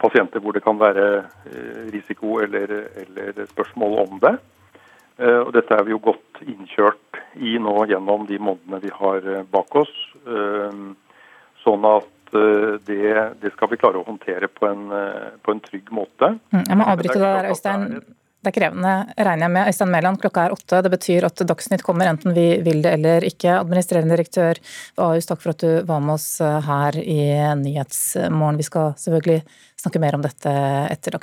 pasienter 0.00 0.40
hvor 0.42 0.56
det 0.56 0.62
kan 0.64 0.78
være 0.80 1.28
risiko 1.92 2.38
eller, 2.42 2.70
eller 3.02 3.44
spørsmål 3.46 3.98
om 4.00 4.20
det. 4.22 4.32
Og 5.44 5.52
dette 5.54 5.76
er 5.76 5.84
vi 5.84 5.92
jo 5.92 6.00
godt 6.02 6.40
innkjørt 6.42 7.20
i 7.36 7.52
nå 7.60 7.74
gjennom 7.90 8.24
de 8.26 8.40
månedene 8.40 8.80
vi 8.82 8.90
har 8.96 9.28
bak 9.52 9.76
oss. 9.78 9.92
Sånn 11.64 11.84
at 11.88 12.14
det, 12.84 13.14
det 13.40 13.50
skal 13.54 13.70
vi 13.72 13.78
klare 13.80 14.00
å 14.00 14.06
håndtere 14.06 14.50
på 14.52 14.68
en, 14.68 14.86
på 15.42 15.54
en 15.54 15.60
trygg 15.64 15.88
måte. 15.94 16.34
Mm, 16.52 16.64
jeg 16.64 16.76
må 16.76 16.86
avbryte 16.92 17.16
deg 17.16 17.24
der, 17.24 17.50
Øystein. 17.54 17.84
Det 18.38 18.52
er 18.52 18.54
krevende, 18.54 18.92
regner 19.18 19.48
jeg 19.48 19.52
med. 19.54 19.68
Øystein 19.72 19.90
Mæland, 19.90 20.20
klokka 20.22 20.44
er 20.46 20.52
åtte. 20.54 20.78
Det 20.84 20.92
betyr 20.92 21.24
at 21.26 21.40
Dagsnytt 21.48 21.82
kommer 21.82 22.06
enten 22.06 22.36
vi 22.36 22.60
vil 22.62 22.84
det 22.84 22.92
eller 22.94 23.24
ikke. 23.26 23.56
Administrerende 23.64 24.14
direktør 24.14 24.60
Ahus, 25.02 25.26
takk 25.26 25.40
for 25.42 25.56
at 25.56 25.64
du 25.64 25.80
var 25.88 26.04
med 26.04 26.14
oss 26.14 26.28
her 26.42 27.00
i 27.02 27.18
Nyhetsmorgen. 27.58 28.60
Vi 28.60 28.68
skal 28.68 28.92
selvfølgelig 29.00 29.40
snakke 29.82 30.02
mer 30.04 30.14
om 30.14 30.22
dette 30.22 30.52
etter 30.92 31.10
Dagsnytt. 31.10 31.16